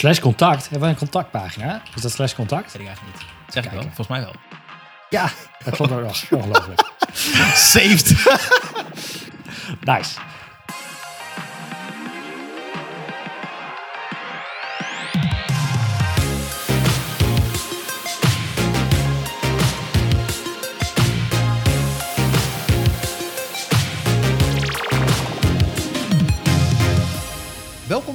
Slash 0.00 0.18
contact. 0.18 0.62
Hebben 0.62 0.80
we 0.80 0.86
een 0.94 0.98
contactpagina? 0.98 1.82
Is 1.94 2.02
dat 2.02 2.12
slash 2.12 2.34
contact? 2.34 2.72
Weet 2.72 2.82
ik 2.82 2.88
eigenlijk 2.88 3.18
niet. 3.18 3.26
Zeg 3.48 3.64
ik 3.64 3.70
wel, 3.70 3.82
volgens 3.82 4.08
mij 4.08 4.20
wel. 4.20 4.34
Ja, 5.10 5.30
dat 5.64 5.74
klopt 5.74 5.92
ook 5.92 6.02
nog. 6.02 6.30
Ongelooflijk. 6.30 6.82
Saved. 7.54 8.14
Nice. 9.80 10.18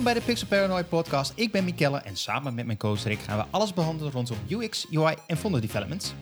Bij 0.06 0.14
de 0.14 0.22
Pixel 0.22 0.48
Paranoid 0.48 0.90
podcast. 0.90 1.32
Ik 1.36 1.52
ben 1.52 1.64
Mikelle 1.64 1.98
en 1.98 2.18
samen 2.18 2.54
met 2.54 2.66
mijn 2.66 2.78
coach 2.78 3.04
Rick 3.04 3.20
gaan 3.20 3.38
we 3.38 3.46
alles 3.50 3.74
behandelen 3.74 4.12
rondom 4.12 4.38
UX, 4.50 4.86
UI 4.92 5.16
en 5.28 5.38
fonder 5.38 5.62
developments. 5.62 6.14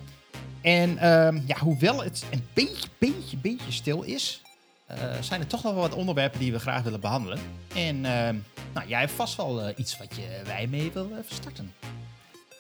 En 0.62 0.98
ehm, 0.98 1.40
ja, 1.46 1.58
hoewel 1.60 2.04
het 2.04 2.26
een 2.32 2.44
beetje, 2.54 2.88
beetje, 2.98 3.38
beetje 3.38 3.72
stil 3.72 4.02
is, 4.02 4.42
eh, 4.86 4.98
zijn 5.22 5.42
er 5.42 5.48
toch 5.48 5.62
wel 5.62 5.74
wat 5.74 5.94
onderwerpen 5.94 6.40
die 6.40 6.52
we 6.52 6.60
graag 6.60 6.84
willen 6.84 7.00
behandelen. 7.00 7.40
En 7.76 8.06
ehm, 8.06 8.36
nou, 8.74 8.88
jij 8.88 9.00
hebt 9.00 9.12
vast 9.12 9.36
wel 9.36 9.62
eh, 9.62 9.74
iets 9.78 9.98
wat 9.98 10.16
je 10.16 10.42
wij 10.46 10.68
mee 10.68 10.92
wil 10.94 11.10
eh, 11.12 11.18
starten. 11.28 11.74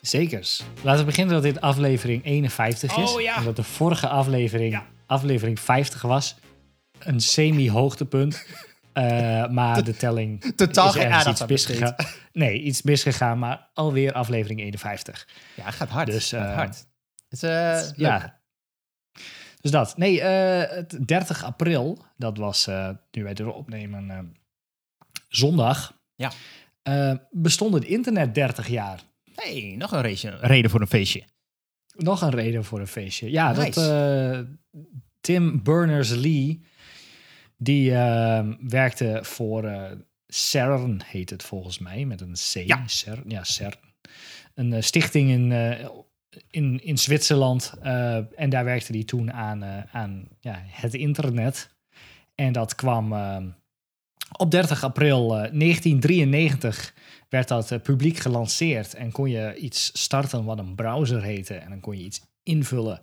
Zekers. 0.02 0.63
Laten 0.82 0.99
we 0.99 1.05
beginnen 1.05 1.34
dat 1.34 1.44
dit 1.44 1.62
aflevering 1.62 2.26
51 2.26 2.98
is. 2.98 3.13
Oh, 3.13 3.21
ja. 3.21 3.38
Omdat 3.38 3.55
de 3.55 3.63
vorige 3.63 4.08
aflevering, 4.08 4.71
Ja. 4.71 4.85
aflevering 5.05 5.60
50 5.60 6.02
was. 6.02 6.35
Een 6.99 7.21
semi-hoogtepunt. 7.21 8.46
Eh, 8.94 9.48
maar 9.50 9.84
de 9.84 9.96
telling 9.96 10.56
Totaal 10.56 10.88
is 10.88 10.96
ergens 10.96 11.28
iets 11.28 11.46
misgegaan. 11.46 11.96
Nee, 12.32 12.62
iets 12.62 12.82
misgegaan, 12.82 13.40
maar 13.40 13.70
alweer 13.74 14.14
aflevering 14.14 14.60
51. 14.60 15.28
Ja, 15.56 15.66
het 15.66 15.74
gaat 15.74 15.90
hard. 15.90 16.08
Dus, 16.08 16.32
het 16.32 16.40
gaat 16.40 16.50
eh, 16.50 16.56
hard. 16.56 16.85
Het 17.27 17.44
eh. 17.44 17.82
Ja. 17.96 18.41
Dus 19.62 19.72
dat. 19.72 19.98
Nee, 19.98 20.22
eh, 20.22 20.76
het 20.76 21.08
30 21.08 21.44
april, 21.44 22.05
dat 22.18 22.38
was 22.38 22.68
nu 23.12 23.24
wij 23.24 23.34
dit 23.34 23.46
opnemen 23.46 24.35
zondag. 25.28 26.00
Ja. 26.16 26.32
bestond 27.32 27.74
het 27.74 27.84
internet 27.84 28.35
30 28.35 28.68
jaar. 28.68 29.00
Hey, 29.35 29.76
nog 29.78 29.91
een 29.91 30.02
reden 30.41 30.70
voor 30.70 30.82
een 30.82 30.88
feestje. 30.88 31.24
Nog 31.96 32.22
een 32.22 32.30
reden 32.30 32.63
voor 32.63 32.80
een 32.80 32.88
feestje. 32.88 33.32
Ja, 33.32 33.54
dat 33.54 33.66
Nice. 33.66 34.48
Tim 35.22 35.63
Berners-Lee, 35.63 36.62
die 37.64 37.96
eh, 37.96 38.48
werkte 38.60 39.20
voor 39.22 39.64
eh, 39.64 39.92
CERN, 40.28 41.02
heet 41.06 41.30
het 41.30 41.44
volgens 41.44 41.80
mij, 41.80 42.06
met 42.06 42.22
een 42.22 42.34
C. 42.34 42.54
Ja. 42.54 42.88
CERN, 42.88 43.24
ja, 43.28 43.44
CERN. 43.44 43.80
Een 44.54 44.74
eh, 44.74 44.82
stichting 44.82 45.30
in, 45.30 45.52
eh, 45.52 45.88
in, 46.50 46.84
in 46.84 46.98
Zwitserland. 46.98 47.74
en 48.36 48.50
daar 48.50 48.64
werkte 48.64 48.94
hij 48.94 49.04
toen 49.04 49.34
aan, 49.34 49.64
aan 49.91 50.28
ja, 50.40 50.64
het 50.66 50.94
internet. 50.94 51.74
En 52.36 52.54
dat 52.54 52.76
kwam 52.76 53.14
eh, 53.14 53.38
op 54.38 54.52
30 54.52 54.84
april 54.84 55.24
eh, 55.24 55.30
1993 55.30 56.94
werd 57.30 57.48
dat 57.48 57.84
publiek 57.84 58.18
gelanceerd 58.18 58.94
en 58.94 59.12
kon 59.12 59.30
je 59.30 59.56
iets 59.56 60.02
starten 60.02 60.44
wat 60.44 60.60
een 60.60 60.76
browser 60.76 61.24
heette 61.24 61.56
en 61.56 61.70
dan 61.70 61.80
kon 61.80 61.98
je 61.98 62.04
iets 62.04 62.22
invullen 62.44 63.02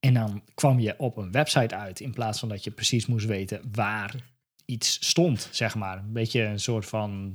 en 0.00 0.14
dan 0.14 0.42
kwam 0.54 0.80
je 0.80 0.94
op 0.98 1.16
een 1.16 1.32
website 1.32 1.74
uit 1.74 2.00
in 2.00 2.12
plaats 2.12 2.38
van 2.38 2.48
dat 2.48 2.64
je 2.64 2.70
precies 2.70 3.06
moest 3.06 3.26
weten 3.26 3.60
waar 3.72 4.14
iets 4.64 5.08
stond, 5.08 5.48
zeg 5.50 5.74
maar. 5.74 5.98
Een 5.98 6.12
beetje 6.12 6.42
een 6.42 6.60
soort 6.60 6.86
van 6.86 7.32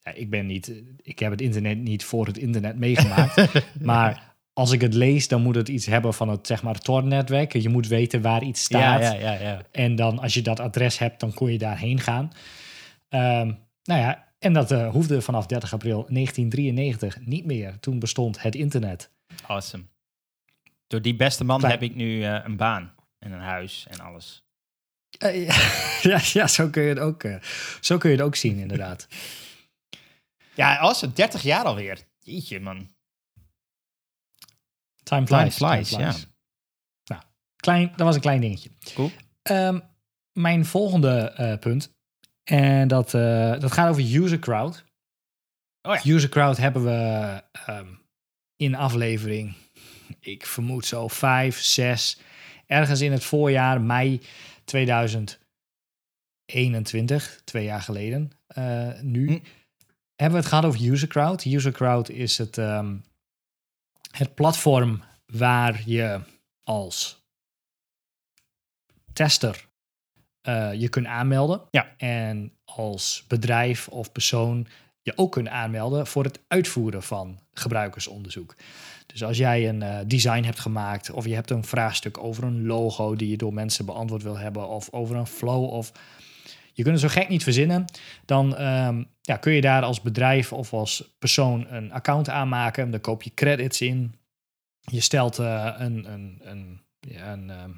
ja, 0.00 0.12
ik 0.12 0.30
ben 0.30 0.46
niet 0.46 0.82
ik 1.02 1.18
heb 1.18 1.30
het 1.30 1.40
internet 1.40 1.78
niet 1.78 2.04
voor 2.04 2.26
het 2.26 2.38
internet 2.38 2.78
meegemaakt, 2.78 3.64
maar 3.80 4.34
als 4.54 4.72
ik 4.72 4.80
het 4.80 4.94
lees, 4.94 5.28
dan 5.28 5.42
moet 5.42 5.54
het 5.54 5.68
iets 5.68 5.86
hebben 5.86 6.14
van 6.14 6.28
het 6.28 6.46
zeg 6.46 6.62
maar 6.62 6.78
Tor-netwerk. 6.78 7.52
Je 7.52 7.68
moet 7.68 7.88
weten 7.88 8.22
waar 8.22 8.42
iets 8.42 8.62
staat. 8.62 9.02
Ja, 9.02 9.12
ja, 9.12 9.32
ja, 9.32 9.40
ja. 9.40 9.62
En 9.70 9.96
dan 9.96 10.18
als 10.18 10.34
je 10.34 10.42
dat 10.42 10.60
adres 10.60 10.98
hebt, 10.98 11.20
dan 11.20 11.34
kon 11.34 11.52
je 11.52 11.58
daarheen 11.58 12.00
gaan. 12.00 12.32
Ehm, 13.08 13.52
nou 13.84 14.00
ja, 14.00 14.32
en 14.38 14.52
dat 14.52 14.70
eh, 14.70 14.90
hoefde 14.90 15.20
vanaf 15.20 15.46
30 15.46 15.72
april 15.72 16.06
1993 16.08 17.26
niet 17.26 17.44
meer. 17.44 17.80
Toen 17.80 17.98
bestond 17.98 18.42
het 18.42 18.54
internet. 18.54 19.10
Awesome. 19.46 19.84
Door 20.94 21.02
die 21.02 21.16
beste 21.16 21.44
man 21.44 21.58
Klein- 21.58 21.72
heb 21.72 21.82
ik 21.82 21.94
nu 21.94 22.24
eh, 22.24 22.40
een 22.44 22.56
baan 22.56 22.94
en 23.18 23.32
een 23.32 23.40
huis 23.40 23.86
en 23.90 24.00
alles. 24.00 24.44
Eh, 25.18 25.46
ja, 26.02 26.20
ja, 26.40 26.46
zo 26.46 26.70
kun 26.70 26.82
je 26.82 26.88
het 26.88 26.98
ook, 26.98 27.22
eh, 27.22 27.40
zo 27.80 27.98
kun 27.98 28.10
je 28.10 28.16
het 28.16 28.24
ook 28.24 28.36
zien, 28.36 28.58
inderdaad. 28.58 29.06
Ja, 30.54 30.78
awesome. 30.78 31.12
30 31.12 31.42
jaar 31.42 31.64
alweer. 31.64 31.98
Jeetje, 32.18 32.60
man. 32.60 32.90
Time 35.02 35.26
Time 35.26 35.50
flies. 35.50 35.88
time 35.88 36.12
flies. 36.12 36.26
Nou, 37.04 37.22
klein, 37.56 37.88
dat 37.96 38.06
was 38.06 38.14
een 38.14 38.20
klein 38.20 38.40
dingetje. 38.40 38.70
Cool. 38.94 39.10
Ehm, 39.42 39.80
mijn 40.32 40.64
volgende 40.64 41.56
punt. 41.60 41.90
En 42.44 42.88
dat, 42.88 43.10
dat 43.60 43.72
gaat 43.72 43.88
over 43.88 44.02
user 44.22 44.38
crowd. 44.38 44.84
Oh 45.82 45.94
ja. 45.94 46.12
User 46.12 46.28
crowd 46.28 46.56
hebben 46.56 46.84
we 46.84 47.42
ehm, 47.52 47.94
in 48.56 48.74
aflevering, 48.74 49.54
ik 50.20 50.46
vermoed 50.46 50.86
zo 50.86 51.08
vijf, 51.08 51.60
zes, 51.60 52.18
ergens 52.66 53.00
in 53.00 53.12
het 53.12 53.24
voorjaar, 53.24 53.80
mei 53.80 54.20
2021, 54.64 57.40
twee 57.44 57.64
jaar 57.64 57.82
geleden 57.82 58.30
eh, 58.46 59.00
nu, 59.00 59.26
Hm. 59.26 59.38
hebben 60.16 60.38
we 60.38 60.44
het 60.44 60.46
gehad 60.46 60.64
over 60.64 60.90
user 60.90 61.08
crowd. 61.08 61.44
User 61.44 61.72
crowd 61.72 62.08
is 62.08 62.38
het, 62.38 62.58
ehm, 62.58 62.96
het 64.10 64.34
platform 64.34 65.02
waar 65.26 65.82
je 65.86 66.20
als 66.62 67.22
tester 69.12 69.68
eh, 70.40 70.72
je 70.72 70.88
kunt 70.88 71.06
aanmelden. 71.06 71.62
Ja. 71.70 71.94
En 71.96 72.52
als 72.64 73.24
bedrijf 73.28 73.88
of 73.88 74.12
persoon 74.12 74.66
je 75.02 75.16
ook 75.16 75.32
kunt 75.32 75.48
aanmelden 75.48 76.06
voor 76.06 76.24
het 76.24 76.40
uitvoeren 76.48 77.02
van 77.02 77.40
gebruikersonderzoek. 77.52 78.54
Dus 79.06 79.24
als 79.24 79.36
jij 79.36 79.68
een 79.68 79.82
eh, 79.82 79.98
design 80.06 80.42
hebt 80.42 80.60
gemaakt 80.60 81.10
of 81.10 81.26
je 81.26 81.34
hebt 81.34 81.50
een 81.50 81.64
vraagstuk 81.64 82.18
over 82.18 82.44
een 82.44 82.66
logo 82.66 83.16
die 83.16 83.30
je 83.30 83.36
door 83.36 83.54
mensen 83.54 83.86
beantwoord 83.86 84.22
wil 84.22 84.38
hebben 84.38 84.68
of 84.68 84.88
over 84.92 85.16
een 85.16 85.26
flow 85.26 85.64
of 85.64 85.92
je 86.74 86.82
kunt 86.82 87.00
het 87.00 87.10
zo 87.10 87.20
gek 87.20 87.28
niet 87.28 87.42
verzinnen, 87.42 87.84
dan 88.24 88.56
ehm, 88.56 89.04
ja, 89.20 89.36
kun 89.36 89.52
je 89.52 89.60
daar 89.60 89.82
als 89.82 90.00
bedrijf 90.00 90.52
of 90.52 90.72
als 90.72 91.14
persoon 91.18 91.66
een 91.68 91.92
account 91.92 92.28
aanmaken. 92.28 92.90
Dan 92.90 93.00
koop 93.00 93.22
je 93.22 93.34
credits 93.34 93.80
in. 93.80 94.14
Je 94.80 95.00
stelt 95.00 95.38
eh, 95.38 95.74
een, 95.78 96.12
een, 96.12 96.40
een, 96.42 96.80
ja, 97.00 97.32
een 97.32 97.50
ehm, 97.50 97.70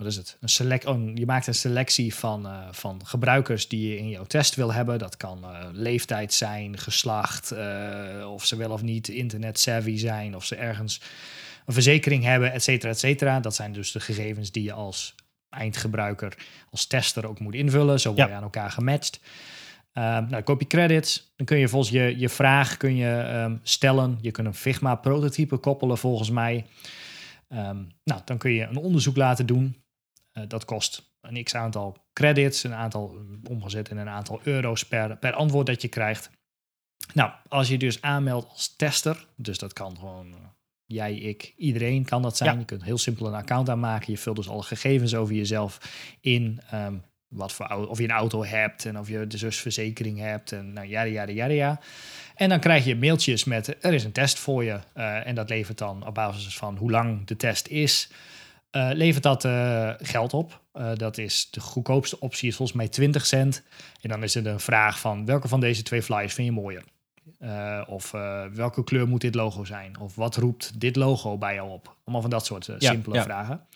wat 0.00 0.08
is 0.08 0.16
het? 0.16 0.36
Een 0.40 0.48
select, 0.48 0.86
oh, 0.86 1.16
je 1.16 1.26
maakt 1.26 1.46
een 1.46 1.54
selectie 1.54 2.14
van, 2.14 2.46
eh, 2.46 2.68
van 2.70 3.00
gebruikers 3.06 3.68
die 3.68 3.88
je 3.88 3.98
in 3.98 4.08
jouw 4.08 4.24
test 4.24 4.54
wil 4.54 4.72
hebben. 4.72 4.98
Dat 4.98 5.16
kan 5.16 5.44
eh, 5.44 5.66
leeftijd 5.72 6.32
zijn, 6.32 6.78
geslacht, 6.78 7.50
eh, 7.50 8.32
of 8.32 8.44
ze 8.46 8.56
wel 8.56 8.70
of 8.70 8.82
niet 8.82 9.08
internet 9.08 9.58
savvy 9.58 9.96
zijn, 9.96 10.36
of 10.36 10.44
ze 10.44 10.56
ergens 10.56 11.00
een 11.66 11.72
verzekering 11.74 12.24
hebben, 12.24 12.52
et 12.52 12.62
cetera, 12.62 12.92
et 12.92 12.98
cetera. 12.98 13.40
Dat 13.40 13.54
zijn 13.54 13.72
dus 13.72 13.92
de 13.92 14.00
gegevens 14.00 14.50
die 14.50 14.62
je 14.62 14.72
als 14.72 15.14
eindgebruiker, 15.48 16.36
als 16.70 16.86
tester 16.86 17.26
ook 17.26 17.40
moet 17.40 17.54
invullen. 17.54 18.00
Zo 18.00 18.08
word 18.08 18.20
Ja. 18.20 18.26
je 18.28 18.34
aan 18.34 18.42
elkaar 18.42 18.70
gematcht. 18.70 19.20
Ehm, 19.92 20.06
nou, 20.06 20.28
dan 20.28 20.42
koop 20.42 20.60
je 20.60 20.66
credits. 20.66 21.32
Dan 21.36 21.46
kun 21.46 21.58
je 21.58 21.68
volgens 21.68 21.92
je, 21.92 22.18
je 22.18 22.28
vraag 22.28 22.76
kun 22.76 22.96
je, 22.96 23.10
ehm, 23.10 23.56
stellen. 23.62 24.18
Je 24.20 24.30
kunt 24.30 24.46
een 24.46 24.54
Figma-prototype 24.54 25.56
koppelen 25.56 25.98
volgens 25.98 26.30
mij. 26.30 26.66
Ehm, 27.48 27.76
nou, 28.04 28.20
dan 28.24 28.38
kun 28.38 28.50
je 28.52 28.62
een 28.62 28.76
onderzoek 28.76 29.16
laten 29.16 29.46
doen. 29.46 29.76
Eh, 30.40 30.48
dat 30.48 30.64
kost 30.64 31.12
een 31.20 31.44
x 31.44 31.54
aantal 31.54 31.96
credits, 32.12 32.64
een 32.64 32.74
aantal 32.74 33.14
eh, 33.14 33.50
omgezet 33.50 33.90
in 33.90 33.96
een 33.96 34.08
aantal 34.08 34.40
euro's 34.42 34.86
per, 34.86 35.16
per 35.16 35.32
antwoord 35.32 35.66
dat 35.66 35.82
je 35.82 35.88
krijgt. 35.88 36.30
Nou, 37.14 37.30
als 37.48 37.68
je 37.68 37.78
dus 37.78 38.02
aanmeldt 38.02 38.48
als 38.48 38.76
tester, 38.76 39.26
dus 39.36 39.58
dat 39.58 39.72
kan 39.72 39.96
gewoon 39.98 40.32
eh, 40.32 40.38
jij, 40.84 41.14
ik, 41.14 41.54
iedereen 41.56 42.04
kan 42.04 42.22
dat 42.22 42.36
zijn. 42.36 42.52
Ja. 42.52 42.58
Je 42.58 42.64
kunt 42.64 42.84
heel 42.84 42.98
simpel 42.98 43.26
een 43.26 43.34
account 43.34 43.68
aanmaken. 43.68 44.12
Je 44.12 44.18
vult 44.18 44.36
dus 44.36 44.48
alle 44.48 44.62
gegevens 44.62 45.14
over 45.14 45.34
jezelf 45.34 45.78
in. 46.20 46.60
ehm, 46.70 46.94
wat 47.30 47.52
voor 47.52 47.66
auto, 47.66 47.90
of 47.90 47.98
je 47.98 48.04
een 48.04 48.10
auto 48.10 48.44
hebt 48.44 48.84
en 48.84 48.98
of 48.98 49.08
je 49.08 49.26
de 49.26 49.38
zusverzekering 49.38 50.18
hebt 50.18 50.52
en 50.52 50.72
nou 50.72 50.88
ja, 50.88 51.02
ja, 51.02 51.28
ja, 51.28 51.46
ja. 51.46 51.80
En 52.34 52.48
dan 52.48 52.60
krijg 52.60 52.84
je 52.84 52.96
mailtjes 52.96 53.44
met 53.44 53.84
er 53.84 53.94
is 53.94 54.04
een 54.04 54.12
test 54.12 54.38
voor 54.38 54.64
je 54.64 54.78
eh, 54.92 55.26
en 55.26 55.34
dat 55.34 55.48
levert 55.48 55.78
dan 55.78 56.06
op 56.06 56.14
basis 56.14 56.56
van 56.56 56.76
hoe 56.76 56.90
lang 56.90 57.26
de 57.26 57.36
test 57.36 57.66
is, 57.66 58.10
eh, 58.70 58.90
levert 58.92 59.22
dat 59.22 59.44
eh, 59.44 59.90
geld 59.98 60.34
op. 60.34 60.60
Eh, 60.72 60.90
dat 60.94 61.18
is 61.18 61.48
de 61.50 61.60
goedkoopste 61.60 62.20
optie 62.20 62.48
is 62.48 62.56
volgens 62.56 62.76
mij 62.76 62.88
20 62.88 63.26
cent. 63.26 63.62
En 64.00 64.08
dan 64.08 64.22
is 64.22 64.34
er 64.34 64.46
een 64.46 64.60
vraag 64.60 65.00
van 65.00 65.24
welke 65.24 65.48
van 65.48 65.60
deze 65.60 65.82
twee 65.82 66.02
flyers 66.02 66.34
vind 66.34 66.46
je 66.46 66.52
mooier? 66.52 66.82
Of 67.86 68.10
welke 68.52 68.84
kleur 68.84 69.08
moet 69.08 69.20
dit 69.20 69.34
logo 69.34 69.64
zijn? 69.64 70.00
Of 70.00 70.14
wat 70.14 70.36
roept 70.36 70.80
dit 70.80 70.96
logo 70.96 71.38
bij 71.38 71.54
jou 71.54 71.70
op? 71.70 71.96
Allemaal 72.04 72.20
van 72.20 72.30
dat 72.30 72.46
soort 72.46 72.66
Ja, 72.66 72.76
simpele 72.78 73.14
ja. 73.14 73.22
vragen. 73.22 73.66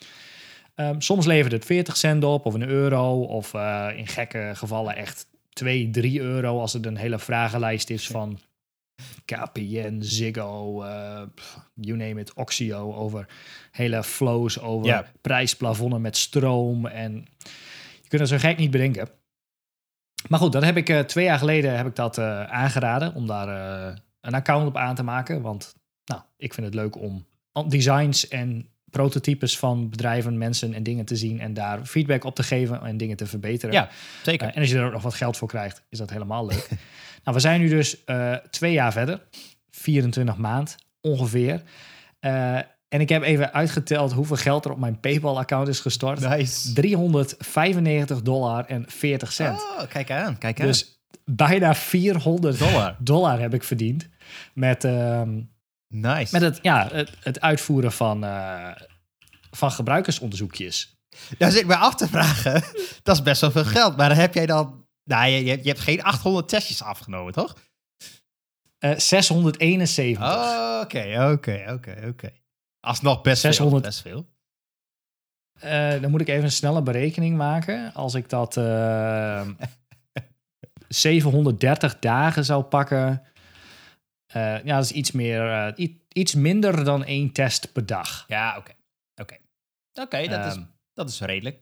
Ehm, 0.75 1.00
soms 1.00 1.26
levert 1.26 1.52
het 1.52 1.64
40 1.64 1.96
cent 1.96 2.25
op 2.25 2.46
of 2.46 2.55
een 2.55 2.69
euro. 2.69 3.23
Of 3.23 3.55
in 3.96 4.06
gekke 4.06 4.50
gevallen 4.55 4.96
echt 4.96 5.26
2, 5.52 5.91
3 5.91 6.20
euro 6.20 6.61
als 6.61 6.73
het 6.73 6.87
een 6.87 6.96
hele 6.96 7.19
vragenlijst 7.19 7.91
is 7.91 8.06
van 8.06 8.38
KPN, 9.25 9.99
Ziggo, 10.00 10.82
eh, 10.82 11.23
you 11.75 11.96
name 11.96 12.20
it, 12.20 12.32
Oxio, 12.35 12.94
over 12.94 13.26
hele 13.70 14.02
flows, 14.05 14.61
over 14.61 14.87
Ja. 14.87 15.06
prijsplafonnen 15.20 16.00
met 16.00 16.17
stroom. 16.17 16.87
En 16.87 17.26
je 18.02 18.08
kunt 18.08 18.20
het 18.20 18.31
zo 18.31 18.49
gek 18.49 18.58
niet 18.58 18.70
bedenken. 18.70 19.08
Maar 20.29 20.38
goed, 20.38 20.52
dat 20.52 20.64
heb 20.64 20.76
ik 20.76 20.88
eh, 20.88 21.00
twee 21.00 21.25
jaar 21.25 21.38
geleden 21.38 21.76
heb 21.76 21.87
ik 21.87 21.96
dat 21.96 22.19
eh, 22.19 22.44
aangeraden 22.44 23.14
om 23.14 23.26
daar 23.26 23.49
een 24.20 24.35
account 24.35 24.67
op 24.67 24.76
aan 24.76 24.94
te 24.94 25.02
maken. 25.02 25.43
Want 25.43 25.75
nou, 26.05 26.23
ik 26.37 26.55
vind 26.55 26.67
het 26.67 26.75
leuk 26.75 26.96
om 26.96 27.26
designs 27.69 28.29
en 28.29 28.69
prototypes 28.91 29.58
van 29.58 29.88
bedrijven, 29.91 30.38
mensen 30.38 30.75
en 30.75 30.82
dingen 30.82 31.05
te 31.05 31.17
zien 31.17 31.41
en 31.41 31.55
daar 31.55 31.85
feedback 31.87 32.25
op 32.25 32.35
te 32.35 32.43
geven 32.43 32.82
en 32.82 32.96
dingen 32.96 33.17
te 33.17 33.26
verbeteren. 33.26 33.75
Ja, 33.75 33.88
zeker. 34.23 34.49
En 34.55 34.61
als 34.61 34.70
je 34.70 34.79
er 34.79 34.87
ook 34.87 34.93
nog 34.93 35.02
wat 35.02 35.14
geld 35.14 35.37
voor 35.37 35.49
krijgt, 35.49 35.82
is 35.88 35.99
dat 35.99 36.11
helemaal 36.11 36.46
leuk. 36.46 36.69
nou, 37.25 37.37
we 37.37 37.41
zijn 37.41 37.61
nu 37.61 37.69
dus 37.69 38.05
eh, 38.05 38.35
twee 38.35 38.73
jaar 38.73 38.93
verder, 38.93 39.21
24 39.71 40.37
maand 40.37 40.76
ongeveer. 41.00 41.62
Eh, 42.21 42.56
en 42.88 43.00
ik 43.00 43.09
heb 43.09 43.23
even 43.23 43.53
uitgeteld 43.53 44.12
hoeveel 44.12 44.37
geld 44.37 44.65
er 44.65 44.71
op 44.71 44.79
mijn 44.79 45.00
PayPal-account 45.00 45.69
is 45.69 45.81
gestort. 45.81 46.21
Nice. 46.21 46.73
395 46.73 48.23
dollar 48.23 48.65
en 48.65 48.85
40 48.88 49.32
cent. 49.32 49.61
Oh, 49.61 49.88
kijk 49.88 50.11
aan, 50.11 50.38
kijk 50.38 50.61
aan. 50.61 50.67
Dus 50.67 50.94
bijna 51.25 51.75
400 51.75 52.59
Dollar. 52.59 52.97
dollar 52.99 53.41
heb 53.41 53.55
ik 53.55 53.65
verdiend 53.65 54.09
met, 54.55 54.85
ehm, 54.85 55.41
nice. 55.88 56.32
met 56.32 56.43
het, 56.43 56.59
ja, 56.62 56.88
het, 56.93 57.11
het 57.20 57.41
uitvoeren 57.41 57.93
van, 57.93 58.25
eh, 58.25 58.70
van 59.50 59.70
gebruikersonderzoekjes. 59.70 60.99
Daar 61.38 61.50
zit 61.50 61.61
ik 61.61 61.67
me 61.67 61.77
af 61.77 61.94
te 61.94 62.09
vragen. 62.09 62.53
dat 63.03 63.17
is 63.17 63.23
best 63.23 63.41
wel 63.41 63.50
veel 63.50 63.65
geld. 63.65 63.97
Maar 63.97 64.17
heb 64.17 64.35
jij 64.35 64.47
dan... 64.47 64.84
Nou, 65.05 65.27
je, 65.31 65.45
je, 65.45 65.69
hebt- 65.69 65.81
geen 65.81 66.03
800 66.03 66.49
testjes 66.49 66.83
afgenomen, 66.83 67.33
toch? 67.33 67.56
Eh 68.79 68.99
671. 68.99 70.23
Oh, 70.23 70.81
Oké, 70.83 71.31
oké, 71.33 71.65
oké, 71.73 72.05
oké. 72.09 72.33
Alsnog 72.81 73.21
best 73.23 73.41
600. 73.41 73.83
veel. 73.83 73.91
Best 73.91 74.01
veel. 74.01 74.33
Eh, 75.95 76.01
dan 76.03 76.11
moet 76.11 76.21
ik 76.21 76.29
even 76.29 76.45
een 76.45 76.53
snelle 76.53 76.83
berekening 76.83 77.37
maken. 77.37 77.95
Als 77.95 78.15
ik 78.15 78.29
dat 78.29 78.56
eh, 78.67 79.49
730 80.89 81.99
dagen 81.99 82.45
zou 82.45 82.62
pakken. 82.62 83.23
eh, 84.27 84.65
ja, 84.65 84.75
dat 84.77 84.85
is 84.85 84.91
iets, 84.93 85.11
meer, 85.12 85.53
eh, 85.77 85.89
iets 86.09 86.35
minder 86.35 86.85
dan 86.85 87.05
één 87.05 87.33
test 87.33 87.73
per 87.73 87.87
dag. 87.87 88.25
Ja, 88.29 88.56
oké. 88.59 88.73
Oké. 89.17 89.37
Oké, 89.95 90.27
dat, 90.29 90.47
is, 90.47 90.53
Ehm, 90.55 90.62
dat 90.93 91.09
is 91.09 91.21
redelijk. 91.21 91.61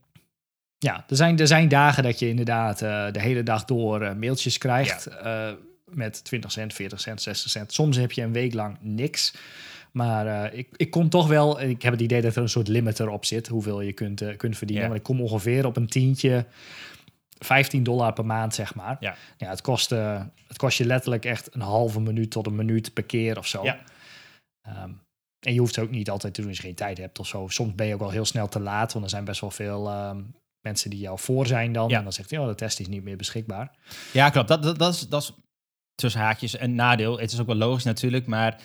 Ja, 0.82 1.04
er 1.08 1.16
zijn, 1.16 1.38
er 1.38 1.46
zijn 1.46 1.68
dagen 1.68 2.02
dat 2.02 2.18
je 2.18 2.28
inderdaad 2.28 2.82
eh, 2.82 3.06
de 3.10 3.20
hele 3.20 3.42
dag 3.42 3.64
door 3.64 4.00
eh, 4.00 4.14
mailtjes 4.14 4.58
krijgt. 4.58 5.06
eh, 5.06 5.50
met 5.84 6.24
20 6.24 6.52
cent, 6.52 6.74
40 6.74 7.00
cent, 7.00 7.22
60 7.22 7.50
cent. 7.50 7.72
Soms 7.72 7.96
heb 7.96 8.12
je 8.12 8.22
een 8.22 8.32
week 8.32 8.54
lang 8.54 8.76
niks. 8.80 9.34
Maar 9.92 10.54
ik, 10.54 10.68
ik 10.76 10.90
kom 10.90 11.08
toch 11.08 11.28
wel... 11.28 11.60
Ik 11.60 11.82
heb 11.82 11.92
het 11.92 12.00
idee 12.02 12.20
dat 12.20 12.36
er 12.36 12.42
een 12.42 12.48
soort 12.48 12.68
limiter 12.68 13.08
op 13.08 13.24
zit. 13.24 13.48
Hoeveel 13.48 13.80
je 13.80 13.92
kunt, 13.92 14.36
kunt 14.36 14.56
verdienen. 14.56 14.84
Ja. 14.84 14.90
Maar 14.90 14.98
ik 14.98 15.04
kom 15.04 15.20
ongeveer 15.20 15.66
op 15.66 15.76
een 15.76 15.86
tientje. 15.86 16.46
15 17.38 17.82
dollar 17.82 18.12
per 18.12 18.26
maand, 18.26 18.54
zeg 18.54 18.74
maar. 18.74 18.96
Ja. 19.00 19.16
Ja, 19.36 19.48
het, 19.48 19.60
kost, 19.60 19.90
het 19.90 20.56
kost 20.56 20.78
je 20.78 20.86
letterlijk 20.86 21.24
echt 21.24 21.54
een 21.54 21.60
halve 21.60 22.00
minuut 22.00 22.30
tot 22.30 22.46
een 22.46 22.54
minuut 22.54 22.92
per 22.92 23.04
keer 23.04 23.38
of 23.38 23.46
zo. 23.46 23.64
Ja. 23.64 23.78
Ehm, 24.62 24.90
en 25.40 25.52
je 25.54 25.58
hoeft 25.58 25.76
het 25.76 25.84
ook 25.84 25.90
niet 25.90 26.10
altijd 26.10 26.34
te 26.34 26.40
doen 26.40 26.50
als 26.50 26.58
je 26.58 26.66
geen 26.66 26.74
tijd 26.74 26.98
hebt 26.98 27.18
of 27.18 27.26
zo. 27.26 27.48
Soms 27.48 27.74
ben 27.74 27.86
je 27.86 27.94
ook 27.94 28.00
al 28.00 28.10
heel 28.10 28.24
snel 28.24 28.48
te 28.48 28.60
laat, 28.60 28.92
want 28.92 29.04
er 29.04 29.10
zijn 29.10 29.24
best 29.24 29.40
wel 29.40 29.50
veel 29.50 29.88
ehm, 29.88 30.20
mensen 30.62 30.90
die 30.90 30.98
jou 30.98 31.18
voor 31.18 31.46
zijn 31.46 31.72
dan. 31.72 31.88
Ja. 31.88 31.96
En 31.96 32.02
dan 32.02 32.12
zegt 32.12 32.30
hij, 32.30 32.38
oh, 32.38 32.46
de 32.46 32.54
test 32.54 32.80
is 32.80 32.88
niet 32.88 33.02
meer 33.02 33.16
beschikbaar. 33.16 33.70
Ja, 34.12 34.30
klopt. 34.30 34.48
Dat, 34.48 34.62
dat, 34.62 34.78
dat, 34.78 34.94
is, 34.94 35.08
dat 35.08 35.22
is 35.22 35.32
tussen 35.94 36.20
haakjes 36.20 36.60
een 36.60 36.74
nadeel. 36.74 37.18
Het 37.18 37.32
is 37.32 37.40
ook 37.40 37.46
wel 37.46 37.56
logisch 37.56 37.84
natuurlijk, 37.84 38.26
maar 38.26 38.60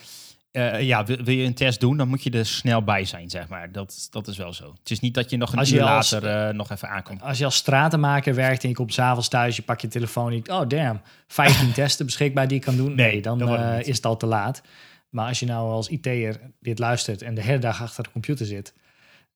eh, 0.51 0.81
ja, 0.81 1.05
wil, 1.05 1.17
wil 1.17 1.35
je 1.35 1.45
een 1.45 1.53
test 1.53 1.79
doen, 1.79 1.97
dan 1.97 2.07
moet 2.07 2.23
je 2.23 2.29
er 2.29 2.45
snel 2.45 2.83
bij 2.83 3.05
zijn, 3.05 3.29
zeg 3.29 3.47
maar. 3.47 3.71
Dat, 3.71 4.07
dat 4.11 4.27
is 4.27 4.37
wel 4.37 4.53
zo. 4.53 4.73
Het 4.79 4.91
is 4.91 4.99
niet 4.99 5.13
dat 5.13 5.29
je 5.29 5.37
nog 5.37 5.53
een 5.53 5.73
uur 5.73 5.83
als- 5.83 6.11
later 6.11 6.47
eh, 6.47 6.53
nog 6.53 6.71
even 6.71 6.89
aankomt. 6.89 7.21
Als 7.21 7.37
je 7.37 7.45
als 7.45 7.55
stratenmaker 7.55 8.35
werkt 8.35 8.63
en 8.63 8.69
je 8.69 8.75
komt 8.75 8.93
s'avonds 8.93 9.27
thuis, 9.27 9.55
je 9.55 9.61
pakt 9.61 9.81
je 9.81 9.87
telefoon 9.87 10.31
en 10.31 10.41
je 10.43 10.51
oh 10.53 10.67
damn, 10.67 11.01
15 11.27 11.71
testen 11.81 12.05
beschikbaar 12.05 12.47
die 12.47 12.57
ik 12.57 12.63
kan 12.63 12.75
doen. 12.75 12.95
Nee, 12.95 13.11
Nee, 13.11 13.21
dan 13.21 13.39
het 13.49 13.59
eh, 13.81 13.87
is 13.89 13.95
het 13.95 14.05
al 14.05 14.17
te 14.17 14.25
laat. 14.25 14.61
Maar 15.09 15.27
als 15.27 15.39
je 15.39 15.45
nou 15.45 15.71
als 15.71 15.87
IT'er 15.87 16.39
dit 16.59 16.79
luistert 16.79 17.21
en 17.21 17.35
de 17.35 17.41
hele 17.41 17.59
dag 17.59 17.81
achter 17.81 18.03
de 18.03 18.11
computer 18.11 18.45
zit, 18.45 18.73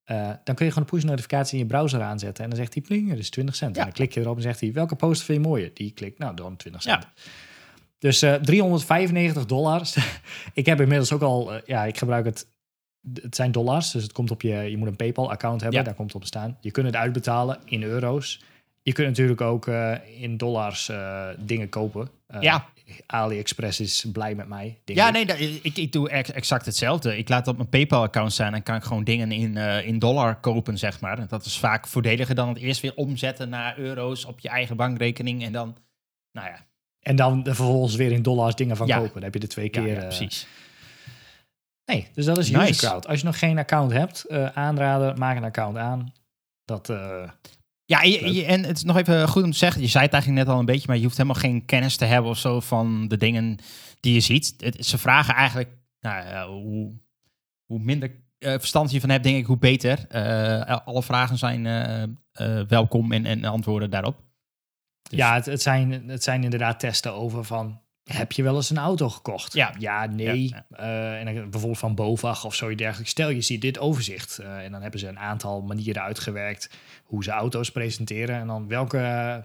eh, 0.03 0.29
dan 0.43 0.55
kun 0.55 0.65
je 0.65 0.71
gewoon 0.71 0.87
een 0.89 0.95
push 0.95 1.03
notificatie 1.03 1.59
in 1.59 1.63
je 1.65 1.69
browser 1.71 2.01
aanzetten. 2.01 2.43
En 2.43 2.49
dan 2.49 2.59
zegt 2.59 2.73
hij, 2.73 2.83
pling, 2.83 3.09
dat 3.09 3.17
is 3.17 3.29
20 3.29 3.55
cent. 3.55 3.75
Ja. 3.75 3.81
En 3.81 3.87
dan 3.87 3.95
klik 3.95 4.13
je 4.13 4.19
erop 4.19 4.35
en 4.35 4.41
zegt 4.41 4.59
hij, 4.59 4.73
welke 4.73 4.95
poster 4.95 5.25
vind 5.25 5.41
je 5.41 5.47
mooier? 5.47 5.71
Die 5.73 5.91
klikt, 5.91 6.17
nou 6.19 6.35
dan 6.35 6.55
20 6.55 6.81
cent. 6.81 7.03
Ja. 7.03 7.09
Dus 7.99 8.21
eh 8.21 8.33
395 8.33 9.45
dollars. 9.45 9.97
ik 10.53 10.65
heb 10.65 10.81
inmiddels 10.81 11.11
ook 11.13 11.21
al, 11.21 11.53
eh, 11.53 11.61
ja, 11.65 11.83
ik 11.85 11.97
gebruik 11.97 12.25
het. 12.25 12.47
Het 13.13 13.35
zijn 13.35 13.51
dollars, 13.51 13.91
dus 13.91 14.03
het 14.03 14.11
komt 14.11 14.31
op 14.31 14.41
je. 14.41 14.53
Je 14.55 14.77
moet 14.77 14.87
een 14.87 14.95
PayPal-account 14.95 15.61
hebben, 15.61 15.79
Ja. 15.79 15.85
daar 15.85 15.95
komt 15.95 16.13
het 16.13 16.21
op 16.21 16.27
staan. 16.27 16.57
Je 16.61 16.71
kunt 16.71 16.85
het 16.85 16.95
uitbetalen 16.95 17.59
in 17.65 17.83
euro's. 17.83 18.41
Je 18.81 18.93
kunt 18.93 19.07
natuurlijk 19.07 19.41
ook 19.41 19.67
in 20.19 20.37
dollars 20.37 20.91
dingen 21.37 21.69
kopen. 21.69 22.09
Ja. 22.39 22.69
AliExpress 23.05 23.79
is 23.79 24.05
blij 24.11 24.35
met 24.35 24.47
mij. 24.47 24.79
Ja, 24.85 25.07
ik. 25.07 25.13
nee, 25.13 25.25
dat- 25.25 25.39
ik, 25.39 25.77
ik 25.77 25.91
doe 25.91 26.09
ex- 26.09 26.31
exact 26.31 26.65
hetzelfde. 26.65 27.17
Ik 27.17 27.29
laat 27.29 27.47
op 27.47 27.57
mijn 27.57 27.69
PayPal-account 27.69 28.33
staan 28.33 28.53
en 28.53 28.63
kan 28.63 28.75
ik 28.75 28.83
gewoon 28.83 29.03
dingen 29.03 29.31
in, 29.31 29.57
eh, 29.57 29.87
in 29.87 29.99
dollar 29.99 30.39
kopen, 30.39 30.77
zeg 30.77 30.99
maar. 30.99 31.19
En 31.19 31.27
Dat 31.29 31.45
is 31.45 31.57
vaak 31.59 31.87
voordeliger 31.87 32.35
dan 32.35 32.47
het 32.49 32.57
eerst 32.57 32.81
weer 32.81 32.95
omzetten 32.95 33.49
naar 33.49 33.77
euro's 33.77 34.25
op 34.25 34.39
je 34.39 34.49
eigen 34.49 34.75
bankrekening 34.75 35.43
en 35.43 35.51
dan, 35.51 35.77
nou 36.31 36.47
ja, 36.47 36.65
En 37.01 37.15
dan 37.15 37.43
vervolgens 37.43 37.95
weer 37.95 38.11
in 38.11 38.21
dollars 38.21 38.55
dingen 38.55 38.77
van 38.77 38.87
Ja. 38.87 38.97
kopen. 38.97 39.13
Dan 39.13 39.23
heb 39.23 39.33
je 39.33 39.39
de 39.39 39.47
twee 39.47 39.69
keer. 39.69 39.87
ja, 39.87 39.95
eh, 39.95 40.01
precies. 40.01 40.47
Nee, 41.85 42.07
dus 42.13 42.25
dat 42.25 42.37
is 42.37 42.49
Nice. 42.49 42.69
UserCrowd. 42.69 43.07
Als 43.07 43.19
je 43.19 43.25
nog 43.25 43.39
geen 43.39 43.57
account 43.57 43.91
hebt, 43.91 44.23
eh, 44.25 44.45
aanraden, 44.45 45.17
maak 45.19 45.37
een 45.37 45.43
account 45.43 45.77
aan. 45.77 46.13
Dat, 46.65 46.89
eh, 46.89 47.29
Ja, 47.91 48.01
en, 48.01 48.09
je- 48.11 48.33
je- 48.33 48.45
en 48.45 48.63
het 48.63 48.77
is 48.77 48.83
nog 48.83 48.97
even 48.97 49.27
goed 49.27 49.43
om 49.43 49.51
te 49.51 49.57
zeggen, 49.57 49.81
je 49.81 49.87
zei 49.87 50.03
het 50.03 50.13
eigenlijk 50.13 50.43
net 50.43 50.53
al 50.53 50.59
een 50.59 50.65
beetje, 50.65 50.87
maar 50.87 50.95
je 50.97 51.03
hoeft 51.03 51.17
helemaal 51.17 51.41
geen 51.41 51.65
kennis 51.65 51.95
te 51.97 52.05
hebben 52.05 52.31
of 52.31 52.37
zo 52.37 52.59
van 52.59 53.07
de 53.07 53.17
dingen 53.17 53.57
die 53.99 54.13
je 54.13 54.19
ziet. 54.19 54.53
Het, 54.57 54.85
ze 54.85 54.97
vragen 54.97 55.33
eigenlijk, 55.35 55.69
nou, 55.99 56.49
hoe, 56.51 56.93
hoe 57.65 57.79
minder 57.79 58.11
eh, 58.37 58.51
verstand 58.51 58.91
je 58.91 58.99
van 58.99 59.09
hebt, 59.09 59.23
denk 59.23 59.37
ik, 59.37 59.45
hoe 59.45 59.57
beter. 59.57 60.07
Eh, 60.07 60.77
alle 60.85 61.03
vragen 61.03 61.37
zijn 61.37 61.65
eh, 62.31 62.61
welkom 62.67 63.11
en, 63.11 63.25
en 63.25 63.45
antwoorden 63.45 63.89
daarop. 63.89 64.15
Dus- 65.09 65.19
Ja, 65.19 65.33
het, 65.33 65.45
het, 65.45 65.61
zijn, 65.61 66.09
het 66.09 66.23
zijn 66.23 66.43
inderdaad 66.43 66.79
testen 66.79 67.13
over 67.13 67.43
van... 67.43 67.80
Heb 68.03 68.31
je 68.31 68.43
wel 68.43 68.55
eens 68.55 68.69
een 68.69 68.77
auto 68.77 69.09
gekocht? 69.09 69.53
Ja. 69.53 69.75
Ja, 69.79 70.05
nee. 70.05 70.47
Ja, 70.49 70.65
Eh, 70.71 71.19
en 71.19 71.25
dan 71.25 71.49
bijvoorbeeld 71.49 71.79
van 71.79 71.95
BOVAG 71.95 72.45
of 72.45 72.55
zoiets 72.55 72.81
dergelijks. 72.81 73.11
Stel, 73.11 73.29
je 73.29 73.41
ziet 73.41 73.61
dit 73.61 73.79
overzicht. 73.79 74.37
eh, 74.37 74.57
en 74.63 74.71
dan 74.71 74.81
hebben 74.81 74.99
ze 74.99 75.07
een 75.07 75.19
aantal 75.19 75.61
manieren 75.61 76.01
uitgewerkt... 76.01 76.69
hoe 77.03 77.23
ze 77.23 77.31
auto's 77.31 77.71
presenteren. 77.71 78.35
En 78.35 78.47
dan 78.47 78.67
welke 78.67 78.97
eh, 78.97 79.37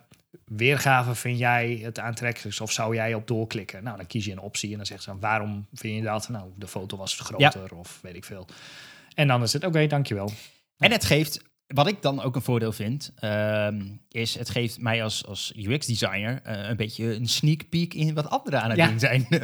weergave 0.45 1.15
vind 1.15 1.39
jij 1.39 1.81
het 1.83 1.99
aantrekkelijkst? 1.99 2.61
Of 2.61 2.73
zou 2.73 2.95
jij 2.95 3.15
op 3.15 3.27
doorklikken? 3.27 3.83
Nou, 3.85 3.97
dan 3.97 4.07
kies 4.07 4.25
je 4.25 4.33
een 4.33 4.39
optie 4.41 4.71
en 4.71 4.77
dan 4.77 4.87
zegt 4.87 5.03
ze... 5.03 5.19
waarom 5.19 5.67
vind 5.73 5.97
je 5.97 6.03
dat? 6.03 6.29
Nou, 6.29 6.51
de 6.57 6.69
foto 6.69 6.97
was 6.97 7.15
groter 7.21 7.75
of 7.75 7.99
weet 8.03 8.17
ik 8.17 8.25
veel. 8.25 8.47
En 9.15 9.29
dan 9.29 9.43
is 9.43 9.53
het, 9.53 9.65
oké, 9.65 9.87
dankjewel. 9.87 10.31
En 10.79 10.91
het 10.93 11.05
geeft, 11.05 11.43
wat 11.67 11.89
ik 11.89 12.03
dan 12.03 12.23
ook 12.23 12.35
een 12.37 12.43
voordeel 12.43 12.73
vind, 12.73 13.13
ehm, 13.19 13.83
is 14.11 14.39
het 14.39 14.51
geeft 14.51 14.81
mij 14.81 15.03
als, 15.03 15.27
als 15.27 15.53
UX-designer 15.57 16.41
eh, 16.45 16.69
een 16.69 16.77
beetje 16.77 17.15
een 17.15 17.29
sneak 17.29 17.69
peek 17.69 17.95
in 17.95 18.15
wat 18.15 18.31
anderen 18.31 18.63
aan 18.63 18.71
het 18.71 18.79
Ja. 18.79 18.87
doen 18.89 18.99
zijn. 18.99 19.27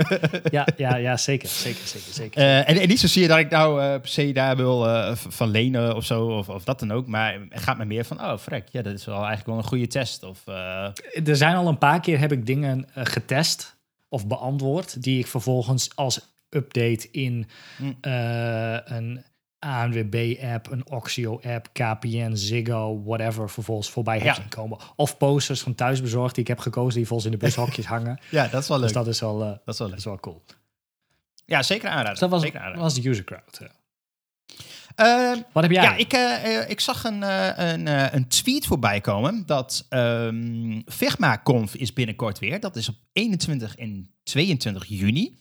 Ja, 0.50 0.67
ja, 0.76 0.97
ja 0.97 1.17
zeker, 1.17 1.49
zeker, 1.49 1.87
zeker, 1.87 2.12
zeker. 2.12 2.41
Eh, 2.41 2.69
en, 2.69 2.76
en 2.81 2.88
niet 2.88 3.00
zozeer 3.00 3.29
dat 3.29 3.38
ik 3.38 3.50
nou 3.50 3.83
eh, 3.83 3.88
per 4.00 4.09
se 4.09 4.33
daar 4.33 4.57
wil 4.57 5.07
van 5.14 5.49
lenen 5.50 5.97
of 5.97 6.05
zo, 6.05 6.26
of, 6.26 6.49
of 6.49 6.64
dat 6.64 6.79
dan 6.81 6.93
ook. 6.93 7.07
Maar 7.07 7.41
het 7.49 7.62
gaat 7.62 7.79
me 7.79 7.85
meer 7.85 8.05
van, 8.05 8.21
oh 8.21 8.38
frek, 8.38 8.69
ja, 8.71 8.83
dat 8.83 8.93
is 8.95 9.05
wel 9.05 9.17
eigenlijk 9.17 9.47
wel 9.47 9.57
een 9.57 9.64
goede 9.64 9.87
test. 9.87 10.23
Of, 10.23 10.47
er 11.25 11.37
zijn 11.37 11.57
al 11.57 11.69
een 11.69 11.79
paar 11.79 12.00
keer 12.00 12.19
heb 12.19 12.33
ik 12.33 12.47
dingen 12.47 12.88
getest 12.95 13.76
of 14.09 14.26
beantwoord 14.26 15.02
die 15.02 15.19
ik 15.19 15.26
vervolgens 15.26 15.97
als 15.97 16.31
update 16.50 17.09
in 17.11 17.47
eh, 18.00 18.76
een 18.85 19.25
ANWB-app, 19.62 20.71
een 20.71 20.87
Oxio-app, 20.90 21.69
KPN, 21.73 22.35
Ziggo, 22.35 23.02
whatever, 23.04 23.50
vervolgens 23.50 23.90
voorbij 23.90 24.16
heb 24.16 24.25
Ja. 24.26 24.35
zien 24.35 24.49
komen. 24.49 24.78
Of 24.97 25.16
posters 25.16 25.61
van 25.61 25.75
thuisbezorgd 25.75 26.35
die 26.35 26.42
ik 26.42 26.49
heb 26.49 26.59
gekozen 26.59 26.99
die 26.99 27.07
volgens 27.07 27.33
in 27.33 27.38
de 27.38 27.45
bushokjes 27.45 27.87
hangen. 27.95 28.19
ja, 28.31 28.47
dat 28.49 28.62
is 28.62 28.69
wel 28.69 28.76
leuk. 28.78 28.87
Dus 28.87 28.97
dat 28.97 29.07
is 29.07 29.21
wel, 29.21 29.42
eh, 29.42 29.49
dat 29.64 29.75
is 29.75 29.78
wel 29.78 29.88
dat 29.88 29.99
is 29.99 30.04
wel 30.04 30.21
cool. 30.21 30.42
Ja, 31.47 31.62
zeker 31.62 31.88
aanraden. 31.88 32.11
Dus 32.11 32.21
dat 32.21 32.31
was, 32.31 32.42
zeker 32.42 32.59
aanraden. 32.61 32.81
was 32.83 32.95
de 32.95 33.09
user 33.09 33.25
crowd. 33.25 33.59
ja. 33.61 33.71
Ehm, 34.95 35.40
Wat 35.52 35.62
heb 35.62 35.73
jij? 35.73 35.83
Ja, 35.83 35.95
ik, 35.97 36.12
eh, 36.12 36.57
eh, 36.59 36.71
ik 36.71 36.81
zag 36.81 37.04
een, 37.04 37.23
eh, 37.23 37.73
een, 37.73 37.87
eh, 37.88 38.12
een 38.12 38.28
tweet 38.28 38.66
voorbij 38.66 39.00
komen 39.00 39.42
dat 39.47 39.87
ehm 39.88 40.81
Figma-conf 40.87 41.75
is 41.75 41.92
binnenkort 41.92 42.38
weer. 42.38 42.61
Dat 42.61 42.76
is 42.76 42.88
op 42.88 42.95
21 43.12 43.76
en 43.76 44.11
22 44.23 44.85
juni. 44.87 45.40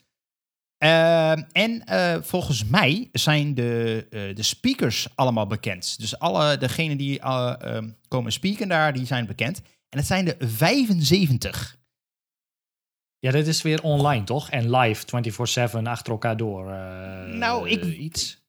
Ehm, 0.82 1.42
en 1.52 1.84
eh, 1.86 2.18
volgens 2.22 2.66
mij 2.66 3.10
zijn 3.12 3.54
de, 3.54 4.08
eh, 4.10 4.36
de 4.36 4.44
speakers 4.44 5.08
allemaal 5.16 5.48
bekend. 5.48 6.00
Dus 6.00 6.20
alle 6.20 6.58
degenen 6.58 6.98
die 6.98 7.20
eh, 7.20 7.54
ehm, 7.60 7.90
komen 8.08 8.32
speaken 8.32 8.68
daar, 8.68 8.94
die 8.94 9.06
zijn 9.06 9.26
bekend. 9.26 9.62
En 9.90 9.98
het 9.98 10.08
zijn 10.08 10.28
er 10.28 10.36
75. 10.50 11.78
Ja, 13.20 13.32
dit 13.32 13.48
is 13.48 13.62
weer 13.62 13.84
online, 13.84 14.24
toch? 14.24 14.50
En 14.50 14.76
live, 14.76 15.06
24-7, 15.06 15.88
achter 15.88 16.12
elkaar 16.12 16.38
door. 16.38 16.66
Nou, 17.38 17.70
ik- 17.70 17.84
Iets. 17.84 18.44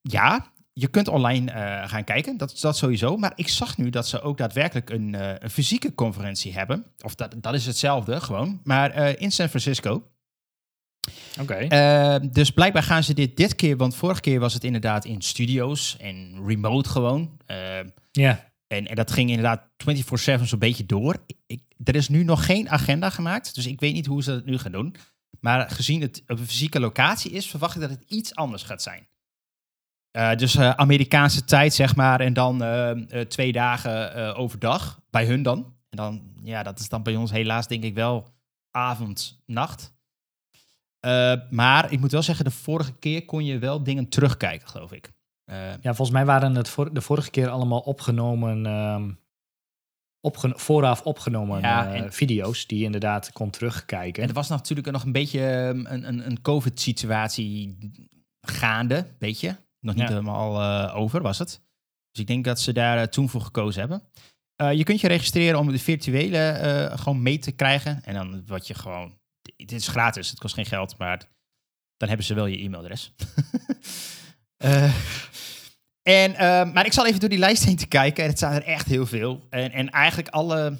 Ja, 0.00 0.52
je 0.72 0.88
kunt 0.88 1.08
online 1.08 1.50
gaan 1.88 2.04
kijken, 2.04 2.36
dat, 2.36 2.58
dat 2.60 2.76
sowieso. 2.76 3.16
Maar 3.16 3.32
ik 3.34 3.48
zag 3.48 3.76
nu 3.78 3.90
dat 3.90 4.08
ze 4.08 4.20
ook 4.20 4.38
daadwerkelijk 4.38 4.90
een, 4.90 5.14
een 5.44 5.50
fysieke 5.50 5.94
conferentie 5.94 6.52
hebben. 6.52 6.86
Of 7.04 7.14
dat, 7.14 7.34
dat 7.36 7.54
is 7.54 7.66
hetzelfde 7.66 8.20
gewoon, 8.20 8.60
maar 8.64 9.18
in 9.20 9.32
San 9.32 9.48
Francisco. 9.48 10.10
Oké. 11.40 11.54
Eh, 11.54 12.16
dus 12.32 12.50
blijkbaar 12.50 12.82
gaan 12.82 13.02
ze 13.02 13.14
dit 13.14 13.36
dit 13.36 13.54
keer, 13.54 13.76
want 13.76 13.94
vorige 13.96 14.20
keer 14.20 14.40
was 14.40 14.54
het 14.54 14.64
inderdaad 14.64 15.04
in 15.04 15.22
studio's 15.22 15.96
en 16.00 16.46
remote 16.46 16.88
gewoon. 16.88 17.36
Eh, 17.46 17.78
Ja. 18.12 18.50
en, 18.66 18.86
en 18.86 18.94
dat 18.96 19.12
ging 19.12 19.28
inderdaad 19.30 19.62
24-7 19.76 20.46
zo'n 20.46 20.58
beetje 20.58 20.86
door. 20.86 21.16
Ik, 21.46 21.60
er 21.84 21.94
is 21.94 22.08
nu 22.08 22.24
nog 22.24 22.44
geen 22.46 22.68
agenda 22.70 23.10
gemaakt, 23.10 23.54
dus 23.54 23.66
ik 23.66 23.80
weet 23.80 23.92
niet 23.94 24.06
hoe 24.06 24.22
ze 24.22 24.30
dat 24.30 24.44
nu 24.44 24.58
gaan 24.58 24.72
doen. 24.72 24.96
Maar 25.40 25.70
gezien 25.70 26.00
het 26.00 26.22
op 26.26 26.38
een 26.38 26.46
fysieke 26.46 26.80
locatie 26.80 27.30
is, 27.30 27.46
verwacht 27.50 27.74
ik 27.74 27.80
dat 27.80 27.90
het 27.90 28.04
iets 28.08 28.34
anders 28.34 28.62
gaat 28.62 28.82
zijn. 28.82 29.06
Eh, 30.10 30.34
dus 30.34 30.54
eh, 30.54 30.70
Amerikaanse 30.70 31.44
tijd, 31.44 31.74
zeg 31.74 31.96
maar, 31.96 32.20
en 32.20 32.32
dan 32.32 32.62
eh, 32.62 32.90
eh, 33.20 33.26
twee 33.28 33.52
dagen 33.52 34.34
overdag, 34.36 35.00
bij 35.10 35.26
hun 35.26 35.42
dan. 35.42 35.74
En 35.90 35.96
dan, 35.96 36.22
ja, 36.42 36.62
dat 36.62 36.78
is 36.80 36.88
dan 36.88 37.02
bij 37.02 37.16
ons 37.16 37.30
helaas 37.30 37.66
denk 37.68 37.82
ik 37.84 37.94
wel 37.94 38.28
avond, 38.70 39.42
nacht. 39.46 39.94
Eh, 41.06 41.32
maar 41.50 41.92
ik 41.92 42.00
moet 42.00 42.12
wel 42.12 42.22
zeggen, 42.22 42.44
de 42.44 42.50
vorige 42.50 42.92
keer 42.92 43.24
kon 43.24 43.44
je 43.44 43.58
wel 43.58 43.82
dingen 43.82 44.08
terugkijken, 44.08 44.68
geloof 44.68 44.92
ik. 44.92 45.12
Eh, 45.44 45.56
Ja, 45.70 45.94
volgens 45.94 46.10
mij 46.10 46.24
waren 46.24 46.54
het 46.54 46.68
voor, 46.68 46.94
de 46.94 47.00
vorige 47.00 47.30
keer 47.30 47.48
allemaal 47.48 47.80
opgenomen, 47.80 48.66
ehm, 48.66 49.10
vooraf 50.56 51.02
opgenomen 51.02 51.60
Ja, 51.60 51.92
eh, 51.92 52.00
en- 52.00 52.12
video's 52.12 52.66
die 52.66 52.78
je 52.78 52.84
inderdaad 52.84 53.32
kon 53.32 53.50
terugkijken. 53.50 54.22
En 54.22 54.28
er 54.28 54.34
was 54.34 54.48
natuurlijk 54.48 54.90
nog 54.90 55.02
een 55.04 55.12
beetje 55.12 55.46
ehm, 55.46 55.86
een, 55.86 56.08
een, 56.08 56.26
een 56.26 56.42
COVID-situatie 56.42 57.78
gaande, 58.46 59.06
weet 59.18 59.40
je. 59.40 59.56
Nog 59.80 59.94
niet 59.94 60.04
Ja. 60.04 60.08
helemaal 60.10 60.62
over, 60.92 61.22
was 61.22 61.38
het. 61.38 61.60
Dus 62.10 62.20
ik 62.20 62.26
denk 62.26 62.44
dat 62.44 62.60
ze 62.60 62.72
daar 62.72 63.08
toen 63.08 63.28
voor 63.28 63.40
gekozen 63.40 63.80
hebben. 63.80 64.02
Je 64.76 64.84
kunt 64.84 65.00
je 65.00 65.08
registreren 65.08 65.58
om 65.58 65.70
de 65.72 65.78
virtuele 65.78 66.90
gewoon 66.94 67.22
mee 67.22 67.38
te 67.38 67.52
krijgen. 67.52 68.04
En 68.04 68.14
dan 68.14 68.42
wat 68.46 68.66
je 68.66 68.74
gewoon... 68.74 69.18
Dit 69.56 69.72
is 69.72 69.88
gratis, 69.88 70.30
het 70.30 70.38
kost 70.38 70.54
geen 70.54 70.66
geld, 70.66 70.98
maar 70.98 71.18
dan 71.96 72.08
hebben 72.08 72.26
ze 72.26 72.34
wel 72.34 72.46
je 72.46 72.58
e-mailadres. 72.58 73.12
Eh, 74.56 74.94
en, 76.02 76.34
eh, 76.34 76.72
maar 76.72 76.86
ik 76.86 76.92
zal 76.92 77.06
even 77.06 77.20
door 77.20 77.28
die 77.28 77.38
lijst 77.38 77.64
heen 77.64 77.76
te 77.76 77.86
kijken. 77.86 78.24
En 78.24 78.30
het 78.30 78.38
zijn 78.38 78.52
er 78.52 78.62
echt 78.62 78.86
heel 78.86 79.06
veel. 79.06 79.46
En, 79.50 79.72
en 79.72 79.90
eigenlijk 79.90 80.28
alle 80.28 80.78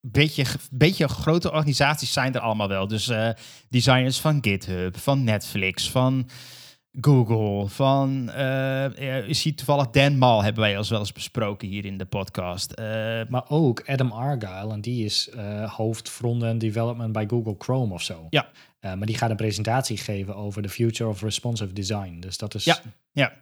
beetje, 0.00 0.44
beetje 0.70 1.08
grote 1.08 1.52
organisaties 1.52 2.12
zijn 2.12 2.34
er 2.34 2.40
allemaal 2.40 2.68
wel. 2.68 2.86
Dus 2.86 3.08
eh, 3.08 3.28
designers 3.68 4.20
van 4.20 4.38
GitHub, 4.40 4.98
van 4.98 5.24
Netflix, 5.24 5.90
van 5.90 6.28
Google, 7.00 7.68
van... 7.68 8.30
eh, 8.30 9.26
je 9.26 9.34
ziet 9.34 9.56
toevallig 9.56 9.86
Dan 9.90 10.18
Mal 10.18 10.42
hebben 10.42 10.62
wij 10.62 10.78
al 10.78 10.84
wel 10.88 10.98
eens 10.98 11.12
besproken 11.12 11.68
hier 11.68 11.84
in 11.84 11.98
de 11.98 12.04
podcast. 12.04 12.72
Eh, 12.72 12.84
Maar 13.28 13.44
ook 13.48 13.88
Adam 13.88 14.10
Argyle, 14.12 14.72
en 14.72 14.80
die 14.80 15.04
is 15.04 15.28
eh 15.28 15.72
hoofd 15.74 16.08
front-end 16.08 16.60
development 16.60 17.12
bij 17.12 17.26
Google 17.26 17.54
Chrome 17.58 17.92
of 17.94 18.02
zo. 18.02 18.26
Ja. 18.30 18.50
Maar 18.80 19.06
die 19.06 19.16
gaat 19.16 19.30
een 19.30 19.36
presentatie 19.36 19.96
geven 19.96 20.34
over 20.36 20.62
the 20.62 20.68
future 20.68 21.10
of 21.10 21.22
responsive 21.22 21.72
design. 21.72 22.16
Dus 22.20 22.38
dat 22.38 22.54
is, 22.54 22.64
Ja, 22.64 22.78
ja. 23.12 23.32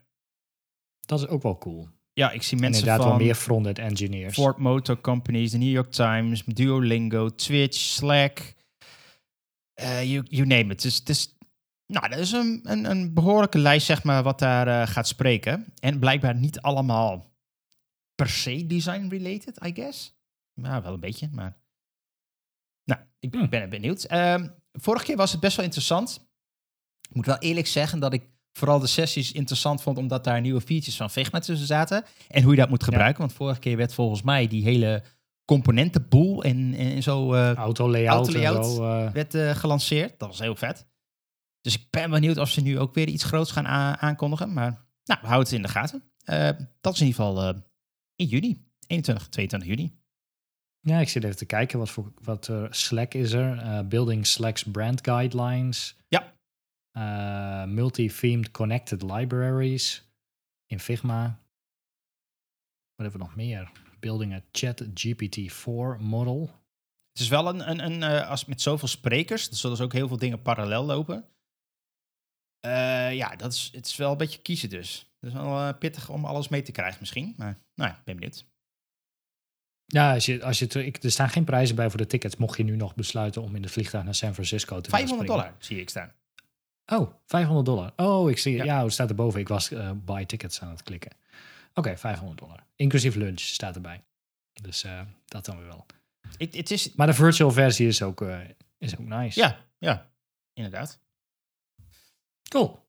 dat 1.00 1.20
is 1.20 1.26
ook 1.26 1.42
wel 1.42 1.58
cool. 1.58 1.88
ja, 2.12 2.30
ik 2.30 2.42
zie 2.42 2.56
En 2.56 2.62
mensen 2.62 2.80
inderdaad 2.82 3.06
van 3.08 3.16
wel 3.16 3.26
meer 3.26 3.34
front-end 3.34 3.78
engineers. 3.78 4.34
Ford 4.34 4.58
Motor 4.58 5.00
Companies, 5.00 5.50
de 5.50 5.58
New 5.58 5.70
York 5.70 5.90
Times, 5.90 6.42
Duolingo, 6.44 7.28
Twitch, 7.34 7.76
Slack. 7.78 8.54
eh, 9.74 10.02
you, 10.12 10.24
you 10.28 10.46
name 10.46 10.72
it. 10.72 10.82
Dus 10.82 11.02
is, 11.08 11.36
nou, 11.92 12.08
dat 12.08 12.18
is 12.18 12.32
een, 12.32 12.60
een, 12.62 12.90
een 12.90 13.14
behoorlijke 13.14 13.58
lijst, 13.58 13.86
zeg 13.86 14.02
maar, 14.02 14.22
wat 14.22 14.38
daar 14.38 14.68
eh, 14.68 14.86
gaat 14.88 15.08
spreken. 15.08 15.66
En 15.78 15.98
blijkbaar 15.98 16.34
niet 16.34 16.60
allemaal 16.60 17.30
per 18.14 18.28
se 18.28 18.66
design-related, 18.66 19.64
I 19.66 19.72
guess. 19.74 20.14
Nou, 20.54 20.82
wel 20.82 20.92
een 20.92 21.00
beetje, 21.00 21.28
maar... 21.32 21.56
Nou, 22.84 23.00
ik 23.20 23.30
ben, 23.30 23.40
Hmm. 23.40 23.48
ben 23.50 23.68
benieuwd. 23.70 24.04
Ehm, 24.04 24.48
vorige 24.72 25.04
keer 25.04 25.16
was 25.16 25.32
het 25.32 25.40
best 25.40 25.56
wel 25.56 25.64
interessant. 25.64 26.26
Ik 27.08 27.14
moet 27.16 27.26
wel 27.26 27.38
eerlijk 27.38 27.66
zeggen 27.66 27.98
dat 28.00 28.12
ik 28.12 28.22
vooral 28.52 28.78
de 28.78 28.86
sessies 28.86 29.32
interessant 29.32 29.82
vond, 29.82 29.98
omdat 29.98 30.24
daar 30.24 30.40
nieuwe 30.40 30.60
features 30.60 30.96
van 30.96 31.10
Figma 31.10 31.38
tussen 31.38 31.66
zaten. 31.66 32.04
En 32.28 32.42
hoe 32.42 32.52
je 32.54 32.60
dat 32.60 32.68
moet 32.68 32.82
gebruiken. 32.84 33.20
Want 33.20 33.32
vorige 33.32 33.60
keer 33.60 33.76
werd 33.76 33.94
volgens 33.94 34.22
mij 34.22 34.46
die 34.48 34.62
hele 34.64 35.02
componentenboel 35.44 36.42
en, 36.42 36.74
en 36.74 37.02
zo 37.02 37.34
eh, 37.34 37.54
Auto 37.54 37.90
layout, 37.90 38.28
en 38.28 38.34
Auto-layout. 38.44 38.66
zo. 38.66 39.06
eh, 39.06 39.10
werd 39.12 39.58
gelanceerd. 39.58 40.18
Dat 40.18 40.28
was 40.28 40.38
heel 40.38 40.56
vet. 40.56 40.86
Dus 41.62 41.74
ik 41.74 41.90
ben 41.90 42.10
benieuwd 42.10 42.36
of 42.36 42.50
ze 42.50 42.60
nu 42.60 42.78
ook 42.78 42.94
weer 42.94 43.08
iets 43.08 43.24
groots 43.24 43.50
gaan 43.50 43.66
aankondigen. 43.98 44.52
Maar 44.52 44.70
nou, 45.04 45.20
we 45.20 45.26
houden 45.26 45.48
het 45.48 45.52
in 45.52 45.62
de 45.62 45.68
gaten. 45.68 46.02
Eh, 46.24 46.50
dat 46.80 46.94
is 46.94 47.00
in 47.00 47.06
ieder 47.06 47.24
geval 47.24 47.48
eh, 47.48 47.60
in 48.16 48.26
juni. 48.26 48.66
21, 48.86 49.28
22 49.28 49.68
juni. 49.68 50.00
Ja, 50.80 50.98
ik 50.98 51.08
zit 51.08 51.24
even 51.24 51.36
te 51.36 51.44
kijken 51.44 51.78
wat 51.78 51.90
voor 51.90 52.12
wat 52.22 52.48
eh, 52.48 52.66
Slack 52.70 53.14
is 53.14 53.32
er. 53.32 53.86
Building 53.86 54.26
Slack's 54.26 54.64
brand 54.64 55.04
guidelines. 55.04 55.96
Ja. 56.08 56.30
Multi-themed 57.66 58.50
connected 58.50 59.02
libraries 59.02 60.12
in 60.66 60.80
Figma. 60.80 61.22
Wat 62.94 63.10
hebben 63.10 63.20
we 63.20 63.26
nog 63.26 63.36
meer? 63.36 63.70
Building 64.00 64.32
a 64.32 64.42
chat 64.52 64.84
GPT-4 64.84 66.00
model. 66.00 66.50
Het 67.12 67.22
is 67.22 67.28
wel 67.28 67.48
een, 67.48 67.70
een, 67.70 68.02
een 68.02 68.24
als 68.24 68.44
met 68.44 68.60
zoveel 68.60 68.88
sprekers, 68.88 69.48
dan 69.48 69.58
zullen 69.58 69.76
ze 69.76 69.82
ook 69.82 69.92
heel 69.92 70.08
veel 70.08 70.16
dingen 70.16 70.42
parallel 70.42 70.84
lopen. 70.84 71.31
Eh, 72.62 73.14
ja, 73.14 73.36
dat 73.36 73.52
is, 73.52 73.70
het 73.72 73.86
is 73.86 73.96
wel 73.96 74.10
een 74.10 74.16
beetje 74.16 74.38
kiezen 74.38 74.68
dus. 74.68 75.10
Het 75.20 75.30
is 75.32 75.36
wel 75.36 75.58
eh, 75.58 75.78
pittig 75.78 76.08
om 76.08 76.24
alles 76.24 76.48
mee 76.48 76.62
te 76.62 76.72
krijgen 76.72 76.96
misschien. 77.00 77.34
Maar 77.36 77.58
nou 77.74 77.90
ja, 77.90 78.00
ben 78.04 78.14
benieuwd. 78.14 78.44
Ja, 79.86 80.12
als 80.14 80.26
je, 80.26 80.44
als 80.44 80.58
je, 80.58 80.66
ik, 80.84 81.02
er 81.02 81.10
staan 81.10 81.28
geen 81.28 81.44
prijzen 81.44 81.76
bij 81.76 81.88
voor 81.88 81.98
de 81.98 82.06
tickets. 82.06 82.36
Mocht 82.36 82.56
je 82.56 82.64
nu 82.64 82.76
nog 82.76 82.94
besluiten 82.94 83.42
om 83.42 83.54
in 83.56 83.62
de 83.62 83.68
vliegtuig 83.68 84.04
naar 84.04 84.14
San 84.14 84.32
Francisco 84.32 84.80
te 84.80 84.90
willen 84.90 85.08
500 85.08 85.28
springen. 85.28 85.44
dollar 85.44 85.64
zie 85.64 85.80
ik 85.80 85.88
staan. 85.90 86.12
Oh, 86.86 87.14
500 87.26 87.66
dollar. 87.66 87.92
Oh, 87.96 88.30
ik 88.30 88.38
zie. 88.38 88.56
Ja. 88.56 88.64
Ja, 88.64 88.82
het 88.82 88.92
staat 88.92 89.08
erboven. 89.08 89.40
Ik 89.40 89.48
was 89.48 89.70
eh 89.70 89.90
buy 90.04 90.24
tickets 90.24 90.60
aan 90.60 90.70
het 90.70 90.82
klikken. 90.82 91.12
Oké, 91.74 91.96
500 91.96 92.38
dollar. 92.38 92.66
Inclusief 92.76 93.14
lunch 93.14 93.40
staat 93.40 93.74
erbij. 93.74 94.04
Dus 94.62 94.86
dat 95.24 95.44
dan 95.44 95.56
weer 95.56 95.66
wel. 95.66 95.86
Het 96.38 96.70
is, 96.70 96.94
Maar 96.94 97.06
de 97.06 97.14
virtual 97.14 97.50
versie 97.50 97.86
is 97.86 98.02
ook, 98.02 98.24
is 98.78 98.98
ook 98.98 99.06
nice. 99.06 99.40
ja, 99.40 99.58
ja, 99.78 100.10
inderdaad. 100.52 101.00
Cool. 102.48 102.80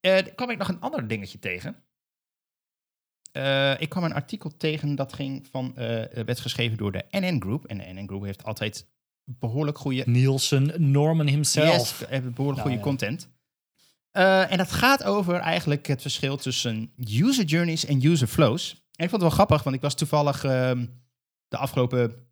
Er 0.00 0.34
kwam 0.34 0.50
ik 0.50 0.58
nog 0.58 0.68
een 0.68 0.80
ander 0.80 1.08
dingetje 1.08 1.38
tegen. 1.38 1.84
Eh, 3.32 3.80
ik 3.80 3.88
kwam 3.88 4.04
een 4.04 4.14
artikel 4.14 4.56
tegen 4.56 4.94
dat 4.94 5.12
ging 5.12 5.46
van, 5.50 5.76
eh, 5.76 6.24
werd 6.24 6.40
geschreven 6.40 6.76
door 6.76 6.92
de 6.92 7.04
NN 7.10 7.40
Group. 7.40 7.64
En 7.64 7.78
de 7.78 7.84
NN 7.84 8.06
Group 8.06 8.22
heeft 8.22 8.44
altijd 8.44 8.88
behoorlijk 9.24 9.78
goede 9.78 10.02
Nielsen 10.06 10.90
Norman 10.90 11.26
himself. 11.26 11.98
Yes, 12.00 12.08
hebben 12.08 12.34
behoorlijk 12.34 12.64
Nou, 12.64 12.76
goede 12.76 12.76
ja. 12.76 12.82
content. 12.82 13.28
En 14.50 14.58
dat 14.58 14.72
gaat 14.72 15.04
over 15.04 15.34
eigenlijk 15.34 15.86
het 15.86 16.02
verschil 16.02 16.36
tussen 16.36 16.92
user 16.96 17.44
journeys 17.44 17.84
en 17.84 18.04
user 18.04 18.26
flows. 18.26 18.70
En 18.70 19.04
ik 19.04 19.10
vond 19.10 19.10
het 19.10 19.20
wel 19.20 19.30
grappig, 19.30 19.62
want 19.62 19.76
ik 19.76 19.82
was 19.82 19.94
toevallig 19.94 20.44
ehm, 20.44 20.86
de 21.48 21.56
afgelopen 21.56 22.28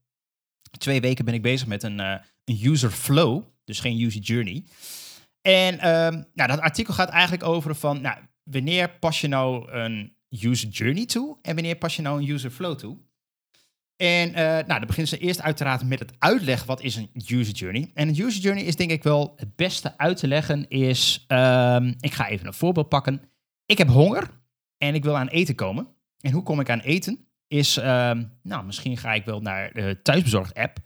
twee 0.78 1.00
weken 1.00 1.24
ben 1.24 1.34
ik 1.34 1.42
bezig 1.42 1.66
met 1.66 1.82
een, 1.82 1.98
een 1.98 2.22
user 2.62 2.90
flow, 2.90 3.42
dus 3.68 3.80
geen 3.80 4.00
user 4.00 4.20
journey. 4.20 4.64
En 5.42 5.78
ehm, 5.78 6.22
nou, 6.34 6.48
dat 6.48 6.60
artikel 6.60 6.94
gaat 6.94 7.08
eigenlijk 7.08 7.42
over 7.42 7.74
van, 7.74 8.00
nou, 8.00 8.18
wanneer 8.42 8.90
pas 8.98 9.20
je 9.20 9.28
nou 9.28 9.72
een 9.72 10.16
user 10.28 10.68
journey 10.68 11.06
toe 11.06 11.38
en 11.42 11.54
wanneer 11.54 11.76
pas 11.76 11.96
je 11.96 12.02
nou 12.02 12.22
een 12.22 12.28
user 12.28 12.50
flow 12.50 12.78
toe? 12.78 12.98
En 13.96 14.34
eh, 14.34 14.44
nou, 14.44 14.66
dan 14.66 14.86
beginnen 14.86 15.08
ze 15.08 15.18
eerst 15.18 15.42
uiteraard 15.42 15.84
met 15.84 15.98
het 15.98 16.12
uitleggen 16.18 16.66
wat 16.66 16.82
is 16.82 16.96
een 16.96 17.10
user 17.14 17.54
journey. 17.54 17.90
En 17.94 18.08
een 18.08 18.20
user 18.20 18.42
journey 18.42 18.64
is 18.64 18.76
denk 18.76 18.90
ik 18.90 19.02
wel 19.02 19.32
het 19.36 19.56
beste 19.56 19.98
uit 19.98 20.16
te 20.16 20.28
leggen 20.28 20.68
is, 20.68 21.24
ehm, 21.26 21.94
ik 22.00 22.12
ga 22.12 22.28
even 22.28 22.46
een 22.46 22.54
voorbeeld 22.54 22.88
pakken. 22.88 23.22
Ik 23.66 23.78
heb 23.78 23.88
honger 23.88 24.30
en 24.76 24.94
ik 24.94 25.04
wil 25.04 25.16
aan 25.16 25.28
eten 25.28 25.54
komen. 25.54 25.88
En 26.20 26.32
hoe 26.32 26.42
kom 26.42 26.60
ik 26.60 26.70
aan 26.70 26.80
eten? 26.80 27.26
Is, 27.48 27.76
ehm, 27.76 28.24
nou, 28.42 28.64
misschien 28.64 28.96
ga 28.96 29.12
ik 29.14 29.24
wel 29.24 29.40
naar 29.40 29.72
de 29.72 30.00
thuisbezorgd 30.02 30.54
app. 30.54 30.78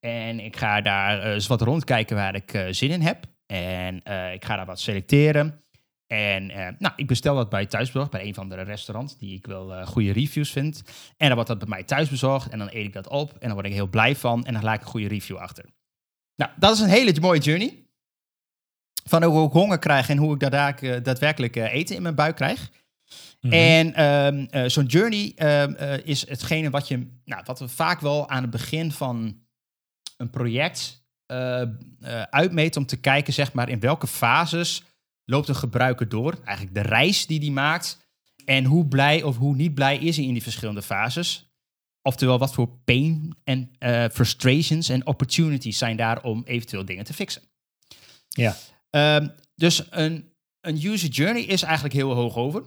En 0.00 0.40
ik 0.40 0.56
ga 0.56 0.80
daar 0.80 1.22
eh, 1.22 1.32
eens 1.32 1.46
wat 1.46 1.60
rondkijken 1.60 2.16
waar 2.16 2.34
ik 2.34 2.52
eh, 2.52 2.66
zin 2.70 2.90
in 2.90 3.00
heb. 3.00 3.26
En 3.46 4.02
eh, 4.02 4.32
ik 4.32 4.44
ga 4.44 4.56
daar 4.56 4.66
wat 4.66 4.80
selecteren. 4.80 5.64
En 6.06 6.46
nou, 6.78 6.92
ik 6.96 7.06
bestel 7.06 7.34
dat 7.34 7.48
bij 7.48 7.66
thuisbezorgd, 7.66 8.10
bij 8.10 8.26
een 8.26 8.34
van 8.34 8.48
de 8.48 8.54
restaurants 8.54 9.18
die 9.18 9.36
ik 9.36 9.46
wel 9.46 9.86
goede 9.86 10.12
reviews 10.12 10.50
vind. 10.50 10.82
En 11.16 11.26
dan 11.26 11.34
wordt 11.34 11.48
dat 11.48 11.58
bij 11.58 11.68
mij 11.68 11.84
thuis 11.84 12.08
bezorgd 12.08 12.48
en 12.48 12.58
dan 12.58 12.68
eet 12.70 12.86
ik 12.86 12.92
dat 12.92 13.08
op 13.08 13.32
en 13.32 13.46
dan 13.46 13.52
word 13.52 13.66
ik 13.66 13.72
heel 13.72 13.86
blij 13.86 14.16
van 14.16 14.44
en 14.44 14.52
dan 14.52 14.62
laat 14.62 14.74
ik 14.74 14.80
een 14.80 14.86
goede 14.86 15.08
review 15.08 15.36
achter. 15.36 15.64
Nou, 16.36 16.50
dat 16.56 16.74
is 16.74 16.80
een 16.80 16.88
hele 16.88 17.20
mooie 17.20 17.40
journey. 17.40 17.74
Van 19.04 19.24
hoe 19.24 19.46
ik 19.46 19.52
honger 19.52 19.78
krijg 19.78 20.08
en 20.08 20.16
hoe 20.16 20.34
ik 20.34 20.40
daadwerkelijk, 20.40 21.04
daadwerkelijk 21.04 21.56
eten 21.56 21.96
in 21.96 22.02
mijn 22.02 22.14
buik 22.14 22.36
krijg. 22.36 22.70
Mhm. 23.40 23.52
En 23.52 23.94
ehm, 23.94 24.46
eh, 24.50 24.68
zo'n 24.68 24.84
journey 24.84 25.32
ehm, 25.36 25.72
eh, 25.72 26.06
is 26.06 26.28
hetgene 26.28 26.70
wat, 26.70 26.88
je, 26.88 27.06
nou, 27.24 27.42
wat 27.44 27.58
we 27.58 27.68
vaak 27.68 28.00
wel 28.00 28.28
aan 28.28 28.42
het 28.42 28.50
begin 28.50 28.92
van 28.92 29.40
een 30.20 30.30
project 30.30 31.04
eh, 31.26 31.62
uitmeten 32.22 32.80
om 32.80 32.86
te 32.86 33.00
kijken 33.00 33.32
zeg 33.32 33.52
maar, 33.52 33.68
in 33.68 33.80
welke 33.80 34.06
fases 34.06 34.84
loopt 35.24 35.48
een 35.48 35.56
gebruiker 35.56 36.08
door. 36.08 36.38
Eigenlijk 36.44 36.74
de 36.74 36.88
reis 36.88 37.26
die 37.26 37.40
die 37.40 37.52
maakt. 37.52 38.08
En 38.44 38.64
hoe 38.64 38.86
blij 38.86 39.22
of 39.22 39.36
hoe 39.36 39.54
niet 39.54 39.74
blij 39.74 39.98
is 39.98 40.16
hij 40.16 40.26
in 40.26 40.32
die 40.32 40.42
verschillende 40.42 40.82
fases. 40.82 41.50
Oftewel, 42.02 42.38
wat 42.38 42.54
voor 42.54 42.68
pain 42.84 43.36
en 43.44 43.70
eh, 43.78 44.04
frustrations 44.12 44.88
en 44.88 45.06
opportunities 45.06 45.78
zijn 45.78 45.96
daar 45.96 46.22
om 46.22 46.42
eventueel 46.44 46.84
dingen 46.84 47.04
te 47.04 47.14
fixen. 47.14 47.42
Ja. 48.28 48.56
Ehm, 48.90 49.28
dus 49.54 49.86
een, 49.90 50.32
een 50.60 50.84
user 50.84 51.08
journey 51.08 51.42
is 51.42 51.62
eigenlijk 51.62 51.94
heel 51.94 52.14
hoog 52.14 52.36
over. 52.36 52.64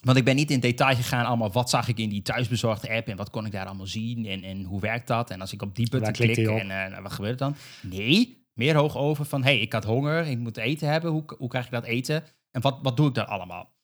Want 0.00 0.16
ik 0.16 0.24
ben 0.24 0.36
niet 0.36 0.50
in 0.50 0.60
detail 0.60 0.96
gegaan 0.96 1.24
allemaal 1.24 1.52
wat 1.52 1.70
zag 1.70 1.88
ik 1.88 1.98
in 1.98 2.08
die 2.08 2.22
thuisbezorgde 2.22 2.90
app 2.90 3.08
en 3.08 3.16
wat 3.16 3.30
kon 3.30 3.46
ik 3.46 3.52
daar 3.52 3.66
allemaal 3.66 3.86
zien 3.86 4.26
en, 4.26 4.42
en 4.42 4.64
hoe 4.64 4.80
werkt 4.80 5.06
dat. 5.06 5.30
En 5.30 5.40
als 5.40 5.52
ik 5.52 5.62
op 5.62 5.76
die 5.76 5.90
button 5.90 6.12
klik 6.12 6.48
op? 6.48 6.58
en 6.58 6.92
eh, 6.92 7.02
wat 7.02 7.12
gebeurt 7.12 7.40
er 7.40 7.46
dan? 7.46 7.56
Nee, 7.82 8.46
meer 8.52 8.74
hoog 8.74 8.96
over 8.96 9.24
van 9.24 9.42
hey, 9.42 9.58
ik 9.58 9.72
had 9.72 9.84
honger, 9.84 10.26
ik 10.26 10.38
moet 10.38 10.56
eten 10.56 10.88
hebben, 10.88 11.10
hoe, 11.10 11.24
hoe 11.38 11.48
krijg 11.48 11.64
ik 11.64 11.70
dat 11.70 11.84
eten 11.84 12.24
en 12.50 12.60
wat, 12.60 12.78
wat 12.82 12.96
doe 12.96 13.08
ik 13.08 13.14
daar 13.14 13.26
allemaal? 13.26 13.76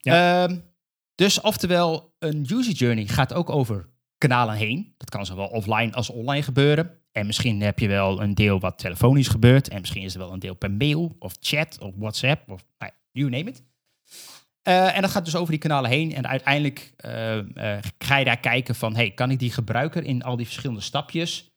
Ehm, 0.00 0.56
dus 1.14 1.40
oftewel, 1.40 2.14
een 2.18 2.46
user 2.50 2.72
journey 2.72 3.06
gaat 3.06 3.32
ook 3.32 3.50
over 3.50 3.88
kanalen 4.18 4.54
heen. 4.54 4.94
Dat 4.96 5.10
kan 5.10 5.26
zowel 5.26 5.46
offline 5.46 5.92
als 5.92 6.10
online 6.10 6.42
gebeuren. 6.42 6.98
En 7.12 7.26
misschien 7.26 7.60
heb 7.60 7.78
je 7.78 7.88
wel 7.88 8.22
een 8.22 8.34
deel 8.34 8.60
wat 8.60 8.78
telefonisch 8.78 9.28
gebeurt. 9.28 9.68
En 9.68 9.80
misschien 9.80 10.02
is 10.02 10.12
er 10.12 10.18
wel 10.18 10.32
een 10.32 10.38
deel 10.38 10.54
per 10.54 10.70
mail 10.70 11.16
of 11.18 11.36
chat 11.40 11.78
of 11.80 11.94
WhatsApp 11.96 12.50
of 12.50 12.64
nou, 12.78 12.92
you 13.12 13.30
name 13.30 13.50
it. 13.50 13.62
Eh, 14.70 14.96
en 14.96 15.02
dat 15.02 15.10
gaat 15.10 15.24
dus 15.24 15.36
over 15.36 15.50
die 15.50 15.60
kanalen 15.60 15.90
heen. 15.90 16.14
En 16.14 16.26
uiteindelijk 16.26 16.92
eh, 16.96 17.38
eh, 17.38 17.82
ga 17.98 18.16
je 18.16 18.24
daar 18.24 18.40
kijken 18.40 18.74
van... 18.74 18.94
Hey, 18.94 19.10
kan 19.10 19.30
ik 19.30 19.38
die 19.38 19.52
gebruiker 19.52 20.04
in 20.04 20.22
al 20.22 20.36
die 20.36 20.46
verschillende 20.46 20.80
stapjes 20.80 21.50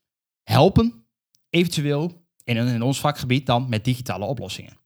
helpen? 0.43 1.05
Eventueel, 1.49 2.25
in, 2.43 2.57
in 2.57 2.81
ons 2.81 2.99
vakgebied 2.99 3.45
dan, 3.45 3.69
met 3.69 3.85
digitale 3.85 4.25
oplossingen. 4.25 4.77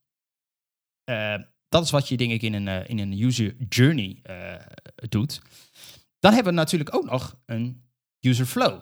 Dat 1.68 1.84
is 1.84 1.90
wat 1.90 2.08
je 2.08 2.16
denk 2.16 2.30
ik 2.30 2.42
in 2.42 2.54
een, 2.54 2.86
in 2.86 2.98
een 2.98 3.22
user 3.22 3.56
journey 3.68 4.22
doet. 5.08 5.42
Dan 6.18 6.32
hebben 6.32 6.52
we 6.52 6.58
natuurlijk 6.58 6.94
ook 6.94 7.04
nog 7.04 7.40
een 7.46 7.88
user 8.20 8.46
flow. 8.46 8.80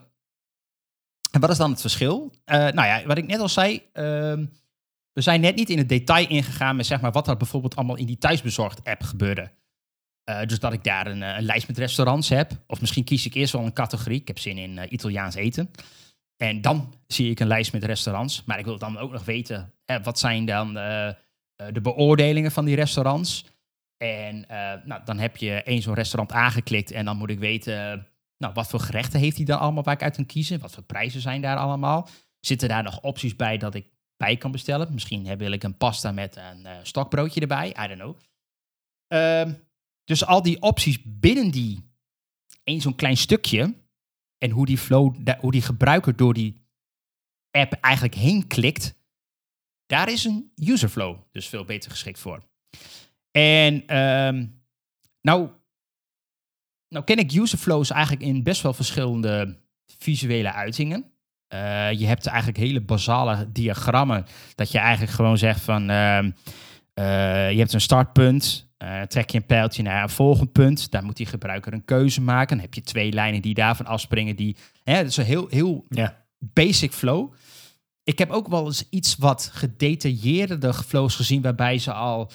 En 1.31 1.41
wat 1.41 1.51
is 1.51 1.57
dan 1.57 1.71
het 1.71 1.81
verschil? 1.81 2.33
Nou 2.47 2.75
ja, 2.75 3.07
wat 3.07 3.19
ik 3.19 3.27
net 3.27 3.41
al 3.41 3.49
zei, 3.49 3.89
ehm, 3.93 4.47
we 5.17 5.23
zijn 5.23 5.41
net 5.41 5.57
niet 5.57 5.71
in 5.71 5.79
het 5.79 5.89
detail 5.89 6.29
ingegaan 6.29 6.77
met 6.77 6.87
zeg 6.87 7.01
maar, 7.01 7.13
wat 7.13 7.29
er 7.29 7.37
bijvoorbeeld 7.37 7.77
allemaal 7.77 7.97
in 7.97 8.07
die 8.07 8.19
thuisbezorgd 8.19 8.85
app 8.85 9.03
gebeurde. 9.03 9.51
Eh, 10.25 10.47
dus 10.47 10.59
dat 10.59 10.73
ik 10.73 10.85
daar 10.85 11.07
een, 11.07 11.23
eh, 11.23 11.37
een 11.37 11.45
lijst 11.45 11.67
met 11.67 11.79
restaurants 11.79 12.29
heb. 12.29 12.53
Of 12.67 12.81
misschien 12.81 13.05
kies 13.05 13.27
ik 13.27 13.35
eerst 13.35 13.53
wel 13.53 13.65
een 13.65 13.73
categorie. 13.73 14.21
Ik 14.21 14.27
heb 14.27 14.39
zin 14.39 14.59
in 14.59 14.79
eh, 14.79 14.93
Italiaans 14.93 15.35
eten. 15.35 15.71
En 16.37 16.61
dan 16.61 16.95
zie 17.07 17.31
ik 17.31 17.41
een 17.41 17.47
lijst 17.47 17.73
met 17.73 17.85
restaurants. 17.85 18.45
Maar 18.45 18.59
ik 18.59 18.65
wil 18.65 18.79
dan 18.79 18.99
ook 18.99 19.13
nog 19.13 19.25
weten, 19.25 19.73
eh, 19.85 20.03
wat 20.03 20.19
zijn 20.19 20.45
dan 20.45 20.75
de 20.75 21.81
beoordelingen 21.83 22.53
van 22.53 22.65
die 22.65 22.75
restaurants? 22.75 23.45
En 23.97 24.45
nou, 24.85 25.01
dan 25.05 25.19
heb 25.19 25.37
je 25.37 25.63
één 25.63 25.83
zo'n 25.83 25.95
restaurant 25.95 26.33
aangeklikt 26.33 26.91
en 26.91 27.05
dan 27.05 27.17
moet 27.17 27.31
ik 27.31 27.39
weten, 27.39 28.07
nou, 28.39 28.53
wat 28.53 28.69
voor 28.69 28.81
gerechten 28.81 29.21
heeft 29.21 29.37
hij 29.37 29.45
dan 29.45 29.59
allemaal 29.59 29.83
waar 29.83 29.95
ik 29.95 30.03
uit 30.03 30.17
kan 30.17 30.27
kiezen? 30.27 30.61
Wat 30.61 30.73
voor 30.73 30.83
prijzen 30.83 31.21
zijn 31.21 31.41
daar 31.41 31.57
allemaal? 31.57 32.09
Zitten 32.41 32.69
daar 32.69 32.83
nog 32.83 33.01
opties 33.01 33.37
bij 33.37 33.59
dat 33.59 33.75
ik 33.75 33.87
bij 34.17 34.37
kan 34.37 34.53
bestellen? 34.53 34.93
Misschien 34.93 35.37
wil 35.37 35.51
ik 35.51 35.63
een 35.63 35.77
pasta 35.77 36.13
met 36.13 36.37
een 36.37 36.67
eh, 36.67 36.79
stokbroodje 36.83 37.41
erbij, 37.41 37.69
I 37.69 37.87
don't 37.87 38.01
know. 38.01 38.19
Ehm, 39.07 39.55
dus 40.05 40.25
al 40.25 40.43
die 40.43 40.63
opties 40.63 40.99
binnen 41.05 41.51
die 41.51 41.91
één 42.65 42.81
zo'n 42.81 42.95
klein 42.95 43.17
stukje 43.17 43.75
en 44.39 44.51
hoe 44.51 44.67
die 44.67 44.79
flow, 44.79 45.29
hoe 45.41 45.53
die 45.53 45.63
gebruiker 45.63 46.17
door 46.17 46.35
die 46.35 46.65
app 47.51 47.73
eigenlijk 47.73 48.15
heen 48.15 48.47
klikt, 48.47 48.95
daar 49.87 50.09
is 50.09 50.25
een 50.25 50.53
user 50.57 50.89
flow 50.89 51.19
dus 51.31 51.49
veel 51.49 51.65
beter 51.65 51.91
geschikt 51.91 52.19
voor. 52.19 52.43
En 53.31 53.87
ehm, 53.87 54.47
nou, 55.21 55.51
nou 56.89 57.05
ken 57.05 57.19
ik 57.19 57.33
user 57.33 57.59
flows 57.59 57.91
eigenlijk 57.91 58.23
in 58.23 58.43
best 58.43 58.63
wel 58.63 58.73
verschillende 58.73 59.59
visuele 59.99 60.53
uitingen. 60.53 61.16
Eh, 61.49 61.93
je 61.93 62.07
hebt 62.07 62.27
eigenlijk 62.27 62.59
hele 62.59 62.81
basale 62.81 63.53
diagrammen 63.53 64.27
dat 64.55 64.71
je 64.71 64.79
eigenlijk 64.79 65.13
gewoon 65.13 65.39
zegt 65.39 65.61
van 65.61 65.91
ehm, 65.91 66.31
eh, 66.95 67.51
je 67.53 67.59
hebt 67.59 67.73
een 67.73 67.81
startpunt, 67.81 68.69
eh, 68.77 69.03
trek 69.03 69.31
je 69.31 69.39
een 69.39 69.47
pijltje 69.47 69.83
naar 69.83 70.03
een 70.03 70.09
volgend 70.09 70.53
punt, 70.53 70.91
daar 70.91 71.05
moet 71.05 71.17
die 71.17 71.27
gebruiker 71.27 71.73
een 71.73 71.85
keuze 71.85 72.21
maken. 72.21 72.57
Dan 72.57 72.65
heb 72.65 72.75
je 72.75 72.81
twee 72.81 73.13
lijnen 73.13 73.43
die 73.43 73.55
daarvan 73.55 73.87
afspringen. 73.87 74.37
Die, 74.37 74.57
hè, 74.85 74.95
dat 74.97 75.07
is 75.07 75.17
een 75.17 75.25
heel, 75.25 75.47
heel 75.51 75.85
Ja. 75.89 76.25
basic 76.39 76.93
flow. 76.93 77.33
Ik 78.05 78.19
heb 78.19 78.31
ook 78.31 78.49
wel 78.49 78.67
eens 78.67 78.89
iets 78.91 79.17
wat 79.17 79.51
gedetailleerde 79.53 80.75
flows 80.75 81.15
gezien 81.15 81.43
waarbij 81.43 81.79
ze 81.79 81.93
al 81.93 82.31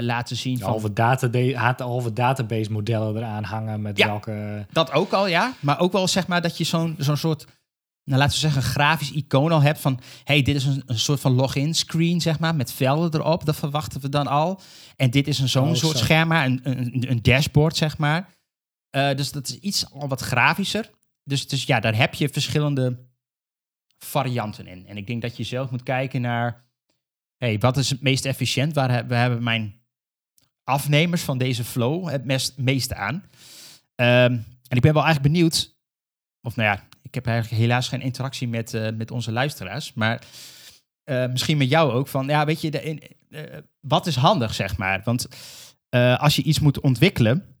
laten 0.00 0.36
zien 0.36 0.58
van 0.58 0.68
Halve, 0.70 0.92
database, 0.92 1.56
halve 1.82 2.12
database 2.12 2.72
modellen 2.72 3.16
eraan 3.16 3.44
hangen 3.44 3.82
met 3.82 3.98
Ja. 3.98 4.06
welke... 4.06 4.66
Dat 4.72 4.92
ook 4.92 5.12
al, 5.12 5.26
ja. 5.26 5.52
Maar 5.60 5.80
ook 5.80 5.92
wel 5.92 6.08
zeg 6.08 6.26
maar 6.26 6.42
dat 6.42 6.58
je 6.58 6.64
zo'n 6.64 6.94
zo'n 6.98 7.16
soort, 7.16 7.46
nou 8.06 8.18
laten 8.18 8.34
we 8.34 8.40
zeggen, 8.40 8.62
een 8.62 8.68
grafisch 8.68 9.12
icoon 9.12 9.52
al 9.52 9.62
hebt 9.62 9.80
van, 9.80 10.00
hey, 10.24 10.42
dit 10.42 10.54
is 10.56 10.64
een, 10.64 10.82
een 10.86 10.98
soort 10.98 11.20
van 11.20 11.32
login 11.32 11.74
screen, 11.74 12.20
zeg 12.20 12.38
maar, 12.38 12.54
met 12.54 12.72
velden 12.72 13.20
erop. 13.20 13.44
Dat 13.44 13.56
verwachten 13.56 14.00
we 14.00 14.08
dan 14.08 14.26
al. 14.26 14.60
En 14.96 15.10
dit 15.10 15.28
is 15.28 15.38
een 15.38 15.48
zo'n 15.48 15.68
Oh, 15.68 15.74
soort 15.74 15.98
zo. 15.98 16.04
scherm, 16.04 16.32
een, 16.32 16.60
een, 16.62 17.10
een 17.10 17.22
dashboard, 17.22 17.76
zeg 17.76 17.98
maar. 17.98 18.34
Eh, 18.90 19.14
dus 19.14 19.32
dat 19.32 19.48
is 19.48 19.58
iets 19.58 19.90
al 19.90 20.08
wat 20.08 20.20
grafischer. 20.20 20.90
Dus, 21.24 21.48
dus 21.48 21.64
ja, 21.64 21.80
daar 21.80 21.96
heb 21.96 22.14
je 22.14 22.28
verschillende 22.28 23.06
varianten 23.98 24.66
in. 24.66 24.86
En 24.86 24.96
ik 24.96 25.06
denk 25.06 25.22
dat 25.22 25.36
je 25.36 25.44
zelf 25.44 25.70
moet 25.70 25.82
kijken 25.82 26.20
naar, 26.20 26.64
hey, 27.36 27.58
wat 27.58 27.76
is 27.76 27.90
het 27.90 28.02
meest 28.02 28.24
efficiënt? 28.24 28.74
Waar 28.74 28.90
hebben, 28.90 29.08
we 29.08 29.16
hebben 29.16 29.42
mijn 29.42 29.80
afnemers 30.64 31.22
van 31.22 31.38
deze 31.38 31.64
flow 31.64 32.08
het 32.08 32.24
meest, 32.24 32.58
meeste 32.58 32.94
aan? 32.94 33.24
Ehm, 33.94 34.32
en 34.68 34.76
ik 34.76 34.82
ben 34.82 34.92
wel 34.94 35.04
eigenlijk 35.04 35.32
benieuwd, 35.34 35.76
of 36.42 36.56
nou 36.56 36.68
ja, 36.68 36.85
ik 37.06 37.14
heb 37.14 37.26
eigenlijk 37.26 37.62
helaas 37.62 37.88
geen 37.88 38.00
interactie 38.00 38.48
met, 38.48 38.74
eh, 38.74 38.92
met 38.92 39.10
onze 39.10 39.32
luisteraars, 39.32 39.92
maar 39.94 40.22
eh, 41.04 41.26
misschien 41.26 41.56
met 41.56 41.68
jou 41.68 41.92
ook, 41.92 42.08
van 42.08 42.26
ja, 42.26 42.44
weet 42.44 42.60
je, 42.60 42.70
de, 42.70 42.82
in, 42.82 43.02
eh, 43.30 43.58
wat 43.80 44.06
is 44.06 44.16
handig, 44.16 44.54
zeg 44.54 44.76
maar? 44.76 45.02
Want 45.04 45.28
als 46.18 46.36
je 46.36 46.42
iets 46.42 46.60
moet 46.60 46.80
ontwikkelen, 46.80 47.56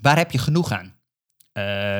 waar 0.00 0.16
heb 0.16 0.30
je 0.30 0.38
genoeg 0.38 0.72
aan? 0.72 0.92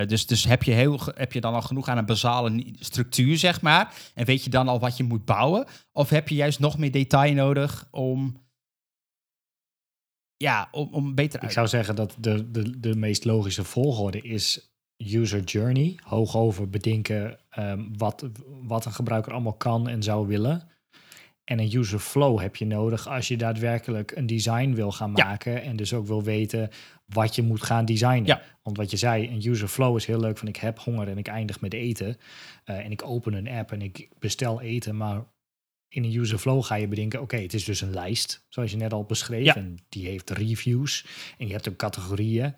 Dus 0.08 0.26
dus 0.26 0.44
heb, 0.44 0.62
je 0.62 0.72
heel, 0.72 1.00
heb 1.14 1.32
je 1.32 1.40
dan 1.40 1.54
al 1.54 1.62
genoeg 1.62 1.88
aan 1.88 1.98
een 1.98 2.06
basale 2.06 2.74
structuur, 2.78 3.38
zeg 3.38 3.60
maar? 3.60 3.94
En 4.14 4.24
weet 4.24 4.44
je 4.44 4.50
dan 4.50 4.68
al 4.68 4.80
wat 4.80 4.96
je 4.96 5.04
moet 5.04 5.24
bouwen? 5.24 5.66
Of 5.92 6.08
heb 6.08 6.28
je 6.28 6.34
juist 6.34 6.58
nog 6.58 6.78
meer 6.78 6.92
detail 6.92 7.34
nodig 7.34 7.88
om, 7.90 8.46
ja, 10.36 10.68
om, 10.70 10.88
om 10.92 11.14
beter 11.14 11.38
Ik 11.38 11.44
uit 11.44 11.52
zou 11.52 11.68
zeggen 11.68 11.96
dat 11.96 12.16
de, 12.18 12.50
de, 12.50 12.80
de 12.80 12.96
meest 12.96 13.24
logische 13.24 13.64
volgorde 13.64 14.20
is 14.20 14.73
user 14.96 15.40
journey. 15.40 15.96
Hoog 16.02 16.36
over 16.36 16.70
bedenken 16.70 17.38
ehm, 17.50 17.82
wat, 17.96 18.28
wat 18.62 18.84
een 18.84 18.92
gebruiker 18.92 19.32
allemaal 19.32 19.52
kan 19.56 19.88
en 19.88 20.02
zou 20.02 20.26
willen. 20.26 20.68
En 21.44 21.58
een 21.58 21.76
user 21.76 21.98
flow 21.98 22.40
heb 22.40 22.56
je 22.56 22.66
nodig 22.66 23.08
als 23.08 23.28
je 23.28 23.36
daadwerkelijk 23.36 24.10
een 24.16 24.26
design 24.26 24.72
wil 24.72 24.92
gaan 24.92 25.12
Ja. 25.14 25.24
maken. 25.24 25.62
En 25.62 25.76
dus 25.76 25.92
ook 25.92 26.06
wil 26.06 26.22
weten 26.22 26.70
wat 27.06 27.34
je 27.34 27.42
moet 27.42 27.62
gaan 27.62 27.84
designen. 27.84 28.26
Ja. 28.26 28.42
Want 28.62 28.76
wat 28.76 28.90
je 28.90 28.96
zei, 28.96 29.28
een 29.28 29.46
user 29.50 29.68
flow 29.68 29.96
is 29.96 30.06
heel 30.06 30.20
leuk 30.20 30.38
van 30.38 30.48
ik 30.48 30.56
heb 30.56 30.78
honger 30.78 31.08
en 31.08 31.18
ik 31.18 31.26
eindig 31.28 31.60
met 31.60 31.74
eten. 31.74 32.16
Eh, 32.64 32.78
en 32.84 32.90
ik 32.90 33.02
open 33.04 33.32
een 33.32 33.48
app 33.48 33.72
en 33.72 33.82
ik 33.82 34.08
bestel 34.18 34.60
eten. 34.60 34.96
Maar 34.96 35.24
in 35.88 36.04
een 36.04 36.14
user 36.14 36.38
flow 36.38 36.62
ga 36.62 36.74
je 36.74 36.88
bedenken, 36.88 37.20
oké, 37.20 37.36
het 37.36 37.54
is 37.54 37.64
dus 37.64 37.80
een 37.80 37.90
lijst, 37.94 38.44
zoals 38.48 38.70
je 38.70 38.76
net 38.76 38.92
al 38.92 39.04
beschreef. 39.04 39.44
Ja. 39.44 39.56
En 39.56 39.76
die 39.88 40.06
heeft 40.06 40.30
reviews 40.30 41.06
en 41.38 41.46
je 41.46 41.52
hebt 41.52 41.68
ook 41.68 41.76
categorieën. 41.76 42.54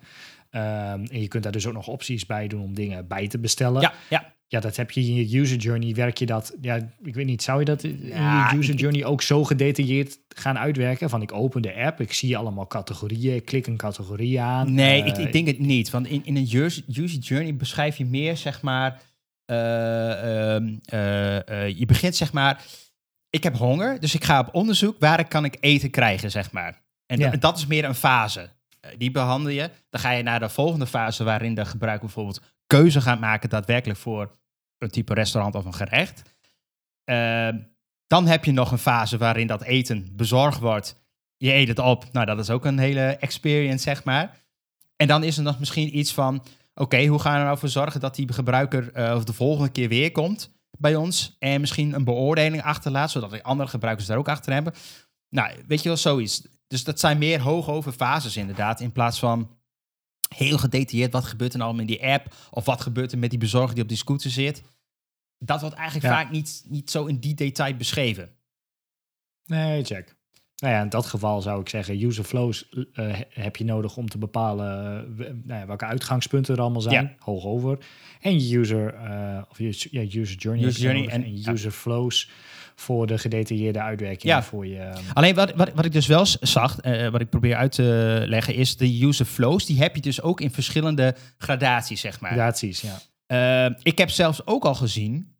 Ehm, 0.49 1.05
en 1.11 1.21
je 1.21 1.27
kunt 1.27 1.43
daar 1.43 1.51
dus 1.51 1.65
ook 1.67 1.73
nog 1.73 1.87
opties 1.87 2.25
bij 2.25 2.47
doen 2.47 2.61
om 2.61 2.73
dingen 2.73 3.07
bij 3.07 3.27
te 3.27 3.39
bestellen. 3.39 3.81
Ja, 3.81 3.93
ja. 4.09 4.35
Ja, 4.49 4.59
dat 4.59 4.75
heb 4.75 4.91
je 4.91 5.01
in 5.01 5.15
je 5.15 5.39
user 5.39 5.57
journey. 5.57 5.93
Werk 5.93 6.17
je 6.17 6.25
dat, 6.25 6.55
ja, 6.61 6.75
ik 7.03 7.15
weet 7.15 7.25
niet, 7.25 7.43
zou 7.43 7.59
je 7.59 7.65
dat 7.65 7.83
in 7.83 7.99
Ja, 8.03 8.49
je 8.51 8.57
user 8.57 8.73
ik- 8.73 8.79
journey 8.79 9.05
ook 9.05 9.21
zo 9.21 9.43
gedetailleerd 9.43 10.19
gaan 10.29 10.57
uitwerken? 10.57 11.09
Van 11.09 11.21
ik 11.21 11.31
open 11.33 11.61
de 11.61 11.73
app, 11.75 12.01
ik 12.01 12.13
zie 12.13 12.37
allemaal 12.37 12.67
categorieën, 12.67 13.35
ik 13.35 13.45
klik 13.45 13.67
een 13.67 13.77
categorie 13.77 14.41
aan. 14.41 14.73
Nee, 14.73 15.01
Eh, 15.01 15.07
ik, 15.07 15.17
ik 15.17 15.31
denk 15.31 15.47
het 15.47 15.59
niet. 15.59 15.89
Want 15.89 16.07
in, 16.07 16.25
in 16.25 16.35
een 16.35 16.49
user, 16.53 16.83
user 16.87 17.19
journey 17.19 17.55
beschrijf 17.55 17.97
je 17.97 18.05
meer, 18.05 18.37
zeg 18.37 18.61
maar... 18.61 19.01
eh, 19.45 20.55
ehm, 20.55 20.75
eh, 20.85 21.77
je 21.77 21.85
begint, 21.85 22.15
zeg 22.15 22.33
maar... 22.33 22.63
Ik 23.29 23.43
heb 23.43 23.55
honger, 23.57 23.99
dus 23.99 24.15
ik 24.15 24.23
ga 24.23 24.39
op 24.39 24.49
onderzoek. 24.55 24.95
Waar 24.99 25.27
kan 25.27 25.45
ik 25.45 25.57
eten 25.59 25.89
krijgen, 25.89 26.31
zeg 26.31 26.51
maar. 26.51 26.81
En 27.05 27.19
Ja. 27.19 27.29
dat- 27.29 27.41
dat 27.41 27.57
is 27.57 27.65
meer 27.67 27.85
een 27.85 27.95
fase. 27.95 28.49
Eh, 28.87 28.97
die 28.97 29.11
behandel 29.11 29.51
je. 29.51 29.69
Dan 29.89 30.01
ga 30.01 30.11
je 30.11 30.23
naar 30.23 30.39
de 30.39 30.49
volgende 30.49 30.87
fase... 30.87 31.23
waarin 31.23 31.55
de 31.55 31.65
gebruiker 31.65 32.05
bijvoorbeeld 32.05 32.41
keuze 32.67 33.01
gaat 33.01 33.19
maken... 33.19 33.49
daadwerkelijk 33.49 33.99
voor 33.99 34.37
een 34.77 34.89
type 34.89 35.13
restaurant 35.13 35.55
of 35.55 35.65
een 35.65 35.73
gerecht. 35.73 36.35
Ehm, 37.03 37.59
dan 38.07 38.27
heb 38.27 38.45
je 38.45 38.51
nog 38.51 38.71
een 38.71 38.77
fase 38.77 39.17
waarin 39.17 39.47
dat 39.47 39.63
eten 39.63 40.09
bezorgd 40.15 40.59
wordt... 40.59 40.95
je 41.37 41.53
eet 41.53 41.67
het 41.67 41.79
op. 41.79 42.05
Nou, 42.11 42.25
dat 42.25 42.39
is 42.39 42.49
ook 42.49 42.65
een 42.65 42.79
hele 42.79 43.01
experience, 43.01 43.83
zeg 43.83 44.03
maar. 44.03 44.45
En 44.95 45.07
dan 45.07 45.23
is 45.23 45.37
er 45.37 45.43
nog 45.43 45.59
misschien 45.59 45.97
iets 45.97 46.13
van, 46.13 46.43
oké, 46.73 47.05
hoe 47.05 47.19
gaan 47.19 47.33
we 47.33 47.39
er 47.39 47.45
nou 47.45 47.57
voor 47.57 47.69
zorgen 47.69 47.99
dat 47.99 48.15
die 48.15 48.33
gebruiker 48.33 48.93
eh, 48.93 49.15
of 49.15 49.23
de 49.23 49.33
volgende 49.33 49.71
keer 49.71 49.89
weer 49.89 50.11
komt 50.11 50.55
bij 50.77 50.95
ons 50.95 51.35
en 51.39 51.59
misschien 51.59 51.93
een 51.93 52.03
beoordeling 52.03 52.63
achterlaat, 52.63 53.11
zodat 53.11 53.29
de 53.29 53.43
andere 53.43 53.69
gebruikers 53.69 54.07
daar 54.07 54.17
ook 54.17 54.29
achter 54.29 54.53
hebben. 54.53 54.73
Nou, 55.29 55.51
weet 55.67 55.81
je 55.81 55.87
wel, 55.87 55.97
zoiets. 55.97 56.43
Dus 56.67 56.83
dat 56.83 56.99
zijn 56.99 57.17
meer 57.17 57.39
hoogover 57.41 57.91
fases 57.91 58.37
inderdaad, 58.37 58.79
in 58.79 58.91
plaats 58.91 59.19
van 59.19 59.55
heel 60.35 60.57
gedetailleerd 60.57 61.11
wat 61.13 61.25
gebeurt 61.25 61.53
er 61.53 61.59
nou 61.59 61.79
in 61.79 61.85
die 61.85 62.05
app 62.05 62.35
of 62.49 62.65
wat 62.65 62.81
gebeurt 62.81 63.11
er 63.11 63.17
met 63.17 63.29
die 63.29 63.39
bezorger 63.39 63.73
die 63.73 63.83
op 63.83 63.89
die 63.89 63.97
scooter 63.97 64.29
zit. 64.29 64.63
Dat 65.37 65.61
wordt 65.61 65.75
eigenlijk 65.75 66.05
Ja. 66.07 66.11
vaak 66.21 66.31
niet, 66.31 66.63
niet 66.67 66.91
zo 66.91 67.05
in 67.05 67.19
die 67.19 67.33
detail 67.35 67.75
beschreven. 67.75 68.29
Nee, 69.45 69.83
check. 69.83 70.15
Nou 70.57 70.73
ja, 70.73 70.81
in 70.81 70.89
dat 70.89 71.05
geval 71.05 71.41
zou 71.41 71.61
ik 71.61 71.69
zeggen, 71.69 72.01
user 72.03 72.23
flows 72.23 72.69
eh, 72.93 73.19
heb 73.29 73.55
je 73.55 73.63
nodig 73.63 73.97
om 73.97 74.09
te 74.09 74.17
bepalen 74.17 74.97
eh, 75.19 75.25
nou 75.43 75.59
ja, 75.59 75.65
welke 75.65 75.85
uitgangspunten 75.85 76.55
er 76.55 76.61
allemaal 76.61 76.81
zijn, 76.81 77.05
Ja. 77.05 77.15
hoog 77.19 77.43
over. 77.45 77.85
En 78.21 78.39
je 78.47 78.57
user, 78.57 78.93
eh, 78.93 79.41
of 79.49 79.57
je, 79.57 79.87
ja, 79.91 80.01
user 80.19 80.37
journey, 80.37 80.65
User 80.65 81.07
en- 81.09 81.49
user 81.53 81.71
flows 81.71 82.29
voor 82.79 83.07
de 83.07 83.17
gedetailleerde 83.17 83.81
uitwerking. 83.81 84.33
Ja. 84.33 84.43
Voor 84.43 84.67
je, 84.67 84.77
ehm, 84.79 85.03
Alleen 85.13 85.35
wat, 85.35 85.53
wat, 85.55 85.73
wat 85.73 85.85
ik 85.85 85.91
dus 85.91 86.07
wel 86.07 86.25
zag, 86.25 86.79
eh, 86.79 87.07
wat 87.09 87.21
ik 87.21 87.29
probeer 87.29 87.55
uit 87.55 87.71
te 87.71 88.23
leggen, 88.27 88.53
is 88.55 88.77
de 88.77 89.03
user 89.05 89.25
flows. 89.25 89.65
Die 89.65 89.79
heb 89.79 89.95
je 89.95 90.01
dus 90.01 90.21
ook 90.21 90.41
in 90.41 90.51
verschillende 90.51 91.15
gradaties, 91.37 92.01
zeg 92.01 92.19
maar. 92.19 92.31
gradaties, 92.31 92.81
ja. 92.81 92.99
Eh, 93.65 93.75
ik 93.83 93.97
heb 93.97 94.09
zelfs 94.09 94.45
ook 94.45 94.65
al 94.65 94.75
gezien 94.75 95.35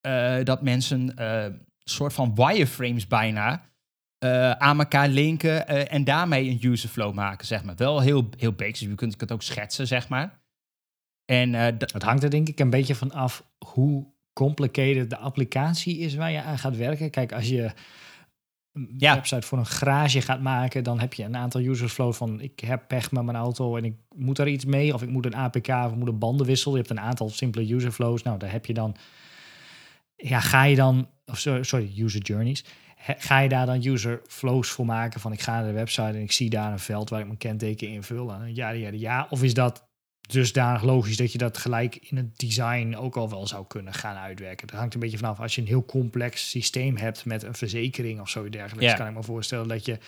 eh, 0.00 0.36
dat 0.42 0.62
mensen 0.62 1.16
eh, 1.16 1.42
een 1.42 1.66
soort 1.78 2.12
van 2.12 2.34
wireframes 2.34 3.06
bijna 3.06 3.62
eh, 4.18 4.50
aan 4.50 4.78
elkaar 4.78 5.08
linken 5.08 5.68
eh, 5.68 5.92
en 5.92 6.04
daarmee 6.04 6.48
een 6.48 6.70
user 6.70 6.88
flow 6.88 7.14
maken, 7.14 7.46
zeg 7.46 7.64
maar. 7.64 7.76
Wel 7.76 8.00
heel, 8.00 8.28
heel 8.38 8.52
basic, 8.52 8.88
je 8.88 8.94
kunt 8.94 9.20
het 9.20 9.32
ook 9.32 9.42
schetsen, 9.42 9.86
zeg 9.86 10.08
maar. 10.08 10.40
En 11.24 11.54
eh, 11.54 11.64
Het 11.78 12.02
hangt 12.02 12.22
er 12.22 12.30
denk 12.30 12.48
ik 12.48 12.60
een 12.60 12.70
beetje 12.70 12.94
van 12.94 13.12
af 13.12 13.44
hoe 13.58 14.14
complicated 14.36 15.10
de 15.10 15.16
applicatie 15.16 15.98
is 15.98 16.14
waar 16.14 16.32
je 16.32 16.42
aan 16.42 16.58
gaat 16.58 16.76
werken. 16.76 17.10
Kijk, 17.10 17.32
als 17.32 17.48
je 17.48 17.72
een 18.72 18.94
Ja. 18.96 19.14
website 19.14 19.46
voor 19.46 19.58
een 19.58 19.66
garage 19.66 20.20
gaat 20.20 20.40
maken, 20.40 20.84
dan 20.84 21.00
heb 21.00 21.14
je 21.14 21.24
een 21.24 21.36
aantal 21.36 21.60
user 21.60 21.88
flows 21.88 22.16
van 22.16 22.40
ik 22.40 22.60
heb 22.60 22.84
pech 22.88 23.10
met 23.10 23.24
mijn 23.24 23.36
auto 23.36 23.76
en 23.76 23.84
ik 23.84 23.94
moet 24.16 24.38
er 24.38 24.48
iets 24.48 24.64
mee, 24.64 24.94
of 24.94 25.02
ik 25.02 25.08
moet 25.08 25.26
een 25.26 25.34
APK 25.36 25.68
of 25.68 25.90
ik 25.90 25.96
moet 25.96 26.08
een 26.08 26.18
bandenwissel. 26.18 26.70
Je 26.70 26.76
hebt 26.76 26.90
een 26.90 27.00
aantal 27.00 27.28
simpele 27.28 27.74
user 27.74 27.92
flows. 27.92 28.22
Nou, 28.22 28.38
daar 28.38 28.52
heb 28.52 28.66
je 28.66 28.74
dan. 28.74 28.96
Ja, 30.16 30.40
ga 30.40 30.64
je 30.64 30.76
dan, 30.76 31.08
of 31.26 31.38
so- 31.38 31.62
sorry, 31.62 31.92
user 31.96 32.20
journeys. 32.22 32.64
Ga 32.98 33.38
je 33.38 33.48
daar 33.48 33.66
dan 33.66 33.84
user 33.86 34.20
flows 34.26 34.68
voor 34.70 34.86
maken 34.86 35.20
van 35.20 35.32
ik 35.32 35.40
ga 35.40 35.52
naar 35.52 35.66
de 35.66 35.72
website 35.72 36.02
en 36.02 36.20
ik 36.22 36.32
zie 36.32 36.50
daar 36.50 36.72
een 36.72 36.78
veld 36.78 37.10
waar 37.10 37.20
ik 37.20 37.26
mijn 37.26 37.38
kenteken 37.38 37.88
invul 37.88 38.32
en 38.32 38.54
ja, 38.54 38.68
ja, 38.70 38.90
ja. 38.92 39.26
Of 39.30 39.42
is 39.42 39.54
dat 39.54 39.85
dusdanig 40.26 40.82
logisch 40.82 41.16
dat 41.16 41.32
je 41.32 41.38
dat 41.38 41.58
gelijk 41.58 41.96
in 41.96 42.16
het 42.16 42.38
design 42.38 42.94
ook 42.96 43.16
al 43.16 43.30
wel 43.30 43.46
zou 43.46 43.64
kunnen 43.66 43.92
gaan 43.94 44.16
uitwerken. 44.16 44.66
Dat 44.66 44.76
hangt 44.78 44.94
een 44.94 45.00
beetje 45.00 45.18
vanaf. 45.18 45.40
Als 45.40 45.54
je 45.54 45.60
een 45.60 45.66
heel 45.66 45.84
complex 45.84 46.50
systeem 46.50 46.96
hebt 46.96 47.24
met 47.24 47.42
een 47.42 47.54
verzekering 47.54 48.20
of 48.20 48.28
zo 48.28 48.48
dergelijks, 48.48 48.90
Ja. 48.90 48.96
kan 48.96 49.06
ik 49.06 49.14
me 49.14 49.22
voorstellen 49.22 49.68
dat 49.68 49.84
je 49.84 49.98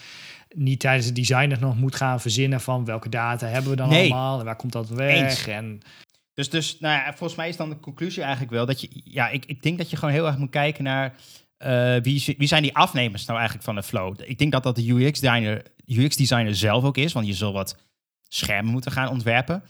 niet 0.54 0.81
tijdens 0.81 1.07
het 1.07 1.14
design 1.14 1.50
het 1.50 1.61
nog 1.61 1.76
moet 1.78 1.94
gaan 1.94 2.20
verzinnen 2.20 2.61
van 2.61 2.85
welke 2.85 3.09
data 3.09 3.46
hebben 3.46 3.70
we 3.70 3.76
dan 3.76 3.88
Nee. 3.88 4.00
allemaal 4.00 4.38
en 4.38 4.44
waar 4.44 4.57
komt 4.57 4.72
dat 4.72 4.88
weg. 4.88 5.14
Eens. 5.14 5.46
En 5.46 5.81
Dus, 6.35 6.50
dus 6.50 6.78
nou 6.81 6.94
ja, 6.94 7.09
volgens 7.09 7.35
mij 7.38 7.48
is 7.48 7.57
dan 7.57 7.68
de 7.68 7.81
conclusie 7.81 8.22
eigenlijk 8.22 8.52
wel 8.52 8.66
dat 8.66 8.81
je, 8.81 8.88
ja, 9.04 9.28
ik, 9.28 9.44
ik 9.46 9.62
denk 9.62 9.78
dat 9.78 9.90
je 9.90 9.96
gewoon 9.96 10.14
heel 10.14 10.26
erg 10.26 10.38
moet 10.38 10.50
kijken 10.50 10.85
naar 10.85 11.14
eh, 11.57 11.96
wie, 12.02 12.35
wie 12.38 12.48
zijn 12.48 12.62
die 12.62 12.76
afnemers 12.76 13.24
nou 13.24 13.38
eigenlijk 13.38 13.66
van 13.66 13.74
de 13.74 13.83
flow. 13.83 14.14
Ik 14.24 14.38
denk 14.38 14.52
dat 14.52 14.62
dat 14.62 14.76
de 14.76 14.90
UX 14.90 15.20
designer, 15.20 15.62
UX 15.87 16.16
designer 16.16 16.54
zelf 16.54 16.85
ook 16.85 16.96
is, 16.96 17.12
want 17.12 17.26
je 17.26 17.35
zult 17.35 17.52
wat 17.54 17.76
schermen 18.28 18.72
moeten 18.72 18.92
gaan 18.92 19.09
ontwerpen. 19.09 19.62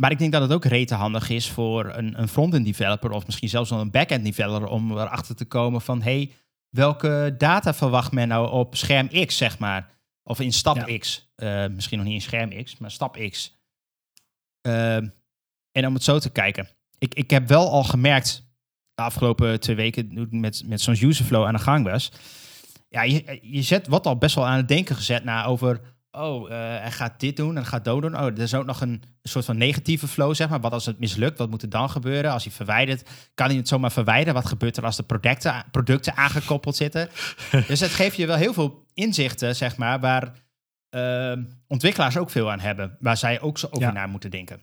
Maar 0.00 0.10
ik 0.10 0.18
denk 0.18 0.32
dat 0.32 0.42
het 0.42 0.52
ook 0.52 0.64
rete 0.64 0.94
handig 0.94 1.28
is 1.28 1.50
voor 1.50 1.94
een, 1.94 2.20
een 2.20 2.28
front-end 2.28 2.64
developer 2.64 3.10
of 3.10 3.26
misschien 3.26 3.48
zelfs 3.48 3.70
wel 3.70 3.80
een 3.80 3.90
back-end 3.90 4.24
developer 4.24 4.68
om 4.68 4.90
erachter 4.92 5.36
te 5.36 5.44
komen 5.44 5.80
van 5.80 6.02
hey, 6.02 6.32
welke 6.68 7.34
data 7.38 7.74
verwacht 7.74 8.12
men 8.12 8.28
nou 8.28 8.50
op 8.50 8.76
scherm 8.76 9.08
X, 9.26 9.36
zeg 9.36 9.58
maar. 9.58 9.96
Of 10.22 10.40
in 10.40 10.52
stap 10.52 10.76
Ja. 10.76 10.98
X. 10.98 11.32
Eh, 11.34 11.66
misschien 11.66 11.98
nog 11.98 12.06
niet 12.06 12.14
in 12.14 12.20
scherm 12.20 12.64
X, 12.64 12.78
maar 12.78 12.90
stap 12.90 13.16
X. 13.30 13.56
Ehm, 14.60 15.08
en 15.72 15.86
om 15.86 15.94
het 15.94 16.02
zo 16.02 16.18
te 16.18 16.30
kijken. 16.30 16.68
Ik, 16.98 17.14
ik 17.14 17.30
heb 17.30 17.48
wel 17.48 17.70
al 17.70 17.84
gemerkt, 17.84 18.52
de 18.94 19.02
afgelopen 19.02 19.60
twee 19.60 19.76
weken, 19.76 20.08
toen 20.08 20.24
ik 20.24 20.32
met, 20.32 20.62
met 20.66 20.80
zo'n 20.80 21.02
userflow 21.02 21.44
aan 21.44 21.54
de 21.54 21.60
gang 21.60 21.84
was. 21.84 22.12
Ja, 22.88 23.02
je, 23.02 23.38
je 23.42 23.62
zet 23.62 23.86
wat 23.86 24.06
al 24.06 24.18
best 24.18 24.34
wel 24.34 24.46
aan 24.46 24.56
het 24.56 24.68
denken 24.68 24.96
gezet 24.96 25.24
na 25.24 25.44
over. 25.44 25.80
Oh, 26.10 26.50
eh, 26.50 26.56
hij 26.80 26.90
gaat 26.90 27.20
dit 27.20 27.36
doen 27.36 27.56
en 27.56 27.66
gaat 27.66 27.84
dat 27.84 28.02
doen. 28.02 28.14
Oh, 28.16 28.24
er 28.26 28.38
is 28.38 28.54
ook 28.54 28.64
nog 28.66 28.80
een 28.80 29.02
soort 29.22 29.44
van 29.44 29.56
negatieve 29.56 30.08
flow, 30.08 30.34
zeg 30.34 30.48
maar. 30.48 30.60
Wat 30.60 30.72
als 30.72 30.86
het 30.86 30.98
mislukt? 30.98 31.38
Wat 31.38 31.50
moet 31.50 31.62
er 31.62 31.68
dan 31.68 31.90
gebeuren? 31.90 32.32
Als 32.32 32.44
hij 32.44 32.52
verwijdert, 32.52 33.08
kan 33.34 33.46
hij 33.46 33.56
het 33.56 33.68
zomaar 33.68 33.92
verwijderen? 33.92 34.34
Wat 34.34 34.46
gebeurt 34.46 34.76
er 34.76 34.84
als 34.84 34.96
de 34.96 35.02
producten, 35.02 35.64
producten 35.70 36.16
aangekoppeld 36.16 36.76
zitten? 36.76 37.08
dus 37.68 37.80
het 37.80 37.90
geeft 37.90 38.16
je 38.16 38.26
wel 38.26 38.36
heel 38.36 38.52
veel 38.52 38.84
inzichten, 38.94 39.56
zeg 39.56 39.76
maar, 39.76 40.00
waar 40.00 40.32
eh, 40.88 41.32
ontwikkelaars 41.66 42.16
ook 42.16 42.30
veel 42.30 42.50
aan 42.50 42.60
hebben. 42.60 42.96
Waar 43.00 43.16
zij 43.16 43.40
ook 43.40 43.58
zo 43.58 43.66
over 43.66 43.80
Ja. 43.82 43.92
naar 43.92 44.08
moeten 44.08 44.30
denken. 44.30 44.60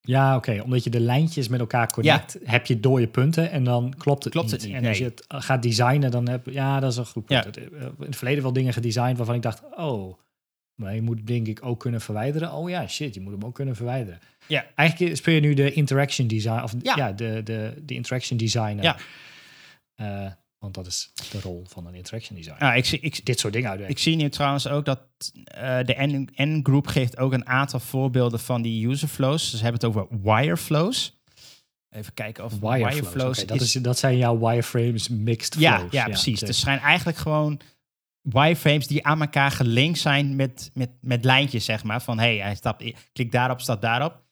ja, 0.00 0.36
oké, 0.36 0.60
omdat 0.64 0.84
je 0.84 0.90
de 0.90 1.00
lijntjes 1.00 1.48
met 1.48 1.60
elkaar 1.60 1.92
connect, 1.92 2.38
heb 2.44 2.66
je 2.66 2.80
dode 2.80 3.08
punten 3.08 3.50
en 3.50 3.64
dan 3.64 3.94
klopt 3.98 4.24
het 4.24 4.32
Klopt 4.32 4.50
niet. 4.50 4.60
het 4.60 4.70
niet, 4.70 4.80
En 4.82 4.88
als 4.88 4.98
je 4.98 5.04
het 5.04 5.24
gaat 5.28 5.62
designen, 5.62 6.10
dan 6.10 6.28
heb 6.28 6.46
ja, 6.46 6.80
dat 6.80 6.90
is 6.92 6.98
een 6.98 7.06
goed 7.06 7.24
punt. 7.24 7.44
Ja. 7.54 7.62
Eh, 7.62 7.82
In 7.82 7.94
het 8.06 8.16
verleden 8.16 8.42
wel 8.42 8.52
dingen 8.52 8.72
gedesigned 8.72 9.16
waarvan 9.16 9.34
ik 9.34 9.42
dacht, 9.42 9.62
oh, 9.76 10.18
maar 10.76 10.94
je 10.94 11.02
moet 11.02 11.26
denk 11.26 11.46
ik 11.46 11.64
ook 11.64 11.80
kunnen 11.80 12.00
verwijderen. 12.00 12.52
Oh 12.52 12.70
ja, 12.70 12.86
shit, 12.88 13.14
je 13.14 13.20
moet 13.20 13.32
hem 13.32 13.44
ook 13.44 13.54
kunnen 13.54 13.76
verwijderen. 13.76 14.20
Ja. 14.46 14.66
Eigenlijk 14.74 15.16
speel 15.16 15.34
je 15.34 15.40
nu 15.40 15.54
de 15.54 15.72
interaction 15.72 16.26
design, 16.26 16.62
of 16.62 16.74
Ja. 16.82 16.96
ja, 16.96 17.12
de, 17.12 17.40
de, 17.44 17.82
de 17.82 17.94
interaction 17.94 18.38
designer. 18.38 18.82
Ja. 18.82 18.96
Eh, 19.94 20.30
want 20.58 20.74
dat 20.74 20.86
is 20.86 21.12
de 21.30 21.40
rol 21.40 21.64
van 21.68 21.86
een 21.86 21.94
interaction 21.94 22.36
designer. 22.36 22.60
Nou, 22.62 22.76
ik, 22.76 22.84
zie, 22.84 23.00
ik, 23.00 23.24
Dit 23.26 23.38
soort 23.40 23.52
dingen 23.52 23.68
uitwerken. 23.68 23.96
Ik 23.96 24.02
zie 24.02 24.16
nu 24.16 24.28
trouwens 24.28 24.68
ook 24.68 24.84
dat 24.84 25.00
eh, 25.44 25.78
de 25.84 25.94
N- 26.06 26.28
N-groep 26.42 26.86
geeft 26.86 27.18
ook 27.18 27.32
een 27.32 27.46
aantal 27.46 27.80
voorbeelden 27.80 28.40
van 28.40 28.62
die 28.62 28.88
user 28.88 29.08
flows. 29.08 29.50
Ze 29.50 29.56
hebben 29.62 29.74
het 29.74 29.84
over 29.84 30.06
wireflows. 30.22 31.14
Even 31.90 32.14
kijken 32.14 32.44
of 32.44 32.52
Wireflows. 32.60 33.38
oké, 33.38 33.46
dat, 33.46 33.60
is, 33.60 33.72
dat 33.72 33.98
zijn 33.98 34.16
jouw 34.16 34.38
wireframes 34.38 35.08
mixed 35.08 35.54
ja, 35.58 35.78
flows. 35.78 35.92
ja, 35.92 36.04
precies. 36.04 36.36
oké. 36.36 36.46
Dus 36.46 36.60
zijn 36.60 36.78
eigenlijk 36.78 37.18
gewoon 37.18 37.60
wireframes 38.32 38.86
die 38.86 39.04
aan 39.06 39.20
elkaar 39.20 39.50
gelinkt 39.50 39.98
zijn 39.98 40.36
met, 40.36 40.70
met, 40.74 40.90
met 41.00 41.24
lijntjes, 41.24 41.64
zeg 41.64 41.84
maar. 41.84 42.02
Van 42.02 42.18
hey, 42.18 42.36
hij 42.36 42.54
stapt, 42.54 43.10
klik 43.12 43.32
daarop, 43.32 43.60
staat 43.60 43.80
daarop. 43.82 44.24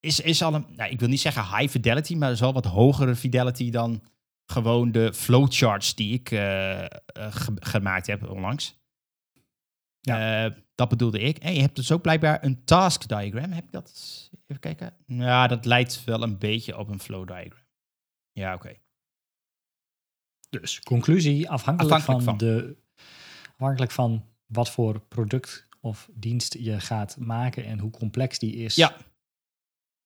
Is, 0.00 0.20
is 0.20 0.42
al 0.42 0.54
een, 0.54 0.66
nou, 0.76 0.90
ik 0.90 1.00
wil 1.00 1.08
niet 1.08 1.20
zeggen 1.20 1.56
high 1.56 1.70
fidelity, 1.70 2.14
maar 2.14 2.30
is 2.30 2.40
wel 2.40 2.52
wat 2.52 2.64
hogere 2.64 3.16
fidelity 3.16 3.70
dan 3.70 4.02
gewoon 4.46 4.92
de 4.92 5.14
flowcharts 5.14 5.94
die 5.94 6.12
ik 6.14 6.30
eh, 6.30 6.84
eh, 6.84 6.88
ge- 7.14 7.56
gemaakt 7.60 8.06
heb 8.06 8.28
onlangs. 8.30 8.76
Eh, 10.00 10.46
dat 10.74 10.88
bedoelde 10.88 11.18
ik. 11.18 11.38
En 11.38 11.54
je 11.54 11.60
hebt 11.60 11.76
dus 11.76 11.92
ook 11.92 12.02
blijkbaar 12.02 12.44
een 12.44 12.64
task 12.64 13.08
diagram. 13.08 13.52
Heb 13.52 13.64
ik 13.64 13.72
dat? 13.72 13.90
Even 14.46 14.60
kijken. 14.60 14.96
Ja, 15.06 15.46
dat 15.46 15.64
lijkt 15.64 16.04
wel 16.04 16.22
een 16.22 16.38
beetje 16.38 16.78
op 16.78 16.88
een 16.88 17.00
flow 17.00 17.26
diagram. 17.26 17.66
Ja, 18.32 18.54
oké. 18.54 18.74
Dus 20.50 20.80
conclusie, 20.80 21.50
afhankelijk, 21.50 21.94
Afhankelijk 21.94 22.24
van, 22.24 22.38
van. 22.38 22.48
de 22.48 22.76
afhankelijk 23.58 23.92
van 23.92 24.24
wat 24.46 24.70
voor 24.70 25.00
product 25.00 25.66
of 25.80 26.08
dienst 26.14 26.56
je 26.58 26.80
gaat 26.80 27.16
maken 27.18 27.64
en 27.64 27.78
hoe 27.78 27.90
complex 27.90 28.38
die 28.38 28.54
is. 28.54 28.74
Ja. 28.74 28.96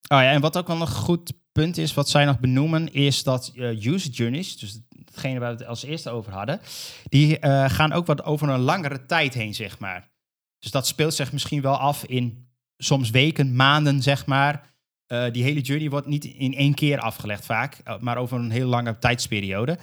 Oh 0.08 0.18
ja, 0.18 0.32
en 0.32 0.40
wat 0.40 0.56
ook 0.56 0.66
wel 0.66 0.80
een 0.80 0.86
goed 0.86 1.32
punt 1.52 1.76
is, 1.76 1.94
wat 1.94 2.08
zij 2.08 2.24
nog 2.24 2.40
benoemen, 2.40 2.92
is 2.92 3.22
dat 3.22 3.52
eh, 3.54 3.84
user 3.84 4.10
journeys, 4.10 4.58
dus 4.58 4.80
hetgene 5.04 5.38
waar 5.38 5.52
we 5.52 5.58
het 5.58 5.66
als 5.66 5.84
eerste 5.84 6.10
over 6.10 6.32
hadden, 6.32 6.60
die 7.08 7.38
eh, 7.38 7.70
gaan 7.70 7.92
ook 7.92 8.06
wat 8.06 8.24
over 8.24 8.48
een 8.48 8.60
langere 8.60 9.06
tijd 9.06 9.34
heen, 9.34 9.54
zeg 9.54 9.78
maar. 9.78 10.10
Dus 10.58 10.70
dat 10.70 10.86
speelt 10.86 11.14
zich 11.14 11.32
misschien 11.32 11.62
wel 11.62 11.76
af 11.76 12.04
in 12.04 12.48
soms 12.76 13.10
weken, 13.10 13.56
maanden, 13.56 14.02
zeg 14.02 14.26
maar. 14.26 14.74
Eh, 15.06 15.30
die 15.30 15.42
hele 15.42 15.60
journey 15.60 15.90
wordt 15.90 16.06
niet 16.06 16.24
in 16.24 16.54
één 16.54 16.74
keer 16.74 17.00
afgelegd 17.00 17.44
vaak, 17.44 18.00
maar 18.00 18.16
over 18.16 18.38
een 18.38 18.50
heel 18.50 18.68
lange 18.68 18.98
tijdsperiode. 18.98 19.78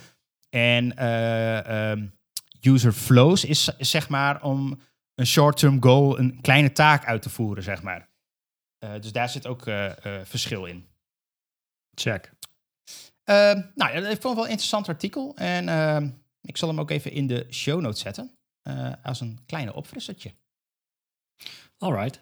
En 0.49 0.97
eh, 0.97 1.91
ehm, 1.91 2.08
user 2.61 2.91
flows 2.91 3.45
is, 3.45 3.69
is 3.77 3.89
zeg 3.89 4.09
maar 4.09 4.43
om 4.43 4.79
een 5.15 5.27
short-term 5.27 5.83
goal, 5.83 6.19
een 6.19 6.41
kleine 6.41 6.71
taak 6.71 7.05
uit 7.05 7.21
te 7.21 7.29
voeren, 7.29 7.63
zeg 7.63 7.81
maar. 7.81 8.09
Eh, 8.77 8.93
dus 9.01 9.11
daar 9.11 9.29
zit 9.29 9.47
ook 9.47 9.67
eh, 9.67 10.05
eh, 10.05 10.25
verschil 10.25 10.65
in. 10.65 10.87
Check. 11.93 12.31
Ehm, 13.23 13.61
nou, 13.75 13.91
ja, 13.91 13.97
ik 13.97 14.21
vond 14.21 14.23
het 14.23 14.33
wel 14.33 14.43
een 14.43 14.49
interessant 14.49 14.87
artikel. 14.87 15.35
En 15.35 15.69
ehm, 15.69 16.09
ik 16.41 16.57
zal 16.57 16.69
hem 16.69 16.79
ook 16.79 16.89
even 16.89 17.11
in 17.11 17.27
de 17.27 17.47
show 17.49 17.81
notes 17.81 17.99
zetten. 18.01 18.33
als 19.03 19.21
een 19.21 19.39
kleine 19.45 19.73
opfrissertje. 19.73 20.33
Alright. 21.77 22.21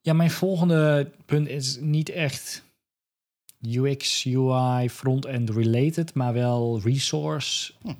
Ja, 0.00 0.12
mijn 0.12 0.30
volgende 0.30 1.12
punt 1.26 1.48
is 1.48 1.76
niet 1.76 2.08
echt 2.08 2.62
UX, 3.60 4.26
UI, 4.26 4.90
front-end 4.90 5.50
related, 5.50 6.14
maar 6.14 6.32
wel 6.32 6.80
resource 6.80 7.72
Hm. 7.80 7.94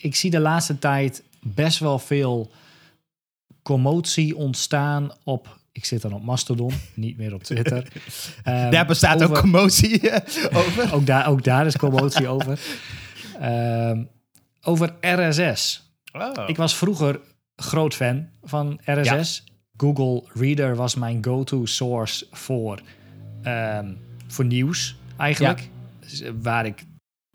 Ik 0.00 0.14
zie 0.14 0.30
de 0.30 0.40
laatste 0.40 0.78
tijd 0.78 1.22
best 1.40 1.78
wel 1.78 1.98
veel 1.98 2.50
commotie 3.62 4.36
ontstaan 4.36 5.10
op. 5.24 5.58
Ik 5.72 5.84
zit 5.84 6.02
dan 6.02 6.12
op 6.12 6.22
Mastodon, 6.22 6.72
niet 6.94 7.16
meer 7.16 7.34
op 7.34 7.42
Twitter. 7.42 7.86
Ehm, 8.44 8.70
Daar 8.70 8.86
bestaat 8.86 9.22
ook 9.22 9.38
commotie 9.38 10.10
eh, 10.10 10.54
over. 10.58 10.94
ook, 10.94 11.06
daar, 11.06 11.28
ook 11.28 11.44
daar 11.44 11.66
is 11.66 11.76
commotie 11.76 12.28
over. 12.28 12.60
Ehm, 13.40 14.02
over 14.62 14.94
RSS. 15.00 15.82
Oh. 16.12 16.48
Ik 16.48 16.56
was 16.56 16.76
vroeger 16.76 17.20
groot 17.56 17.94
fan 17.94 18.28
van 18.42 18.80
RSS. 18.84 19.44
Google 19.76 20.22
Reader 20.34 20.76
was 20.76 20.94
mijn 20.94 21.24
go-to 21.24 21.66
source 21.66 22.26
voor, 22.30 22.80
ehm, 23.42 23.92
voor 24.26 24.44
nieuws 24.44 24.96
eigenlijk. 25.16 25.68
Dus, 26.00 26.20
eh, 26.20 26.30
waar 26.42 26.66
ik 26.66 26.84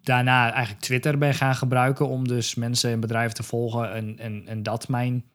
daarna 0.06 0.52
eigenlijk 0.52 0.84
Twitter 0.84 1.18
ben 1.18 1.34
gaan 1.34 1.56
gebruiken 1.56 2.08
om 2.08 2.28
dus 2.28 2.56
mensen 2.56 2.92
en 2.92 3.00
bedrijven 3.00 3.36
te 3.36 3.44
volgen 3.44 3.94
en, 3.94 4.20
en, 4.20 4.44
en 4.48 4.64
dat 4.64 4.88
mijn, 4.88 5.26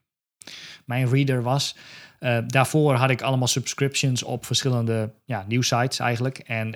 mijn 0.85 1.09
reader 1.09 1.43
was. 1.43 1.77
Eh, 2.19 2.39
daarvoor 2.47 2.95
had 2.95 3.11
ik 3.11 3.23
allemaal 3.23 3.49
subscriptions 3.49 4.23
op 4.23 4.47
verschillende 4.47 5.13
ja, 5.25 5.45
nieuwsites 5.49 5.99
eigenlijk. 5.99 6.39
En 6.39 6.75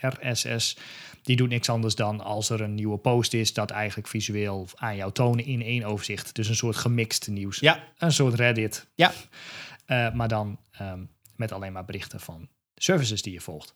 RSS, 0.00 0.76
die 1.22 1.36
doet 1.36 1.48
niks 1.48 1.68
anders 1.68 1.94
dan 1.94 2.20
als 2.20 2.50
er 2.50 2.60
een 2.60 2.74
nieuwe 2.74 2.98
post 2.98 3.34
is, 3.34 3.52
dat 3.52 3.70
eigenlijk 3.70 4.08
visueel 4.08 4.68
aan 4.74 4.96
jou 4.96 5.12
tonen 5.12 5.44
in 5.44 5.62
één 5.62 5.84
overzicht. 5.84 6.34
Dus 6.34 6.48
een 6.48 6.56
soort 6.56 6.76
gemixt 6.76 7.28
nieuws. 7.28 7.60
Ja. 7.60 7.84
Een 7.98 8.12
soort 8.12 8.34
Reddit. 8.34 8.86
Ja. 8.94 9.12
Eh, 9.86 10.12
maar 10.12 10.28
dan 10.28 10.58
ehm, 10.70 11.04
met 11.36 11.52
alleen 11.52 11.72
maar 11.72 11.84
berichten 11.84 12.20
van 12.20 12.48
services 12.74 13.22
die 13.22 13.32
je 13.32 13.40
volgt. 13.40 13.74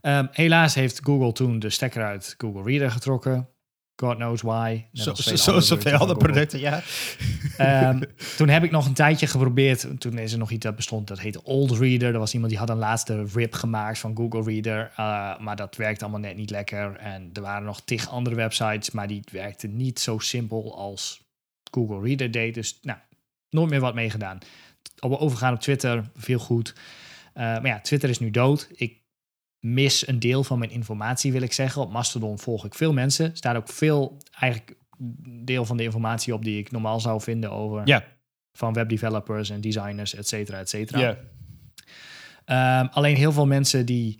Ehm, 0.00 0.26
helaas 0.30 0.74
heeft 0.74 1.00
Google 1.02 1.32
toen 1.32 1.58
de 1.58 1.70
stekker 1.70 2.04
uit 2.04 2.34
Google 2.38 2.62
Reader 2.62 2.90
getrokken. 2.90 3.48
God 3.96 4.16
knows 4.16 4.42
why. 4.42 4.84
Zo, 4.92 5.14
zo, 5.14 5.50
andere 5.50 5.60
zoveel 5.60 5.98
andere 5.98 6.18
producten 6.18 6.60
producten, 6.60 6.60
ja. 6.60 6.82
Ehm, 7.56 8.02
toen 8.36 8.48
heb 8.48 8.64
ik 8.64 8.70
nog 8.70 8.86
een 8.86 8.94
tijdje 8.94 9.26
geprobeerd. 9.26 10.00
Toen 10.00 10.18
is 10.18 10.32
er 10.32 10.38
nog 10.38 10.50
iets 10.50 10.64
dat 10.64 10.76
bestond, 10.76 11.08
dat 11.08 11.20
heette 11.20 11.44
Old 11.44 11.70
Reader. 11.70 12.12
Er 12.12 12.18
was 12.18 12.32
iemand 12.32 12.50
die 12.50 12.60
had 12.60 12.70
een 12.70 12.76
laatste 12.76 13.24
rip 13.34 13.52
gemaakt 13.54 13.98
van 13.98 14.16
Google 14.16 14.42
Reader. 14.42 14.90
uh, 14.90 15.38
maar 15.38 15.56
dat 15.56 15.76
werkte 15.76 16.04
allemaal 16.04 16.20
net 16.20 16.36
niet 16.36 16.50
lekker. 16.50 16.96
En 16.96 17.30
er 17.32 17.42
waren 17.42 17.64
nog 17.64 17.80
tig 17.80 18.08
andere 18.08 18.36
websites, 18.36 18.90
maar 18.90 19.06
die 19.06 19.22
werkten 19.32 19.76
niet 19.76 20.00
zo 20.00 20.18
simpel 20.18 20.76
als 20.76 21.20
Google 21.70 22.00
Reader 22.00 22.30
deed. 22.30 22.54
Dus 22.54 22.78
nou, 22.82 22.98
nooit 23.50 23.70
meer 23.70 23.80
wat 23.80 23.94
meegedaan. 23.94 24.38
Overgaan 25.00 25.54
op 25.54 25.60
Twitter, 25.60 26.10
veel 26.16 26.38
goed. 26.38 26.74
Uh, 26.74 27.42
maar 27.42 27.66
ja, 27.66 27.80
Twitter 27.80 28.08
is 28.08 28.18
nu 28.18 28.30
dood. 28.30 28.68
Ik 28.74 29.04
mis 29.60 30.06
een 30.08 30.18
deel 30.18 30.44
van 30.44 30.58
mijn 30.58 30.70
informatie, 30.70 31.32
wil 31.32 31.42
ik 31.42 31.52
zeggen. 31.52 31.82
Op 31.82 31.92
Mastodon 31.92 32.38
volg 32.38 32.64
ik 32.64 32.74
veel 32.74 32.92
mensen. 32.92 33.30
Er 33.30 33.36
staat 33.36 33.56
ook 33.56 33.68
veel, 33.68 34.16
eigenlijk 34.30 34.76
deel 35.44 35.64
van 35.64 35.76
de 35.76 35.82
informatie 35.82 36.34
op 36.34 36.44
die 36.44 36.58
ik 36.58 36.70
normaal 36.70 37.00
zou 37.00 37.20
vinden 37.20 37.50
over 37.50 37.82
Ja. 37.86 38.04
van 38.52 38.72
webdevelopers 38.72 39.50
en 39.50 39.60
designers, 39.60 40.14
et 40.14 40.28
cetera, 40.28 40.58
et 40.58 40.68
cetera. 40.68 41.00
Ja. 41.00 42.80
Um, 42.80 42.88
alleen 42.92 43.16
heel 43.16 43.32
veel 43.32 43.46
mensen 43.46 43.86
die, 43.86 44.18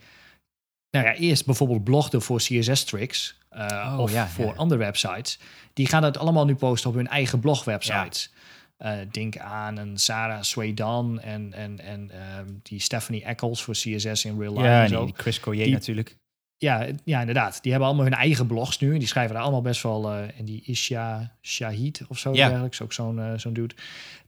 nou 0.91 1.07
ja, 1.07 1.15
eerst 1.15 1.47
bijvoorbeeld 1.47 1.85
blogden 1.85 2.23
voor 2.23 2.39
CSS-tricks 2.39 3.39
uh, 3.57 3.93
Oh, 3.93 3.99
of 3.99 4.13
ja, 4.13 4.29
voor 4.29 4.45
ja. 4.47 4.53
andere 4.53 4.81
websites, 4.81 5.39
die 5.73 5.87
gaan 5.87 6.03
dat 6.03 6.19
allemaal 6.19 6.45
nu 6.45 6.55
posten 6.55 6.91
op 6.91 6.97
hun 6.97 7.09
eigen 7.09 7.41
blogwebsites. 7.41 8.33
Uh, 8.79 8.93
denk 9.11 9.39
aan 9.39 9.77
een 9.77 9.99
Sarah 9.99 10.43
Swaydan 10.43 11.21
en, 11.21 11.53
en, 11.53 11.81
en 11.81 12.11
um, 12.39 12.61
die 12.63 12.81
Stephanie 12.81 13.25
Eccles 13.25 13.63
voor 13.63 13.75
CSS 13.75 14.25
in 14.25 14.39
Real 14.41 14.53
Life. 14.53 14.67
Ja, 14.67 14.83
en 14.83 14.89
zo. 14.89 15.05
die 15.05 15.15
Chris 15.17 15.41
Collier 15.41 15.65
Die- 15.65 15.73
natuurlijk. 15.73 16.17
Ja, 16.59 16.87
ja, 17.05 17.21
inderdaad. 17.21 17.59
Die 17.63 17.71
hebben 17.71 17.89
allemaal 17.89 18.07
hun 18.07 18.15
eigen 18.17 18.47
blogs 18.47 18.79
nu. 18.79 18.93
En 18.93 18.99
die 18.99 19.09
schrijven 19.09 19.35
daar 19.35 19.43
allemaal 19.43 19.63
best 19.63 19.83
wel. 19.83 20.11
eh, 20.13 20.39
en 20.39 20.45
die 20.45 20.63
Isha 20.65 21.33
Shahid 21.43 22.03
of 22.09 22.19
zo, 22.19 22.35
Ja. 22.35 22.47
dergelijks, 22.49 22.83
ook 22.83 22.93
zo'n 22.93 23.21
eh, 23.21 23.33
zo'n 23.37 23.53
dude. 23.53 23.75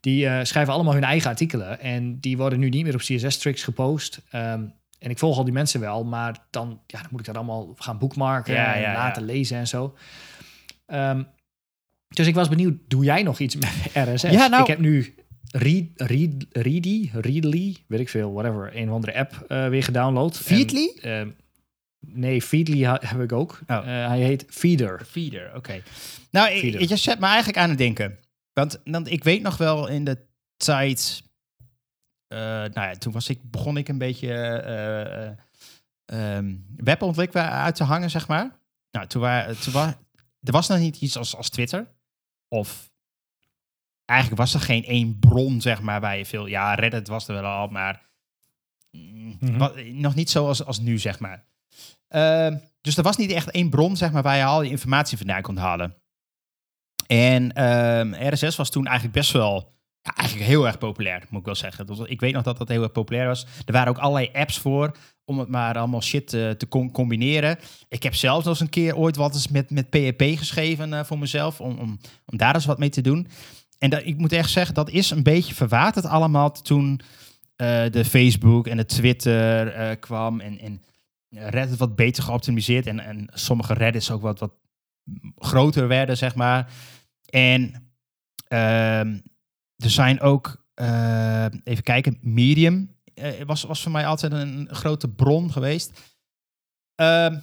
Die 0.01 0.27
eh, 0.29 0.45
schrijven 0.45 0.73
allemaal 0.75 0.95
hun 0.95 1.05
eigen 1.05 1.31
artikelen. 1.31 1.81
En 1.81 2.21
die 2.21 2.37
worden 2.37 2.59
nu 2.59 2.69
niet 2.69 2.85
meer 2.85 2.95
op 2.95 3.01
CSS-tricks 3.01 3.63
gepost. 3.63 4.21
Ehm, 4.31 4.65
en 4.99 5.11
ik 5.11 5.19
volg 5.19 5.37
al 5.39 5.45
die 5.45 5.53
mensen 5.53 5.81
wel, 5.81 6.05
maar 6.05 6.39
dan, 6.51 6.81
ja, 6.87 6.99
dan 7.01 7.09
moet 7.11 7.21
ik 7.21 7.27
dat 7.27 7.37
allemaal 7.37 7.75
gaan 7.77 7.99
boekmarken 7.99 8.55
Ja, 8.55 8.75
en 8.75 8.81
ja, 8.81 8.93
laten 8.93 9.23
lezen 9.25 9.59
en 9.59 9.67
zo. 9.69 9.95
Ehm, 10.87 11.23
dus 12.09 12.27
ik 12.27 12.35
was 12.35 12.49
benieuwd, 12.49 12.75
doe 12.89 13.05
jij 13.05 13.23
nog 13.23 13.39
iets 13.39 13.57
met 13.57 13.71
RSS? 14.15 14.23
Ja, 14.23 14.47
nou- 14.47 14.63
Ik 14.63 14.69
heb 14.69 14.79
nu 14.79 15.15
Read, 15.51 15.85
Read, 15.95 16.33
Ready, 16.51 17.11
Readly, 17.13 17.77
weet 17.87 18.01
ik 18.01 18.09
veel, 18.09 18.33
whatever, 18.33 18.77
een 18.77 18.89
of 18.89 18.95
andere 18.95 19.15
app 19.19 19.45
eh, 19.49 19.69
weer 19.69 19.83
gedownload. 19.83 20.35
En, 20.37 20.43
Feedly? 20.43 20.99
ehm, 21.01 21.31
nee, 22.07 22.43
Feedly 22.43 22.85
heb 22.85 23.21
ik 23.21 23.33
ook. 23.33 23.61
Oh. 23.67 23.77
Eh, 23.77 23.85
hij 23.85 24.21
heet 24.21 24.45
Feeder. 24.49 25.05
Feeder, 25.07 25.55
oké. 25.57 25.83
Nou, 26.31 26.51
ik- 26.51 26.89
je 26.89 26.97
zet 26.97 27.19
me 27.21 27.27
eigenlijk 27.27 27.59
aan 27.59 27.69
het 27.69 27.79
denken. 27.79 28.19
Want, 28.53 28.81
want 28.85 29.11
ik 29.11 29.25
weet 29.25 29.43
nog 29.43 29.57
wel 29.57 29.87
in 29.89 30.05
de 30.05 30.19
tijd... 30.57 31.23
eh, 32.27 32.39
nou 32.39 32.73
ja, 32.73 32.95
toen 32.95 33.13
was 33.13 33.29
ik, 33.29 33.39
begon 33.51 33.77
ik 33.77 33.89
een 33.89 33.99
beetje 33.99 34.29
webontwikkelaar 36.77 37.51
uit 37.51 37.75
te 37.75 37.85
hangen, 37.85 38.11
zeg 38.11 38.29
maar. 38.29 38.59
Nou, 38.91 39.07
toen, 39.07 39.21
waren, 39.21 39.61
toen 39.61 39.73
was, 39.73 39.87
er 40.43 40.53
was 40.53 40.69
nog 40.69 40.79
niet 40.79 41.01
iets 41.01 41.17
als, 41.17 41.37
als 41.37 41.51
Twitter. 41.51 41.87
Of 42.49 42.91
eigenlijk 44.05 44.41
was 44.41 44.55
er 44.55 44.61
geen 44.61 44.85
één 44.85 45.19
bron, 45.19 45.61
zeg 45.61 45.81
maar, 45.83 46.01
waar 46.01 46.17
je 46.19 46.27
veel... 46.27 46.47
Ja, 46.47 46.75
Reddit 46.75 47.09
was 47.09 47.29
er 47.29 47.35
wel 47.35 47.45
al, 47.51 47.69
maar 47.69 48.03
mm, 48.91 49.37
Mhm. 49.41 50.01
nog 50.01 50.15
niet 50.15 50.31
zoals 50.31 50.65
als 50.65 50.79
nu, 50.81 50.99
zeg 50.99 51.19
maar. 51.19 51.45
Ehm, 52.09 52.57
dus 52.81 52.97
er 52.97 53.03
was 53.03 53.17
niet 53.17 53.31
echt 53.31 53.51
één 53.51 53.71
bron, 53.71 53.97
zeg 53.97 54.13
maar, 54.13 54.23
waar 54.23 54.37
je 54.37 54.45
al 54.45 54.61
die 54.61 54.71
informatie 54.71 55.19
vandaan 55.19 55.43
kon 55.43 55.57
halen. 55.57 55.97
En 57.07 57.53
ehm, 57.53 58.33
RSS 58.35 58.57
was 58.57 58.71
toen 58.71 58.87
eigenlijk 58.87 59.17
best 59.17 59.33
wel, 59.33 59.78
eigenlijk 60.15 60.49
heel 60.49 60.67
erg 60.67 60.79
populair, 60.79 61.27
moet 61.29 61.41
ik 61.41 61.47
wel 61.47 61.55
zeggen. 61.55 61.87
Ik 62.07 62.21
weet 62.21 62.33
nog 62.33 62.43
dat 62.43 62.59
dat 62.59 62.69
heel 62.69 62.83
erg 62.83 62.93
populair 62.93 63.27
was. 63.27 63.47
Er 63.67 63.73
waren 63.73 63.89
ook 63.89 63.99
allerlei 63.99 64.31
apps 64.33 64.59
voor 64.59 64.97
om 65.25 65.39
het 65.39 65.49
maar 65.49 65.79
allemaal 65.79 66.03
shit 66.03 66.33
eh, 66.33 66.51
te 66.51 66.69
com- 66.69 66.91
combineren. 66.91 67.59
Ik 67.89 68.03
heb 68.03 68.15
zelfs 68.15 68.45
nog 68.45 68.53
eens 68.53 68.63
een 68.63 68.69
keer 68.69 68.97
ooit 68.97 69.17
wat 69.17 69.35
eens 69.35 69.49
met, 69.49 69.71
met 69.71 69.91
PHP 69.91 70.23
geschreven 70.23 70.93
eh, 70.93 71.05
voor 71.05 71.19
mezelf, 71.19 71.61
om, 71.61 71.79
om, 71.79 71.99
om 72.27 72.39
daar 72.39 72.55
eens 72.55 72.67
wat 72.67 72.79
mee 72.79 72.89
te 72.89 73.01
doen. 73.01 73.29
En 73.79 73.91
dat, 73.91 74.01
ik 74.05 74.19
moet 74.19 74.33
echt 74.33 74.51
zeggen, 74.51 74.75
dat 74.75 74.91
is 74.91 75.11
een 75.11 75.23
beetje 75.23 75.55
verwaterd 75.55 76.07
allemaal 76.07 76.53
toen 76.53 77.01
eh, 77.57 77.85
de 77.91 78.05
Facebook 78.05 78.67
en 78.67 78.77
de 78.77 78.87
Twitter 78.87 79.97
kwam 79.97 80.41
en, 80.41 80.59
en 80.59 80.83
Reddit 81.31 81.77
wat 81.77 81.97
beter 81.97 82.23
geoptimiseerd 82.23 82.87
en, 82.87 83.01
en 83.01 83.29
sommige 83.33 83.75
Reddits 83.75 84.11
ook 84.11 84.23
wat, 84.23 84.39
wat 84.39 84.53
groter 85.37 85.89
werden, 85.89 86.17
zeg 86.17 86.35
maar. 86.35 86.73
En 87.31 87.91
ehm, 88.49 89.19
er 89.83 89.91
zijn 89.91 90.21
ook, 90.21 90.65
eh, 90.75 91.45
even 91.65 91.83
kijken, 91.83 92.19
Medium 92.21 92.97
eh, 93.15 93.43
was, 93.47 93.63
was 93.63 93.83
voor 93.83 93.93
mij 93.93 94.07
altijd 94.07 94.33
een 94.33 94.69
grote 94.71 95.09
bron 95.09 95.53
geweest. 95.53 96.01
Ehm, 96.95 97.39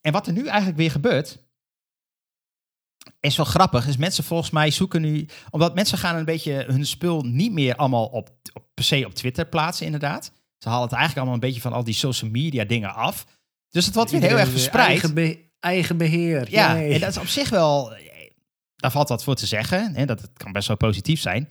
en 0.00 0.12
wat 0.12 0.26
er 0.26 0.32
nu 0.32 0.46
eigenlijk 0.46 0.76
weer 0.78 0.90
gebeurt, 0.90 1.42
is 3.20 3.36
wel 3.36 3.46
grappig. 3.46 3.86
Is 3.86 3.96
mensen 3.96 4.24
volgens 4.24 4.50
mij 4.50 4.70
zoeken 4.70 5.00
nu, 5.00 5.26
omdat 5.50 5.74
mensen 5.74 5.98
gaan 5.98 6.16
een 6.16 6.24
beetje 6.24 6.64
hun 6.66 6.86
spul 6.86 7.22
niet 7.22 7.52
meer 7.52 7.76
allemaal 7.76 8.06
op, 8.06 8.30
op 8.52 8.64
per 8.74 8.84
se 8.84 9.06
op 9.06 9.14
Twitter 9.14 9.46
plaatsen, 9.46 9.86
inderdaad. 9.86 10.32
Ze 10.58 10.68
halen 10.68 10.82
het 10.84 10.92
eigenlijk 10.92 11.16
allemaal 11.20 11.34
een 11.34 11.48
beetje 11.48 11.60
van 11.68 11.72
al 11.72 11.84
die 11.84 11.94
social 11.94 12.30
media 12.30 12.64
dingen 12.64 12.94
af. 12.94 13.26
Dus 13.70 13.86
het 13.86 13.94
wordt 13.94 14.10
weer 14.10 14.20
heel 14.22 14.38
erg 14.38 14.48
verspreid. 14.50 14.88
Eigen, 14.88 15.14
be- 15.14 15.38
eigen 15.60 15.96
beheer. 15.96 16.50
Ja, 16.50 16.82
en 16.82 17.00
dat 17.00 17.10
is 17.10 17.16
op 17.18 17.26
zich 17.26 17.48
wel. 17.48 17.92
Daar 18.82 18.90
valt 18.90 19.08
wat 19.08 19.24
voor 19.24 19.34
te 19.34 19.46
zeggen. 19.46 19.94
Hè, 19.94 20.04
dat 20.04 20.20
het 20.20 20.30
kan 20.36 20.52
best 20.52 20.68
wel 20.68 20.76
positief 20.76 21.20
zijn. 21.20 21.48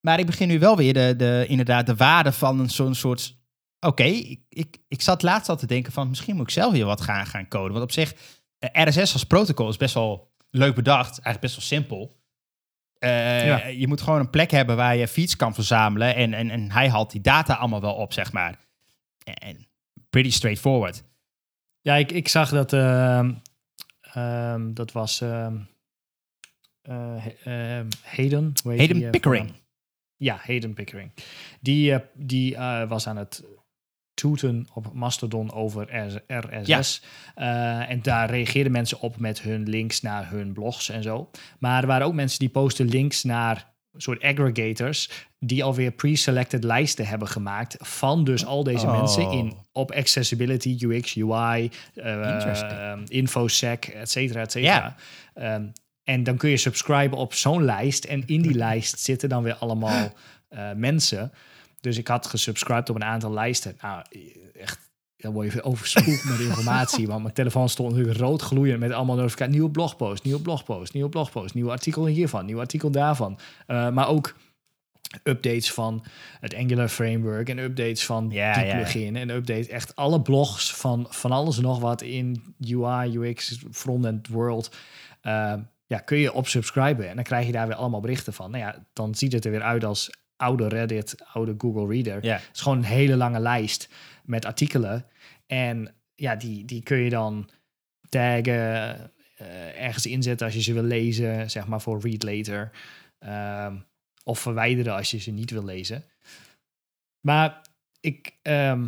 Maar 0.00 0.18
ik 0.18 0.26
begin 0.26 0.48
nu 0.48 0.58
wel 0.58 0.76
weer 0.76 0.94
de, 0.94 1.14
de, 1.16 1.44
inderdaad 1.48 1.86
de 1.86 1.94
waarde 1.96 2.32
van 2.32 2.60
een 2.60 2.70
zo'n 2.70 2.94
soort. 2.94 3.36
Oké, 3.80 4.02
ik, 4.04 4.40
ik, 4.48 4.76
ik 4.88 5.02
zat 5.02 5.22
laatst 5.22 5.48
al 5.48 5.56
te 5.56 5.66
denken 5.66 5.92
van 5.92 6.08
misschien 6.08 6.36
moet 6.36 6.44
ik 6.46 6.50
zelf 6.52 6.72
hier 6.72 6.84
wat 6.84 7.00
gaan, 7.00 7.26
gaan 7.26 7.48
coden. 7.48 7.72
Want 7.72 7.84
op 7.84 7.92
zich, 7.92 8.14
eh, 8.58 8.84
RSS 8.86 9.12
als 9.12 9.24
protocol 9.24 9.68
is 9.68 9.76
best 9.76 9.94
wel 9.94 10.32
leuk 10.50 10.74
bedacht. 10.74 11.08
Eigenlijk 11.10 11.40
best 11.40 11.54
wel 11.54 11.64
simpel. 11.64 12.20
Eh, 12.98 13.46
Ja. 13.46 13.66
Je 13.66 13.88
moet 13.88 14.00
gewoon 14.00 14.20
een 14.20 14.30
plek 14.30 14.50
hebben 14.50 14.76
waar 14.76 14.96
je 14.96 15.08
feeds 15.08 15.36
kan 15.36 15.54
verzamelen. 15.54 16.14
En, 16.14 16.34
en, 16.34 16.50
en 16.50 16.70
hij 16.70 16.88
haalt 16.90 17.10
die 17.10 17.20
data 17.20 17.54
allemaal 17.54 17.80
wel 17.80 17.94
op, 17.94 18.12
zeg 18.12 18.32
maar. 18.32 18.58
En 19.24 19.66
pretty 20.10 20.30
straightforward. 20.30 21.04
Ja, 21.80 21.94
ik, 21.94 22.12
ik 22.12 22.28
zag 22.28 22.50
dat. 22.50 22.72
ehm, 22.72 23.32
ehm, 24.00 24.72
dat 24.74 24.92
was. 24.92 25.20
ehm 25.20 25.26
eh, 25.26 25.32
he- 25.32 25.52
ehm, 25.52 25.58
Hayden. 28.02 28.52
hoe 28.62 28.72
heet 28.72 28.78
Hayden 28.78 28.96
die, 28.96 29.04
eh, 29.04 29.10
Pickering. 29.10 29.52
Ja, 30.16 30.38
Hayden 30.42 30.74
Pickering. 30.74 31.10
Die, 31.60 31.92
eh, 31.92 32.00
die 32.14 32.56
eh, 32.56 32.88
was 32.88 33.06
aan 33.06 33.16
het 33.16 33.44
toeten 34.14 34.66
op 34.74 34.92
Mastodon 34.92 35.52
over 35.52 36.08
RSS. 36.28 37.02
Eh, 37.34 37.90
en 37.90 38.02
daar 38.02 38.30
reageerden 38.30 38.72
mensen 38.72 39.00
op 39.00 39.16
met 39.18 39.40
hun 39.42 39.68
links 39.68 40.00
naar 40.00 40.30
hun 40.30 40.52
blogs 40.52 40.88
en 40.88 41.02
zo. 41.02 41.30
Maar 41.58 41.80
er 41.80 41.86
waren 41.86 42.06
ook 42.06 42.14
mensen 42.14 42.38
die 42.38 42.48
posten 42.48 42.88
links 42.88 43.24
naar 43.24 43.74
soort 43.98 44.22
aggregators 44.22 45.10
die 45.38 45.64
alweer 45.64 45.90
pre-selected 45.90 46.64
lijsten 46.64 47.06
hebben 47.06 47.28
gemaakt 47.28 47.76
van 47.78 48.24
dus 48.24 48.44
al 48.46 48.64
deze 48.64 48.86
Oh. 48.86 48.98
mensen 48.98 49.30
in 49.30 49.56
op 49.72 49.92
accessibility, 49.92 50.76
UX, 50.80 51.16
UI, 51.16 51.70
eh, 51.94 52.90
ehm, 52.90 53.04
infosec, 53.08 53.84
et 53.84 54.10
cetera, 54.10 54.40
et 54.40 54.50
cetera. 54.52 54.96
Ehm, 55.34 55.66
En 56.06 56.22
dan 56.22 56.36
kun 56.36 56.50
je 56.50 56.56
subscriben 56.56 57.18
op 57.18 57.34
zo'n 57.34 57.64
lijst. 57.64 58.04
En 58.04 58.22
in 58.26 58.42
die 58.42 58.54
lijst 58.54 58.98
zitten 59.00 59.28
dan 59.28 59.42
weer 59.42 59.54
allemaal 59.54 60.12
eh, 60.48 60.72
mensen. 60.72 61.32
Dus 61.80 61.98
ik 61.98 62.08
had 62.08 62.26
gesubscribed 62.26 62.90
op 62.90 62.96
een 62.96 63.04
aantal 63.04 63.32
lijsten. 63.32 63.76
Nou, 63.82 64.02
echt, 64.58 64.90
dan 65.16 65.32
word 65.32 65.52
je 65.52 65.62
overspoeld 65.62 66.24
met 66.24 66.40
informatie. 66.48 67.06
Want 67.06 67.22
mijn 67.22 67.34
telefoon 67.34 67.68
stond 67.68 67.90
natuurlijk 67.90 68.18
rood 68.18 68.42
gloeiend 68.42 68.80
met 68.80 68.92
allemaal 68.92 69.16
notificaties. 69.16 69.54
Nieuwe 69.54 69.70
blogpost, 69.70 70.24
nieuwe 70.24 70.40
blogpost, 70.40 70.92
nieuwe 70.92 71.08
blogpost, 71.08 71.54
nieuw 71.54 71.70
artikel 71.70 72.06
hiervan, 72.06 72.46
nieuw 72.46 72.58
artikel 72.60 72.90
daarvan. 72.90 73.38
Uh, 73.66 73.90
maar 73.90 74.08
ook 74.08 74.36
updates 75.24 75.72
van 75.72 76.04
het 76.40 76.54
Angular 76.54 76.88
framework 76.88 77.48
en 77.48 77.58
updates 77.58 78.06
van 78.06 78.30
Ja, 78.30 78.54
die 78.54 78.64
ja. 78.64 78.74
plugin 78.74 79.16
en 79.16 79.30
updates 79.30 79.68
echt 79.68 79.96
alle 79.96 80.22
blogs 80.22 80.74
van 80.74 81.06
van 81.10 81.30
alles 81.30 81.56
en 81.56 81.62
nog 81.62 81.78
wat 81.80 82.02
in 82.02 82.54
UI, 82.60 83.16
UX, 83.18 83.58
frontend 83.70 84.28
world. 84.28 84.76
eh, 85.20 85.54
ja, 85.86 85.98
kun 85.98 86.18
je 86.18 86.32
op 86.32 86.48
subscriben 86.48 87.08
en 87.08 87.14
dan 87.14 87.24
krijg 87.24 87.46
je 87.46 87.52
daar 87.52 87.66
weer 87.66 87.76
allemaal 87.76 88.00
berichten 88.00 88.32
van. 88.32 88.50
Nou 88.50 88.64
ja, 88.64 88.86
dan 88.92 89.14
ziet 89.14 89.32
het 89.32 89.44
er 89.44 89.50
weer 89.50 89.62
uit 89.62 89.84
als 89.84 90.10
oude 90.36 90.68
Reddit, 90.68 91.14
oude 91.32 91.54
Google 91.58 91.86
Reader. 91.86 92.24
Ja. 92.24 92.34
Het 92.34 92.50
is 92.54 92.60
gewoon 92.60 92.78
een 92.78 92.84
hele 92.84 93.16
lange 93.16 93.40
lijst 93.40 93.88
met 94.24 94.44
artikelen. 94.44 95.06
En 95.46 95.94
ja, 96.14 96.36
die, 96.36 96.64
die 96.64 96.82
kun 96.82 96.96
je 96.98 97.10
dan 97.10 97.48
taggen, 98.08 99.12
eh, 99.36 99.82
ergens 99.82 100.06
inzetten 100.06 100.46
als 100.46 100.54
je 100.54 100.62
ze 100.62 100.72
wil 100.72 100.82
lezen, 100.82 101.50
zeg 101.50 101.66
maar 101.66 101.80
voor 101.80 102.00
read 102.00 102.22
later. 102.22 102.70
Ehm, 103.18 103.76
of 104.24 104.38
verwijderen 104.38 104.94
als 104.94 105.10
je 105.10 105.18
ze 105.18 105.30
niet 105.30 105.50
wil 105.50 105.64
lezen. 105.64 106.04
Maar 107.20 107.60
ik, 108.00 108.36
ehm, 108.42 108.86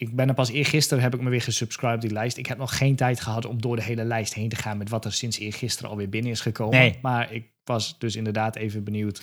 ik 0.00 0.16
ben 0.16 0.28
er 0.28 0.34
pas 0.34 0.50
eergisteren 0.50 1.02
heb 1.02 1.14
ik 1.14 1.20
me 1.20 1.30
weer 1.30 1.40
gesubscribed 1.42 2.00
die 2.00 2.10
lijst. 2.12 2.36
Ik 2.36 2.46
heb 2.46 2.58
nog 2.58 2.76
geen 2.76 2.96
tijd 2.96 3.20
gehad 3.20 3.44
om 3.46 3.60
door 3.60 3.76
de 3.76 3.82
hele 3.82 4.04
lijst 4.04 4.34
heen 4.34 4.48
te 4.48 4.56
gaan 4.56 4.78
met 4.78 4.88
wat 4.88 5.04
er 5.04 5.12
sinds 5.12 5.38
eergisteren 5.38 5.90
alweer 5.90 6.08
binnen 6.08 6.30
is 6.30 6.40
gekomen. 6.40 6.78
Nee. 6.78 6.98
Maar 7.02 7.32
ik 7.32 7.44
was 7.64 7.98
dus 7.98 8.16
inderdaad 8.16 8.56
even 8.56 8.84
benieuwd 8.84 9.22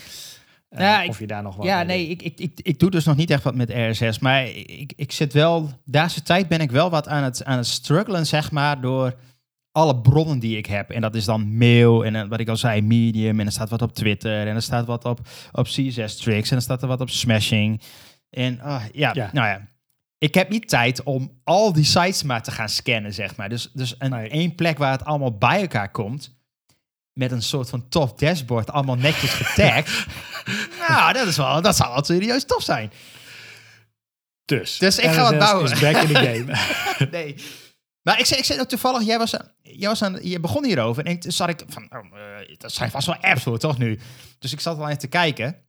eh, 0.70 0.80
Ja, 0.80 1.02
ik- 1.02 1.10
of 1.10 1.20
je 1.20 1.28
daar 1.28 1.44
nog 1.44 1.56
wat 1.56 1.66
Ja, 1.66 1.84
nee, 1.84 2.08
ik, 2.08 2.22
ik, 2.22 2.40
ik, 2.40 2.60
ik 2.62 2.80
doe 2.80 2.90
dus 2.92 3.06
nog 3.06 3.16
niet 3.16 3.30
echt 3.30 3.44
wat 3.44 3.56
met 3.56 3.72
RSS. 3.74 4.20
Maar 4.20 4.48
ik, 4.48 4.94
ik 4.96 5.12
zit 5.12 5.34
wel, 5.34 5.70
deze 5.86 6.22
tijd 6.22 6.48
ben 6.48 6.60
ik 6.62 6.72
wel 6.72 6.90
wat 6.90 7.08
aan 7.08 7.24
het, 7.24 7.44
aan 7.44 7.58
het 7.58 7.68
struggelen, 7.68 8.26
zeg 8.26 8.52
maar, 8.52 8.82
door 8.82 9.16
alle 9.72 10.02
bronnen 10.02 10.40
die 10.40 10.58
ik 10.58 10.66
heb. 10.66 10.90
En 10.90 11.02
dat 11.02 11.16
is 11.16 11.26
dan 11.26 11.58
mail 11.58 12.06
en 12.06 12.28
wat 12.30 12.40
ik 12.40 12.50
al 12.50 12.58
zei, 12.58 12.82
Medium. 12.82 13.40
En 13.40 13.46
er 13.46 13.52
staat 13.52 13.70
wat 13.70 13.82
op 13.82 13.94
Twitter 13.94 14.48
en 14.48 14.56
er 14.56 14.62
staat 14.62 14.86
wat 14.86 15.06
op, 15.06 15.20
op 15.52 15.66
CSS 15.66 16.16
Tricks 16.18 16.50
en 16.52 16.56
er 16.56 16.62
staat 16.62 16.82
er 16.82 16.88
wat 16.88 17.02
op 17.02 17.10
Smashing. 17.10 17.82
En 18.30 18.60
ah, 18.60 18.84
ja, 18.92 19.12
Ja. 19.14 19.30
nou 19.34 19.48
ja. 19.48 19.68
Ik 20.18 20.34
heb 20.34 20.50
niet 20.50 20.68
tijd 20.70 21.04
om 21.04 21.40
al 21.44 21.74
die 21.74 21.84
sites 21.84 22.24
maar 22.24 22.44
te 22.44 22.52
gaan 22.52 22.70
scannen, 22.70 23.14
zeg 23.14 23.36
maar. 23.36 23.50
Dus, 23.50 23.70
dus 23.74 23.96
een 24.00 24.10
Nee. 24.10 24.30
één 24.30 24.56
plek 24.56 24.78
waar 24.78 24.92
het 24.92 25.06
allemaal 25.06 25.38
bij 25.38 25.62
elkaar 25.62 25.92
komt. 25.92 26.36
Met 27.14 27.32
een 27.32 27.42
soort 27.42 27.70
van 27.70 27.90
tof 27.90 28.14
dashboard, 28.14 28.72
allemaal 28.72 28.96
netjes 28.96 29.30
getagd. 29.34 30.06
nou, 30.88 31.14
dat, 31.14 31.28
is 31.28 31.38
wel, 31.38 31.62
dat 31.62 31.76
zou 31.76 31.94
wel 31.94 32.04
serieus 32.04 32.46
tof 32.46 32.64
zijn. 32.64 32.92
Dus, 34.46 34.78
Dus 34.78 34.98
ik 35.00 35.10
ga 35.12 35.22
wat 35.22 35.38
bouwen. 35.38 35.72
is 35.72 35.80
back 35.80 35.96
in 35.96 36.08
the 36.08 36.14
game. 36.16 36.58
nee. 37.18 37.36
Maar 38.02 38.20
ik 38.20 38.26
zei, 38.26 38.40
ik 38.40 38.46
zei 38.46 38.60
ook 38.60 38.68
toevallig, 38.68 39.04
jij, 39.04 39.18
was, 39.18 39.36
aan- 39.36 39.52
jij, 39.62 39.90
was 39.90 40.02
aan, 40.04 40.20
je 40.22 40.40
begon 40.40 40.66
hierover. 40.66 41.06
En 41.06 41.20
toen 41.20 41.32
zat 41.32 41.50
ik 41.50 41.64
van, 41.68 41.84
oh, 41.90 42.20
eh, 42.20 42.56
dat 42.58 42.72
zijn 42.72 42.92
vast 42.92 43.08
wel 43.08 43.16
apps 43.22 43.44
voor, 43.44 43.58
toch 43.60 43.78
nu? 43.78 44.00
Dus 44.40 44.54
ik 44.54 44.60
zat 44.60 44.78
al 44.78 44.86
even 44.88 44.98
te 45.00 45.08
kijken. 45.08 45.67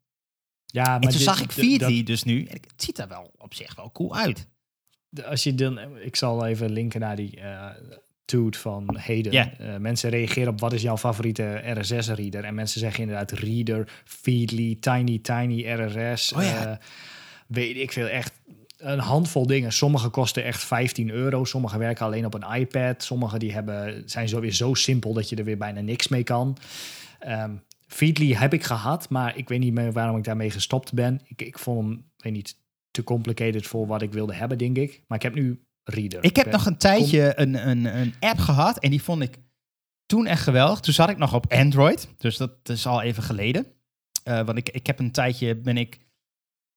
Ja, 0.70 0.82
maar 0.82 0.94
en 0.94 1.00
toen 1.00 1.10
dit- 1.10 1.20
zag 1.20 1.40
ik 1.42 1.48
d- 1.48 1.52
Feedly 1.52 2.02
dus 2.02 2.22
nu. 2.22 2.44
En 2.44 2.54
het 2.60 2.82
ziet 2.82 2.98
er 2.98 3.08
wel 3.08 3.32
op 3.38 3.54
zich 3.54 3.74
wel 3.74 3.92
cool 3.92 4.16
uit. 4.16 4.46
Als 5.24 5.42
je 5.42 5.54
dan, 5.54 5.78
ik 6.02 6.16
zal 6.16 6.46
even 6.46 6.70
linken 6.70 7.00
naar 7.00 7.16
die 7.16 7.40
eh 7.40 7.66
toot 8.24 8.56
van 8.56 8.96
Heden. 8.98 9.32
Eh, 9.58 9.76
mensen 9.76 10.10
reageren 10.10 10.52
op 10.52 10.60
wat 10.60 10.72
is 10.72 10.82
jouw 10.82 10.96
favoriete 10.96 11.62
RSS-reader. 11.64 12.44
En 12.44 12.54
mensen 12.54 12.80
zeggen 12.80 13.00
inderdaad 13.02 13.30
Reader, 13.32 13.88
Feedly, 14.04 14.76
Tiny 14.80 15.18
Tiny 15.18 15.66
RSS. 15.72 16.32
Oh 16.32 16.42
ja. 16.42 16.66
eh, 16.70 16.76
weet 17.46 17.76
ik 17.76 17.92
veel, 17.92 18.06
echt 18.06 18.32
een 18.78 18.98
handvol 18.98 19.46
dingen. 19.46 19.72
Sommige 19.72 20.08
kosten 20.08 20.44
echt 20.44 20.64
15 20.64 21.10
euro. 21.10 21.44
Sommige 21.44 21.78
werken 21.78 22.04
alleen 22.06 22.24
op 22.26 22.34
een 22.34 22.54
iPad. 22.60 23.02
Sommige 23.02 23.38
die 23.38 23.52
hebben, 23.52 24.02
zijn 24.06 24.28
zo 24.28 24.40
weer 24.40 24.52
zo 24.52 24.74
simpel 24.74 25.12
dat 25.12 25.28
je 25.28 25.36
er 25.36 25.44
weer 25.44 25.58
bijna 25.58 25.80
niks 25.80 26.08
mee 26.08 26.22
kan. 26.24 26.56
Ehm 27.18 27.50
Feedly 27.88 28.32
heb 28.32 28.52
ik 28.52 28.64
gehad, 28.64 29.08
maar 29.10 29.36
ik 29.36 29.48
weet 29.48 29.58
niet 29.58 29.72
meer 29.72 29.92
waarom 29.92 30.16
ik 30.16 30.24
daarmee 30.24 30.50
gestopt 30.50 30.92
ben. 30.92 31.20
Ik, 31.24 31.42
ik 31.42 31.58
vond 31.58 31.88
hem, 31.88 32.10
weet 32.16 32.32
niet, 32.32 32.56
te 32.90 33.04
complicated 33.04 33.66
voor 33.66 33.86
wat 33.86 34.02
ik 34.02 34.12
wilde 34.12 34.34
hebben, 34.34 34.58
denk 34.58 34.76
ik. 34.76 35.02
Maar 35.06 35.18
ik 35.18 35.24
heb 35.24 35.34
nu 35.34 35.62
Reader. 35.84 36.24
Ik 36.24 36.36
heb 36.36 36.50
nog 36.50 36.66
een 36.66 36.76
tijdje 36.76 37.32
een, 37.36 37.68
een, 37.68 37.84
een 37.84 38.14
app 38.20 38.38
gehad. 38.38 38.78
En 38.78 38.90
die 38.90 39.02
vond 39.02 39.22
ik 39.22 39.36
toen 40.06 40.26
echt 40.26 40.42
geweldig. 40.42 40.80
Toen 40.80 40.94
zat 40.94 41.08
ik 41.08 41.18
nog 41.18 41.34
op 41.34 41.52
Android. 41.52 42.08
Dus 42.18 42.36
dat 42.36 42.52
is 42.62 42.86
al 42.86 43.02
even 43.02 43.22
geleden. 43.22 43.66
Eh, 44.22 44.44
want 44.44 44.58
ik, 44.58 44.68
ik 44.68 44.86
heb 44.86 44.98
een 44.98 45.12
tijdje, 45.12 45.56
ben 45.56 45.76
ik... 45.76 45.98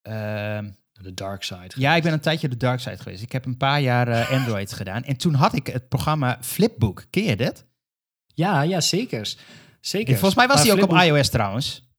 ehm, 0.02 0.70
de 0.92 1.14
dark 1.14 1.44
side. 1.44 1.72
Ja, 1.76 1.96
ik 1.96 2.04
ben 2.04 2.14
een 2.14 2.20
tijdje 2.20 2.48
op 2.48 2.54
de 2.54 2.60
dark 2.60 2.80
side 2.80 2.98
geweest. 2.98 3.24
Ik 3.24 3.32
heb 3.32 3.46
een 3.46 3.58
paar 3.58 3.82
jaar 3.82 4.08
eh, 4.08 4.32
Android 4.38 4.74
gedaan. 4.74 5.04
En 5.04 5.18
toen 5.18 5.34
had 5.34 5.56
ik 5.56 5.68
het 5.68 5.90
programma 5.90 6.38
Flipbook. 6.42 7.06
Ken 7.10 7.24
je 7.24 7.36
dit? 7.36 7.66
Ja, 8.34 8.62
ja, 8.62 8.82
zeker. 8.82 9.36
Zeker. 9.82 10.14
Volgens 10.14 10.36
mij 10.36 10.48
was 10.48 10.56
Maar 10.56 10.64
die 10.76 10.84
ook 10.84 10.92
op 10.92 10.98
iOS 10.98 11.30
trouwens. 11.30 11.90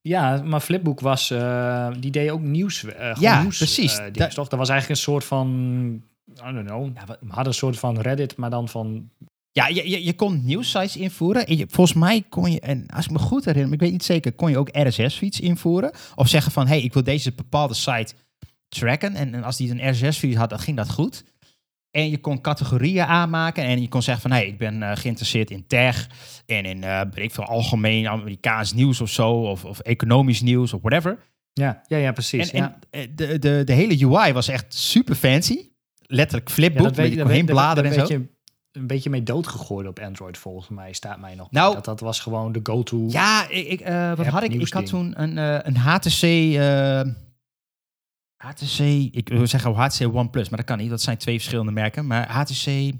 Ja, 0.00 0.42
maar 0.42 0.60
Flipbook 0.60 1.00
was, 1.00 1.30
eh, 1.30 1.88
die 2.00 2.10
deed 2.10 2.30
ook 2.30 2.40
nieuws. 2.40 2.84
eh, 2.84 3.14
Ja, 3.20 3.40
nieuws, 3.42 3.56
precies. 3.56 3.98
eh, 3.98 4.04
Dat- 4.12 4.34
toch? 4.34 4.48
Dat 4.48 4.58
was 4.58 4.68
eigenlijk 4.68 4.88
een 5.00 5.04
soort 5.04 5.24
van, 5.24 5.48
I 6.48 6.52
don't 6.52 6.66
know. 6.66 6.90
Ja, 6.94 7.04
We 7.06 7.16
hadden 7.28 7.46
een 7.46 7.54
soort 7.54 7.78
van 7.78 8.00
Reddit, 8.00 8.36
maar 8.36 8.50
dan 8.50 8.68
van 8.68 9.10
Ja, 9.52 9.66
je, 9.68 9.88
je, 9.90 10.04
je 10.04 10.14
kon 10.14 10.44
nieuwsites 10.44 10.96
invoeren. 10.96 11.46
En 11.46 11.56
je, 11.56 11.66
volgens 11.70 11.96
mij 11.98 12.22
kon 12.28 12.50
je, 12.52 12.60
en 12.60 12.86
als 12.94 13.04
ik 13.04 13.10
me 13.10 13.18
goed 13.18 13.44
herinner, 13.44 13.64
maar 13.64 13.74
ik 13.74 13.80
weet 13.80 13.92
niet 13.92 14.04
zeker, 14.04 14.32
kon 14.32 14.50
je 14.50 14.58
ook 14.58 14.68
RSS-feeds 14.72 15.40
invoeren. 15.40 15.92
Of 16.14 16.28
zeggen 16.28 16.52
van, 16.52 16.66
hey, 16.66 16.80
ik 16.82 16.92
wil 16.92 17.02
deze 17.02 17.32
bepaalde 17.32 17.74
site 17.74 18.14
tracken. 18.68 19.14
En, 19.14 19.34
en 19.34 19.44
als 19.44 19.56
die 19.56 19.70
een 19.70 19.90
RSS-feed 19.90 20.34
had, 20.36 20.50
dan 20.50 20.58
ging 20.58 20.76
dat 20.76 20.90
goed. 20.90 21.24
En 21.94 22.10
je 22.10 22.18
kon 22.18 22.40
categorieën 22.40 23.04
aanmaken. 23.04 23.64
En 23.64 23.80
je 23.80 23.88
kon 23.88 24.02
zeggen 24.02 24.22
van, 24.22 24.30
hey, 24.30 24.46
ik 24.46 24.58
ben 24.58 24.82
eh, 24.82 24.96
geïnteresseerd 24.96 25.50
in 25.50 25.66
tech. 25.66 26.08
En 26.46 26.64
in, 26.64 26.80
weet 26.80 27.24
ik 27.24 27.32
veel, 27.32 27.44
algemeen 27.44 28.08
Amerikaans 28.08 28.72
nieuws 28.72 29.00
of 29.00 29.10
zo. 29.10 29.30
Of, 29.30 29.64
of 29.64 29.78
economisch 29.78 30.40
nieuws 30.40 30.72
of 30.72 30.80
whatever. 30.80 31.18
Ja, 31.54 31.82
ja, 31.86 31.96
ja 31.96 32.12
precies. 32.12 32.50
En, 32.50 32.58
ja. 32.58 32.78
en 32.90 33.00
eh, 33.00 33.08
de, 33.14 33.38
de, 33.38 33.62
de 33.64 33.72
hele 33.72 34.06
UI 34.06 34.32
was 34.32 34.48
echt 34.48 34.74
super 34.74 35.14
fancy. 35.14 35.68
Letterlijk 36.06 36.48
Ja, 36.48 36.54
flipbook, 36.54 36.96
met 36.96 37.12
je 37.12 37.20
kon 37.22 37.30
heen 37.30 37.46
bladeren 37.46 37.92
en 37.92 38.06
zo. 38.06 38.14
een 38.72 38.86
beetje 38.86 39.10
mee 39.10 39.22
doodgegooid 39.22 39.86
op 39.86 39.98
Android, 39.98 40.38
volgens 40.38 40.68
mij, 40.68 40.92
staat 40.92 41.20
mij 41.20 41.34
nog. 41.34 41.50
Nou- 41.50 41.74
dat 41.74 41.84
dat 41.84 42.00
was 42.00 42.20
gewoon 42.20 42.52
de 42.52 42.60
go-to. 42.62 43.06
Ja, 43.08 43.48
ik, 43.48 43.66
ik, 43.66 43.86
wat 44.16 44.26
had 44.26 44.42
ik? 44.42 44.54
Ik 44.54 44.72
had 44.72 44.86
toen 44.86 45.22
een, 45.22 45.36
een 45.66 45.76
HTC... 45.76 46.22
HTC... 48.44 48.78
Ik 49.14 49.28
wil 49.28 49.46
zeggen 49.46 49.74
HTC 49.74 50.14
OnePlus, 50.14 50.48
maar 50.48 50.58
dat 50.58 50.66
kan 50.66 50.78
niet. 50.78 50.90
Dat 50.90 51.02
zijn 51.02 51.16
twee 51.16 51.34
verschillende 51.34 51.72
merken. 51.72 52.06
Maar 52.06 52.28
HTC... 52.30 52.92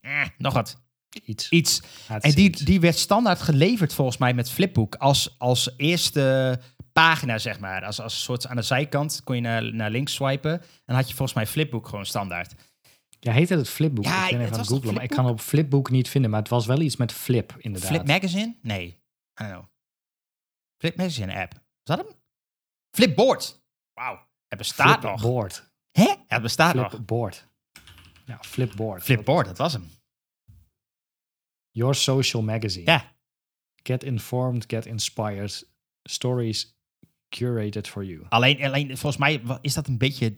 Eh, 0.00 0.22
nog 0.38 0.52
wat. 0.52 0.84
Iets. 1.24 1.48
Iets. 1.48 1.82
En 2.20 2.30
die, 2.30 2.64
die 2.64 2.80
werd 2.80 2.98
standaard 2.98 3.42
geleverd 3.42 3.94
volgens 3.94 4.16
mij 4.16 4.34
met 4.34 4.50
Flipbook. 4.50 4.94
Als, 4.94 5.34
als 5.38 5.74
eerste 5.76 6.60
pagina, 6.92 7.38
zeg 7.38 7.60
maar. 7.60 7.84
Als, 7.84 8.00
als 8.00 8.14
een 8.14 8.20
soort 8.20 8.46
aan 8.46 8.56
de 8.56 8.62
zijkant 8.62 9.20
kon 9.24 9.34
je 9.34 9.40
naar, 9.40 9.74
naar 9.74 9.90
links 9.90 10.14
swipen. 10.14 10.52
En 10.52 10.82
dan 10.84 10.96
had 10.96 11.08
je 11.08 11.14
volgens 11.14 11.36
mij 11.36 11.46
Flipbook 11.46 11.88
gewoon 11.88 12.06
standaard. 12.06 12.54
Ja, 13.20 13.32
heette 13.32 13.56
het 13.56 13.68
Flipbook? 13.68 14.04
Ja, 14.04 14.24
ik 14.24 14.30
ben 14.30 14.40
even 14.40 14.52
aan 14.52 14.58
het 14.58 14.68
googlen, 14.68 14.94
maar 14.94 15.02
ik 15.02 15.10
kan 15.10 15.26
op 15.26 15.40
Flipbook 15.40 15.90
niet 15.90 16.08
vinden. 16.08 16.30
Maar 16.30 16.40
het 16.40 16.48
was 16.48 16.66
wel 16.66 16.80
iets 16.80 16.96
met 16.96 17.12
Flip, 17.12 17.54
inderdaad. 17.58 17.90
Flip 17.90 18.06
Magazine? 18.06 18.54
Nee. 18.62 18.86
I 18.86 18.98
don't 19.34 19.50
know. 19.50 19.64
Flip 20.78 20.96
Magazine 20.96 21.40
app. 21.40 21.52
Was 21.52 21.96
dat 21.96 21.98
hem? 21.98 22.16
Flipboard. 22.90 23.64
Wauw. 23.96 24.26
Het 24.48 24.58
bestaat 24.58 25.02
nog. 25.02 25.20
Flipboard. 25.20 25.70
Hè? 25.90 26.14
Het 26.26 26.42
bestaat 26.42 26.74
nog. 26.74 26.88
Flipboard. 26.90 27.48
Ja, 28.24 28.38
Flipboard. 28.40 29.02
Flipboard, 29.02 29.46
dat 29.46 29.58
was 29.58 29.72
hem. 29.72 29.90
Your 31.70 31.94
Social 31.94 32.42
Magazine. 32.42 32.90
Ja. 32.90 33.14
Get 33.82 34.04
informed, 34.04 34.64
get 34.66 34.86
inspired. 34.86 35.68
Stories 36.02 36.78
curated 37.28 37.88
for 37.88 38.04
you. 38.04 38.26
Alleen, 38.28 38.64
alleen 38.64 38.86
volgens 38.86 39.16
mij 39.16 39.42
is 39.60 39.74
dat 39.74 39.86
een 39.86 39.98
beetje 39.98 40.36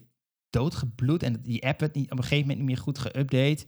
doodgebloed. 0.49 1.23
En 1.23 1.41
die 1.41 1.65
app 1.65 1.79
werd 1.79 1.95
niet, 1.95 2.11
op 2.11 2.17
een 2.17 2.23
gegeven 2.23 2.47
moment 2.47 2.57
niet 2.57 2.67
meer 2.67 2.77
goed 2.77 2.99
geüpdate. 2.99 3.67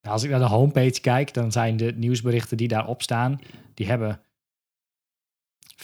Nou, 0.00 0.14
als 0.14 0.22
ik 0.22 0.30
naar 0.30 0.38
de 0.38 0.46
homepage 0.46 1.00
kijk, 1.00 1.34
dan 1.34 1.52
zijn 1.52 1.76
de 1.76 1.92
nieuwsberichten 1.92 2.56
die 2.56 2.68
daarop 2.68 3.02
staan, 3.02 3.40
die 3.74 3.86
hebben 3.86 4.24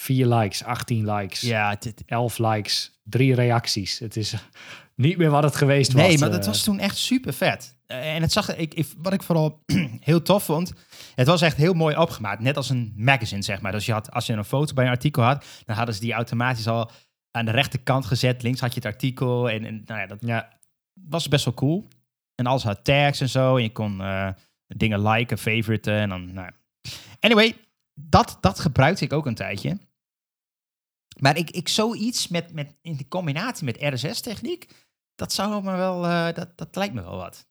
4 0.01 0.26
likes, 0.26 0.64
18 0.64 1.11
likes, 1.14 1.40
Ja, 1.40 1.68
het- 1.70 1.84
het- 1.84 2.03
11 2.07 2.38
likes, 2.38 3.01
3 3.03 3.34
reacties. 3.34 3.99
Het 3.99 4.16
is 4.16 4.34
niet 4.94 5.16
meer 5.18 5.30
wat 5.30 5.42
het 5.42 5.57
geweest 5.57 5.92
was. 5.92 6.03
nee, 6.03 6.18
maar 6.18 6.28
eh. 6.28 6.34
dat 6.34 6.46
was 6.46 6.62
toen 6.62 6.78
echt 6.78 6.96
super 6.96 7.32
vet. 7.32 7.76
Eh, 7.86 8.14
en 8.14 8.22
het 8.22 8.32
zag, 8.32 8.57
ik, 8.57 8.74
ik, 8.74 8.86
wat 8.99 9.12
ik 9.12 9.22
vooral 9.22 9.62
heel 10.01 10.22
tof 10.22 10.44
vond, 10.44 10.72
het 11.14 11.26
was 11.26 11.42
echt 11.42 11.57
heel 11.57 11.72
mooi 11.74 11.96
opgemaakt. 11.96 12.40
Net 12.40 12.57
als 12.57 12.70
een 12.70 12.92
magazine, 12.96 13.42
zeg 13.42 13.61
maar. 13.61 13.72
Dus 13.72 13.86
je 13.86 13.92
had, 13.92 14.11
als 14.12 14.26
je 14.26 14.32
een 14.32 14.44
foto 14.44 14.74
bij 14.74 14.84
een 14.84 14.90
artikel 14.90 15.22
had, 15.22 15.44
dan 15.64 15.76
hadden 15.76 15.94
ze 15.94 16.01
die 16.01 16.12
automatisch 16.12 16.66
al 16.68 16.90
aan 17.30 17.44
de 17.44 17.51
rechterkant 17.51 18.07
gezet. 18.07 18.42
Links 18.42 18.61
had 18.61 18.74
je 18.74 18.80
het 18.80 18.92
artikel. 18.92 19.51
En, 19.51 19.64
en 19.64 19.82
nou 19.86 20.01
ja, 20.01 20.07
dat 20.07 20.18
Ja, 20.20 20.49
was 20.92 21.28
best 21.28 21.44
wel 21.44 21.55
cool. 21.55 21.88
En 22.34 22.46
alles 22.46 22.62
had 22.62 22.84
tags 22.84 23.20
en 23.20 23.28
zo. 23.28 23.57
En 23.57 23.62
je 23.62 23.72
kon 23.72 24.01
eh, 24.01 24.28
dingen 24.66 25.09
liken, 25.09 25.38
favoriten. 25.38 25.94
En 25.94 26.09
dan, 26.09 26.32
nou. 26.32 26.46
ja. 26.46 26.90
Anyway, 27.20 27.57
dat, 27.94 28.38
dat 28.40 28.61
gebruikte 28.61 29.05
ik 29.05 29.12
ook 29.12 29.26
een 29.26 29.34
tijdje. 29.34 29.78
Maar 31.19 31.37
ik, 31.37 31.51
ik 31.51 31.69
zoiets 31.69 32.29
met, 32.29 32.53
met, 32.53 32.77
in 32.83 32.97
de 32.97 33.09
combinatie 33.09 33.64
met 33.64 33.77
RSS-techniek, 33.81 34.66
dat 35.14 35.33
zou 35.33 35.62
me 35.64 35.77
wel, 35.77 36.05
eh, 36.07 36.35
dat, 36.35 36.59
dat 36.59 36.77
lijkt 36.77 36.95
me 36.95 37.03
wel 37.03 37.16
wat. 37.16 37.47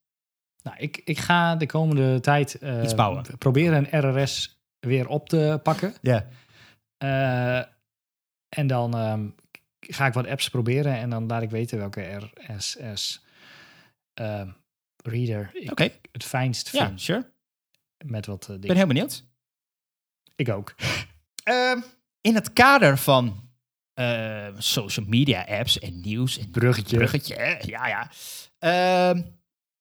Nou, 0.64 0.78
ik, 0.78 1.02
ik 1.04 1.18
ga 1.18 1.56
de 1.56 1.66
komende 1.66 2.20
tijd 2.20 2.56
eh, 2.56 2.84
Iets 2.84 2.96
bouwen. 2.96 3.38
proberen 3.38 3.94
een 3.94 4.00
RRS 4.22 4.62
weer 4.80 5.08
op 5.08 5.30
te 5.30 5.60
pakken. 5.64 5.94
Ja. 6.02 6.28
Eh, 6.98 7.58
en 8.50 8.68
dan 8.68 8.94
ehm, 8.96 9.30
ga 9.80 10.06
ik 10.06 10.14
wat 10.14 10.28
apps 10.28 10.50
proberen 10.50 10.94
en 10.98 11.10
dan 11.10 11.28
laat 11.28 11.42
ik 11.42 11.50
weten 11.50 11.78
welke 11.78 12.30
RSS 12.48 13.24
ehm, 14.14 14.50
reader 15.04 15.50
ik 15.54 16.00
het 16.12 16.24
fijnst 16.24 16.72
Ja, 16.72 16.86
vind. 16.88 17.02
sure. 17.02 17.32
Met 18.06 18.26
wat 18.26 18.50
Ik 18.50 18.62
ben 18.62 18.76
heel 18.76 18.88
benieuwd. 18.88 19.26
Ik 20.36 20.50
ook. 20.50 20.76
Ehm, 21.44 21.80
in 22.22 22.36
het 22.36 22.54
kader 22.54 22.98
van 22.98 23.47
eh, 23.98 24.48
social 24.58 25.06
media 25.06 25.46
apps 25.46 25.80
en 25.80 26.02
nieuws 26.02 26.38
en 26.38 26.52
Bruggetje. 26.52 26.98
bruggetje, 26.98 27.60
ja, 27.66 27.88
ja. 27.88 28.12
Ehm, 28.60 29.22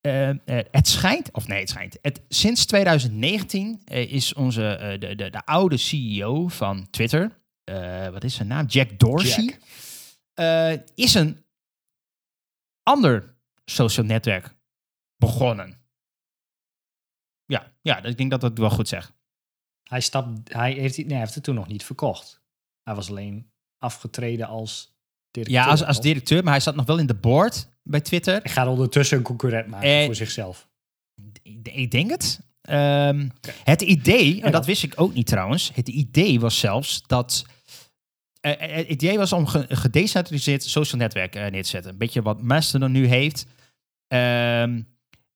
ehm, 0.00 0.36
eh, 0.44 0.64
het 0.70 0.88
schijnt, 0.88 1.32
of 1.32 1.46
nee, 1.48 1.60
het 1.60 1.68
schijnt. 1.68 1.98
Het, 2.02 2.20
sinds 2.28 2.66
2019 2.66 3.80
eh, 3.84 4.12
is 4.12 4.34
onze, 4.34 4.66
eh, 4.76 5.00
de, 5.00 5.14
de, 5.14 5.30
de 5.30 5.44
oude 5.44 5.76
CEO 5.76 6.48
van 6.48 6.90
Twitter, 6.90 7.38
eh, 7.64 8.08
wat 8.08 8.24
is 8.24 8.34
zijn 8.34 8.48
naam? 8.48 8.66
Jack 8.66 8.98
Dorsey. 8.98 9.44
Jack. 9.44 9.58
eh, 10.34 10.72
is 10.94 11.14
een 11.14 11.44
ander 12.82 13.36
social 13.64 14.06
netwerk 14.06 14.54
begonnen. 15.16 15.84
Ja, 17.46 17.72
ja, 17.82 18.02
ik 18.02 18.16
denk 18.16 18.30
dat 18.30 18.40
dat 18.40 18.58
wel 18.58 18.70
goed 18.70 18.88
zeg. 18.88 19.14
Hij, 19.82 20.00
stapt, 20.00 20.52
hij, 20.52 20.72
heeft, 20.72 20.96
nee, 20.96 21.06
hij 21.06 21.18
heeft 21.18 21.34
het 21.34 21.44
toen 21.44 21.54
nog 21.54 21.68
niet 21.68 21.84
verkocht. 21.84 22.42
Hij 22.82 22.94
was 22.94 23.10
alleen 23.10 23.50
afgetreden 23.86 24.46
als 24.46 24.94
directeur. 25.30 25.60
Ja, 25.62 25.70
als, 25.70 25.84
als 25.84 26.00
directeur, 26.00 26.42
maar 26.42 26.52
hij 26.52 26.60
zat 26.62 26.74
nog 26.76 26.86
wel 26.86 26.98
in 26.98 27.06
de 27.06 27.14
board 27.14 27.68
bij 27.82 28.00
Twitter. 28.00 28.40
Hij 28.42 28.52
gaat 28.52 28.66
ondertussen 28.68 29.16
een 29.18 29.22
concurrent 29.22 29.66
maken 29.66 29.88
Eh, 29.88 30.04
voor 30.04 30.14
zichzelf. 30.14 30.68
Ik, 31.42 31.90
denk 31.90 32.10
het. 32.10 32.40
Ehm, 32.60 33.28
Het 33.64 33.82
idee, 33.82 34.42
en 34.42 34.52
dat 34.52 34.66
wist 34.66 34.82
ik 34.82 34.92
ook 34.96 35.14
niet 35.14 35.26
trouwens, 35.26 35.70
het 35.74 35.88
idee 35.88 36.40
was 36.40 36.58
zelfs 36.58 37.02
dat. 37.06 37.44
eh, 38.40 38.52
eh, 38.52 38.76
het 38.76 38.88
idee 38.88 39.18
was 39.18 39.32
om 39.32 39.46
een 39.52 39.76
gedecentraliseerd 39.76 40.62
social 40.64 41.00
netwerk 41.00 41.34
neer 41.34 41.62
te 41.62 41.68
zetten. 41.68 41.90
Een 41.92 41.98
beetje 41.98 42.22
wat 42.22 42.42
Mastodon 42.42 42.92
nu 42.92 43.06
heeft. 43.06 43.46
Ehm, 44.08 44.82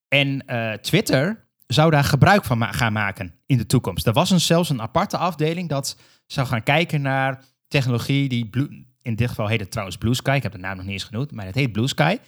en 0.09 0.45
Twitter 0.83 1.49
zou 1.67 1.91
daar 1.91 2.05
gebruik 2.05 2.45
van 2.45 2.59
ma- 2.59 2.73
gaan 2.73 2.93
maken 2.93 3.35
in 3.47 3.57
de 3.59 3.67
toekomst. 3.67 4.07
Er 4.07 4.13
was 4.13 4.31
een, 4.31 4.41
zelfs 4.41 4.69
een 4.69 4.81
aparte 4.83 5.17
afdeling 5.17 5.69
dat 5.69 5.97
zou 6.27 6.47
gaan 6.47 6.63
kijken 6.63 7.03
naar 7.03 7.45
technologie 7.71 8.29
die. 8.29 8.47
Blue, 8.47 8.89
in 9.03 9.16
dit 9.16 9.29
geval 9.29 9.47
heet 9.47 9.61
het 9.61 9.71
trouwens 9.71 9.99
Blue 9.99 10.14
Sky. 10.14 10.35
Ik 10.37 10.43
heb 10.43 10.53
de 10.53 10.59
naam 10.59 10.77
nog 10.77 10.85
niet 10.85 10.93
eens 10.93 11.05
genoemd, 11.05 11.33
maar 11.33 11.47
het 11.47 11.55
heet 11.55 11.73
Blue 11.73 11.89
Sky. 11.89 12.18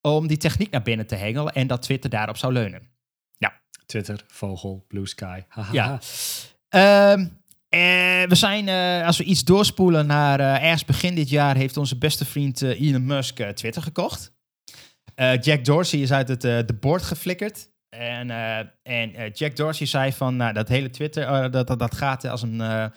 Om 0.00 0.26
die 0.26 0.36
techniek 0.36 0.70
naar 0.70 0.82
binnen 0.82 1.06
te 1.06 1.14
hengelen 1.14 1.52
en 1.52 1.66
dat 1.66 1.82
Twitter 1.82 2.10
daarop 2.10 2.36
zou 2.36 2.52
leunen. 2.52 2.92
Twitter, 3.92 4.24
Vogel, 4.26 4.84
Blue 4.88 5.06
Sky. 5.06 5.40
Ja. 5.72 6.00
Ehm, 6.68 7.20
eh, 7.68 8.28
we 8.28 8.34
zijn, 8.34 8.68
eh, 8.68 9.06
als 9.06 9.18
we 9.18 9.24
iets 9.24 9.44
doorspoelen 9.44 10.06
naar 10.06 10.40
eh, 10.40 10.62
ergens 10.62 10.84
begin 10.84 11.14
dit 11.14 11.28
jaar, 11.28 11.56
heeft 11.56 11.76
onze 11.76 11.98
beste 11.98 12.24
vriend 12.24 12.62
eh, 12.62 12.80
Elon 12.80 13.06
Musk 13.06 13.42
Twitter 13.42 13.82
gekocht. 13.82 14.32
Jack 15.40 15.64
Dorsey 15.64 16.00
is 16.00 16.12
uit 16.12 16.28
het 16.28 16.40
de 16.40 16.76
board 16.80 17.02
geflikkerd. 17.02 17.70
En, 17.88 18.30
en 18.82 19.30
Jack 19.32 19.56
Dorsey 19.56 19.86
zei 19.86 20.12
van, 20.12 20.36
nou, 20.36 20.52
dat 20.52 20.68
hele 20.68 20.90
Twitter, 20.90 21.50
dat, 21.50 21.66
dat, 21.66 21.78
dat 21.78 21.94
gaat 21.94 22.24
als 22.24 22.42
een, 22.42 22.92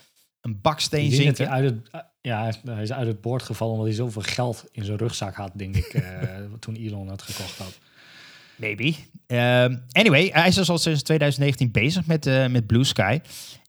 een 0.46 0.60
baksteen 0.60 1.10
denk 1.10 1.26
dat 1.26 1.38
hij 1.38 1.48
uit 1.48 1.64
het, 1.64 2.04
ja, 2.20 2.50
hij 2.64 2.82
is- 2.82 2.92
uit 2.92 3.06
het 3.06 3.20
boord 3.20 3.42
gevallen 3.42 3.72
omdat 3.72 3.88
hij 3.88 3.96
zoveel 3.96 4.22
geld 4.22 4.64
in 4.72 4.84
zijn 4.84 4.98
rugzak 4.98 5.34
had, 5.34 5.50
denk 5.54 5.76
ik, 5.76 5.86
eh, 5.86 6.02
toen 6.60 6.74
Elon 6.74 7.08
het 7.08 7.22
gekocht 7.22 7.58
had. 7.58 7.78
Maybe. 8.56 8.94
Ehm, 9.26 9.76
anyway, 9.90 10.30
hij 10.32 10.48
is 10.48 10.54
dus 10.54 10.70
al 10.70 10.78
sinds 10.78 11.02
2019 11.02 11.70
bezig 11.70 12.06
met, 12.06 12.26
eh, 12.26 12.46
met 12.46 12.66
Blue 12.66 12.84
Sky. 12.84 13.20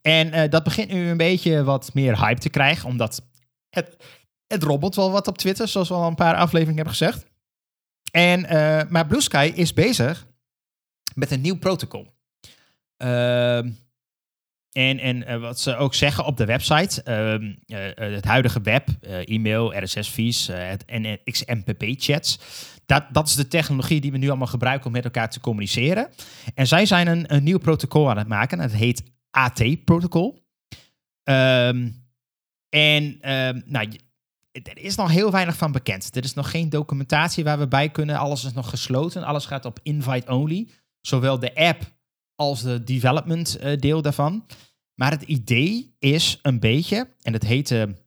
En 0.01 0.31
eh, 0.31 0.49
dat 0.49 0.63
begint 0.63 0.91
nu 0.91 1.09
een 1.09 1.17
beetje 1.17 1.63
wat 1.63 1.93
meer 1.93 2.19
hype 2.19 2.39
te 2.39 2.49
krijgen, 2.49 2.89
omdat 2.89 3.21
het, 3.69 3.97
het 4.47 4.63
robbelt 4.63 4.95
wel 4.95 5.11
wat 5.11 5.27
op 5.27 5.37
Twitter, 5.37 5.67
zoals 5.67 5.87
we 5.89 5.93
al 5.95 6.07
een 6.07 6.15
paar 6.15 6.35
afleveringen 6.35 6.75
hebben 6.75 6.95
gezegd. 6.95 7.25
En, 8.11 8.45
eh, 8.45 8.89
maar 8.89 9.07
Blue 9.07 9.21
Sky 9.21 9.51
is 9.55 9.73
bezig 9.73 10.27
met 11.15 11.31
een 11.31 11.41
nieuw 11.41 11.57
protocol. 11.57 12.07
Ehm, 12.97 13.69
en 14.77 14.99
en 14.99 15.25
eh, 15.25 15.39
wat 15.39 15.59
ze 15.59 15.75
ook 15.75 15.93
zeggen 15.93 16.25
op 16.25 16.37
de 16.37 16.45
website, 16.45 17.03
ehm, 17.03 17.53
eh, 17.65 17.87
eh, 17.87 18.13
het 18.13 18.25
huidige 18.25 18.61
web, 18.61 18.87
e-mail, 19.01 19.83
RSS-feeds 19.83 20.49
en 20.85 21.19
XMPP-chats, 21.23 22.39
dat, 22.85 23.03
dat 23.11 23.27
is 23.27 23.35
de 23.35 23.47
technologie 23.47 24.01
die 24.01 24.11
we 24.11 24.17
nu 24.17 24.27
allemaal 24.27 24.47
gebruiken 24.47 24.85
om 24.85 24.91
met 24.91 25.03
elkaar 25.03 25.29
te 25.29 25.39
communiceren. 25.39 26.09
En 26.55 26.67
zij 26.67 26.85
zijn 26.85 27.07
een, 27.07 27.43
nieuw 27.43 27.57
protocol 27.57 28.09
aan 28.09 28.17
het 28.17 28.27
maken. 28.27 28.59
Het 28.59 28.73
heet 28.73 29.03
AT-protocol. 29.29 30.45
Ehm, 31.23 31.89
en 32.69 33.17
ehm, 33.21 33.61
nou, 33.65 33.99
er 34.51 34.77
is 34.77 34.95
nog 34.95 35.11
heel 35.11 35.31
weinig 35.31 35.57
van 35.57 35.71
bekend. 35.71 36.15
Er 36.15 36.23
is 36.23 36.33
nog 36.33 36.51
geen 36.51 36.69
documentatie 36.69 37.43
waar 37.43 37.59
we 37.59 37.67
bij 37.67 37.89
kunnen. 37.89 38.17
Alles 38.17 38.43
is 38.43 38.53
nog 38.53 38.69
gesloten. 38.69 39.23
Alles 39.23 39.45
gaat 39.45 39.65
op 39.65 39.79
invite-only. 39.83 40.69
Zowel 41.01 41.39
de 41.39 41.55
app 41.55 41.95
als 42.35 42.61
de 42.61 42.83
development 42.83 43.59
deel 43.79 44.01
daarvan. 44.01 44.45
Maar 44.99 45.11
het 45.11 45.21
idee 45.21 45.95
is 45.99 46.39
een 46.41 46.59
beetje, 46.59 47.15
en 47.21 47.33
het 47.33 47.43
heette 47.43 48.05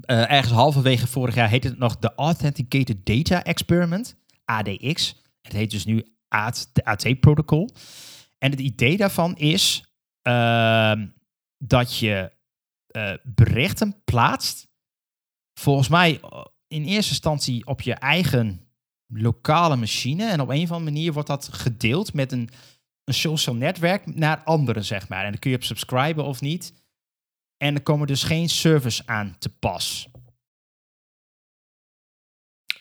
eh, 0.00 0.30
ergens 0.30 0.52
halverwege 0.52 1.06
vorig 1.06 1.34
jaar 1.34 1.48
heette 1.48 1.68
het 1.68 1.78
nog 1.78 1.98
de 1.98 2.14
Authenticated 2.14 3.06
Data 3.06 3.44
Experiment, 3.44 4.16
ADX. 4.44 5.22
Het 5.40 5.52
heet 5.52 5.70
dus 5.70 5.84
nu 5.84 6.06
AT-protocol. 6.82 7.70
En 8.38 8.50
het 8.50 8.60
idee 8.60 8.96
daarvan 8.96 9.36
is 9.36 9.84
ehm, 10.22 11.06
dat 11.58 11.98
je 11.98 12.32
eh, 12.86 13.12
berichten 13.22 14.02
plaatst, 14.04 14.68
volgens 15.60 15.88
mij 15.88 16.20
eh, 16.20 16.44
in 16.66 16.84
eerste 16.84 17.10
instantie 17.10 17.66
op 17.66 17.80
je 17.80 17.94
eigen 17.94 18.68
lokale 19.06 19.76
machine. 19.76 20.30
En 20.30 20.40
op 20.40 20.48
een 20.48 20.62
of 20.62 20.70
andere 20.70 20.90
manier 20.90 21.12
wordt 21.12 21.28
dat 21.28 21.48
gedeeld 21.52 22.12
met 22.12 22.32
een, 22.32 22.48
een 23.04 23.14
social 23.14 23.54
netwerk 23.54 24.14
naar 24.14 24.42
anderen, 24.44 24.84
zeg 24.84 25.08
maar. 25.08 25.24
En 25.24 25.30
dan 25.30 25.40
kun 25.40 25.50
je 25.50 25.56
op 25.56 25.64
subscriben 25.64 26.24
of 26.24 26.40
niet. 26.40 26.72
En 27.56 27.74
er 27.74 27.82
komen 27.82 28.06
dus 28.06 28.22
geen 28.22 28.48
servers 28.48 29.06
aan 29.06 29.36
te 29.38 29.48
pas. 29.48 30.08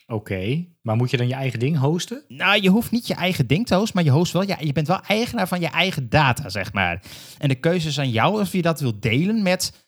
Oké, 0.07 0.65
maar 0.81 0.95
moet 0.95 1.11
je 1.11 1.17
dan 1.17 1.27
je 1.27 1.33
eigen 1.33 1.59
ding 1.59 1.77
hosten? 1.77 2.23
Nou, 2.27 2.61
je 2.61 2.69
hoeft 2.69 2.91
niet 2.91 3.07
je 3.07 3.13
eigen 3.13 3.47
ding 3.47 3.65
te 3.65 3.75
hosten, 3.75 3.95
maar 3.95 4.03
je 4.03 4.11
host 4.11 4.33
wel. 4.33 4.43
Ja, 4.43 4.57
je 4.59 4.73
bent 4.73 4.87
wel 4.87 5.01
eigenaar 5.01 5.47
van 5.47 5.59
je 5.59 5.67
eigen 5.67 6.09
data, 6.09 6.49
zeg 6.49 6.73
maar. 6.73 7.01
En 7.37 7.47
de 7.47 7.55
keuze 7.55 7.87
is 7.87 7.99
aan 7.99 8.09
jou 8.09 8.41
of 8.41 8.51
je 8.51 8.61
dat 8.61 8.79
wilt 8.79 9.01
delen 9.01 9.43
met, 9.43 9.87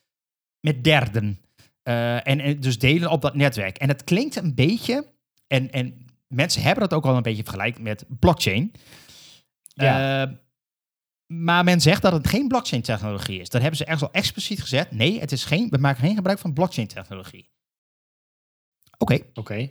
met 0.60 0.84
derden. 0.84 1.40
Eh, 1.82 2.14
en, 2.14 2.40
en 2.40 2.60
dus 2.60 2.78
delen 2.78 3.10
op 3.10 3.22
dat 3.22 3.34
netwerk. 3.34 3.76
En 3.76 3.88
het 3.88 4.04
klinkt 4.04 4.36
een 4.36 4.54
beetje, 4.54 5.06
en, 5.46 5.70
en 5.70 6.06
mensen 6.28 6.62
hebben 6.62 6.88
dat 6.88 6.98
ook 6.98 7.04
wel 7.04 7.16
een 7.16 7.22
beetje 7.22 7.42
vergelijkt 7.42 7.78
met 7.78 8.04
blockchain. 8.08 8.72
Ja. 9.84 10.22
Eh, 10.22 10.32
maar 11.26 11.64
men 11.64 11.80
zegt 11.80 12.02
dat 12.02 12.12
het 12.12 12.28
geen 12.28 12.48
blockchain-technologie 12.48 13.40
is. 13.40 13.48
Dat 13.48 13.60
hebben 13.60 13.78
ze 13.78 13.84
echt 13.84 14.00
wel 14.00 14.12
expliciet 14.12 14.60
gezegd. 14.60 14.90
Nee, 14.90 15.20
het 15.20 15.32
is 15.32 15.44
geen, 15.44 15.68
we 15.70 15.78
maken 15.78 16.00
geen 16.00 16.14
gebruik 16.14 16.38
van 16.38 16.52
blockchain-technologie. 16.52 17.50
Oké. 18.98 19.18
Oké. 19.34 19.70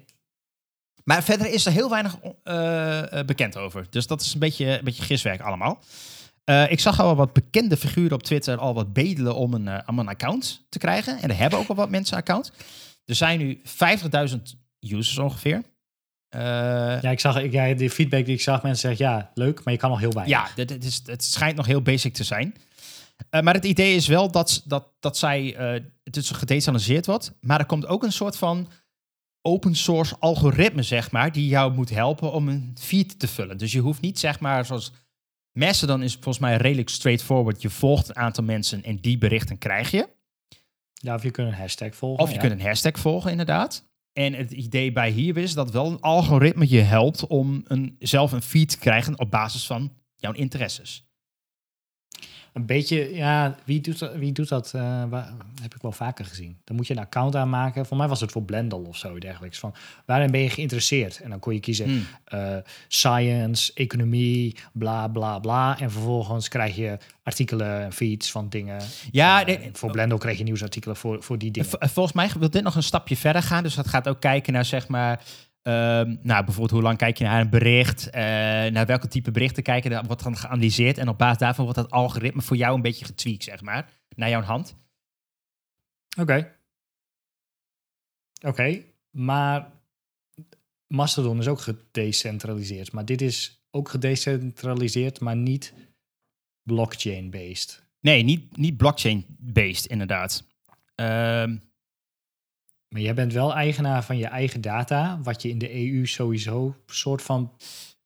Maar 1.03 1.23
verder 1.23 1.53
is 1.53 1.65
er 1.65 1.71
heel 1.71 1.89
weinig 1.89 2.17
eh, 2.43 3.19
eh, 3.19 3.25
bekend 3.25 3.57
over. 3.57 3.87
Dus 3.89 4.07
dat 4.07 4.21
is 4.21 4.33
een 4.33 4.39
beetje, 4.39 4.77
een 4.77 4.83
beetje 4.83 5.03
giswerk 5.03 5.41
allemaal. 5.41 5.79
Ik 6.69 6.79
zag 6.79 6.99
al 6.99 7.15
wat 7.15 7.33
bekende 7.33 7.77
figuren 7.77 8.11
op 8.11 8.23
Twitter 8.23 8.57
al 8.57 8.73
wat 8.73 8.93
bedelen 8.93 9.35
om 9.35 9.53
een, 9.53 9.87
om 9.87 9.99
een 9.99 10.07
account 10.07 10.65
te 10.69 10.77
krijgen. 10.77 11.21
En 11.21 11.29
er 11.29 11.37
hebben 11.37 11.59
ook 11.59 11.67
al 11.67 11.75
wat 11.75 11.89
mensen 11.89 12.15
een 12.15 12.21
account. 12.21 12.51
Er 13.05 13.15
zijn 13.15 13.39
nu 13.39 13.61
50.000 14.29 14.41
users 14.79 15.17
ongeveer. 15.17 15.63
Eh, 16.36 17.01
Ja, 17.01 17.09
ik 17.09 17.19
zag, 17.19 17.41
ik, 17.41 17.51
ja, 17.51 17.73
de 17.73 17.89
feedback 17.89 18.25
die 18.25 18.33
ik 18.33 18.41
zag, 18.41 18.63
mensen 18.63 18.89
zeggen, 18.89 19.05
ja, 19.05 19.31
leuk, 19.33 19.63
maar 19.63 19.73
je 19.73 19.79
kan 19.79 19.89
nog 19.89 19.99
heel 19.99 20.11
weinig. 20.11 20.55
Ja, 20.55 20.65
dit 20.65 20.86
is, 20.86 21.01
het 21.05 21.23
schijnt 21.23 21.55
nog 21.55 21.65
heel 21.65 21.81
basic 21.81 22.13
te 22.13 22.23
zijn. 22.23 22.55
Eh, 23.29 23.41
maar 23.41 23.53
het 23.53 23.65
idee 23.65 23.95
is 23.95 24.07
wel 24.07 24.31
dat, 24.31 24.61
dat, 24.65 24.88
dat 24.99 25.17
zij 25.17 25.55
eh 25.55 25.83
het 26.03 26.13
dus 26.13 26.29
gedecentraliseerd 26.29 27.05
wordt. 27.05 27.33
Maar 27.41 27.59
er 27.59 27.65
komt 27.65 27.88
ook 27.88 28.03
een 28.03 28.11
soort 28.11 28.38
van 28.38 28.67
open 29.41 29.75
source 29.75 30.15
algoritme, 30.19 30.83
zeg 30.83 31.11
maar, 31.11 31.31
die 31.31 31.47
jou 31.47 31.73
moet 31.73 31.89
helpen 31.89 32.31
om 32.31 32.47
een 32.47 32.75
feed 32.79 33.19
te 33.19 33.27
vullen. 33.27 33.57
Dus 33.57 33.71
je 33.71 33.79
hoeft 33.79 34.01
niet, 34.01 34.19
zeg 34.19 34.39
maar, 34.39 34.65
zoals 34.65 34.91
Mastodon 35.51 36.03
is 36.03 36.13
volgens 36.13 36.39
mij 36.39 36.57
redelijk 36.57 36.89
straightforward. 36.89 37.61
Je 37.61 37.69
volgt 37.69 38.09
een 38.09 38.15
aantal 38.15 38.43
mensen 38.43 38.83
en 38.83 38.99
die 39.01 39.17
berichten 39.17 39.57
krijg 39.57 39.91
je. 39.91 40.09
Ja, 40.93 41.15
of 41.15 41.23
je 41.23 41.31
kunt 41.31 41.47
een 41.47 41.53
hashtag 41.53 41.95
volgen. 41.95 42.23
Of 42.23 42.29
je 42.29 42.36
ja. 42.36 42.41
kunt 42.41 42.51
een 42.51 42.65
hashtag 42.65 42.99
volgen, 42.99 43.31
inderdaad. 43.31 43.83
En 44.18 44.34
het 44.34 44.51
idee 44.51 44.91
bij 44.91 45.09
hier 45.09 45.38
is 45.38 45.53
dat 45.53 45.72
wel 45.72 45.86
een 45.86 46.01
algoritme 46.01 46.70
je 46.70 46.82
helpt 46.82 47.28
om 47.28 47.61
een, 47.63 47.95
zelf 47.99 48.32
een 48.32 48.41
feed 48.41 48.70
te 48.70 48.78
krijgen 48.78 49.20
op 49.20 49.32
basis 49.32 49.66
van 49.66 49.91
jouw 50.16 50.32
interesses. 50.32 51.04
Een 52.55 52.65
beetje, 52.65 53.15
ja, 53.15 53.55
wie 53.63 53.81
doet 53.81 53.99
dat? 53.99 54.15
Wie 54.15 54.31
doet 54.31 54.49
dat 54.49 54.71
uh, 54.75 54.81
waar, 55.09 55.33
heb 55.61 55.75
ik 55.75 55.81
wel 55.81 55.91
vaker 55.91 56.25
gezien. 56.25 56.57
Dan 56.63 56.75
moet 56.75 56.87
je 56.87 56.93
een 56.93 56.99
account 56.99 57.35
aanmaken. 57.35 57.85
Voor 57.85 57.97
mij 57.97 58.07
was 58.07 58.21
het 58.21 58.31
voor 58.31 58.43
Blendel 58.43 58.79
of 58.79 58.97
zo 58.97 59.19
dergelijks. 59.19 59.59
Van 59.59 59.73
waarin 60.05 60.31
ben 60.31 60.39
je 60.39 60.49
geïnteresseerd? 60.49 61.21
En 61.21 61.29
dan 61.29 61.39
kon 61.39 61.53
je 61.53 61.59
kiezen 61.59 61.85
Hmm. 61.85 62.05
uh, 62.33 62.57
science, 62.87 63.71
economie, 63.73 64.55
bla 64.73 65.07
bla 65.07 65.39
bla. 65.39 65.79
En 65.79 65.91
vervolgens 65.91 66.47
krijg 66.47 66.75
je 66.75 66.97
artikelen 67.23 67.81
en 67.83 67.93
feeds 67.93 68.31
van 68.31 68.49
dingen. 68.49 68.81
Ja, 69.11 69.39
Uh, 69.39 69.45
nee, 69.45 69.69
voor 69.73 69.91
Blendel 69.91 70.17
kreeg 70.17 70.37
je 70.37 70.43
nieuwsartikelen 70.43 70.95
voor, 70.95 71.23
voor 71.23 71.37
die 71.37 71.51
dingen. 71.51 71.69
volgens 71.79 72.15
mij 72.15 72.29
wil 72.39 72.49
dit 72.49 72.63
nog 72.63 72.75
een 72.75 72.83
stapje 72.83 73.17
verder 73.17 73.43
gaan. 73.43 73.63
Dus 73.63 73.75
dat 73.75 73.87
gaat 73.87 74.07
ook 74.07 74.19
kijken 74.19 74.53
naar, 74.53 74.65
zeg 74.65 74.87
maar... 74.87 75.23
ehm, 75.66 76.16
nou, 76.22 76.43
bijvoorbeeld 76.43 76.72
hoe 76.72 76.82
lang 76.82 76.97
kijk 76.97 77.18
je 77.18 77.24
naar 77.24 77.41
een 77.41 77.49
bericht? 77.49 78.09
eh, 78.09 78.22
naar 78.72 78.86
welke 78.86 79.07
type 79.07 79.32
berichten 79.32 79.63
kijken? 79.63 79.91
Dat 79.91 80.05
wordt 80.05 80.24
dan 80.24 80.38
geanalyseerd. 80.38 80.97
En 80.97 81.07
op 81.07 81.18
basis 81.18 81.38
daarvan 81.38 81.63
wordt 81.66 81.80
dat 81.80 81.91
algoritme 81.91 82.41
voor 82.41 82.57
jou 82.57 82.76
een 82.76 82.82
beetje 82.82 83.05
getweakt, 83.05 83.43
zeg 83.43 83.61
maar. 83.61 83.89
Naar 84.16 84.30
jouw 84.30 84.41
hand. 84.41 84.76
Oké. 86.20 86.55
Oké, 88.41 88.84
maar 89.11 89.72
Mastodon 90.88 91.39
is 91.39 91.47
ook 91.47 91.59
gedecentraliseerd. 91.59 92.91
Maar 92.91 93.05
dit 93.05 93.22
is 93.22 93.66
ook 93.72 93.89
gedecentraliseerd, 93.89 95.20
maar 95.20 95.36
niet 95.36 95.74
blockchain-based. 96.63 97.84
Nee, 97.99 98.24
niet, 98.24 98.57
niet 98.57 98.78
blockchain-based, 98.78 99.86
inderdaad. 99.86 100.47
Ehm, 100.95 101.57
Maar 102.95 103.03
jij 103.03 103.13
bent 103.13 103.33
wel 103.33 103.53
eigenaar 103.53 104.03
van 104.03 104.17
je 104.17 104.25
eigen 104.25 104.61
data, 104.61 105.19
wat 105.23 105.41
je 105.41 105.49
in 105.49 105.57
de 105.57 105.75
EU 105.75 106.05
sowieso 106.05 106.75
soort 106.85 107.21
van 107.21 107.53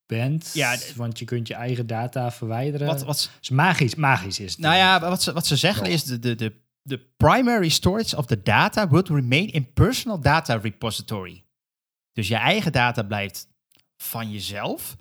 bent. 0.06 0.52
Ja, 0.54 0.78
want 0.96 1.20
je 1.20 1.26
kunt 1.26 1.48
je 1.48 1.54
eigen 1.54 1.88
data 1.88 2.32
verwijderen. 2.32 2.88
wat, 2.88 3.04
wat, 3.04 3.32
is 3.42 3.50
magisch, 3.50 3.96
magisch 3.96 4.40
is 4.40 4.52
het. 4.52 4.60
Nou 4.60 4.76
ja, 4.76 5.00
wat 5.00 5.24
ze, 5.24 5.34
wat 5.34 5.48
ze 5.48 5.56
zeggen 5.56 5.86
is 5.86 6.04
de, 6.04 6.20
de, 6.20 6.36
de, 6.36 6.54
de 6.82 7.00
primary 7.18 7.70
storage 7.70 8.18
of 8.18 8.26
the 8.26 8.42
data 8.42 8.88
will 8.88 9.04
remain 9.06 9.52
in 9.52 9.74
personal 9.74 10.20
data 10.20 10.56
repository. 10.56 11.44
Dus 12.12 12.28
je 12.28 12.36
eigen 12.36 12.72
data 12.72 13.04
blijft 13.04 13.48
van 13.98 14.32
jezelf. 14.32 14.96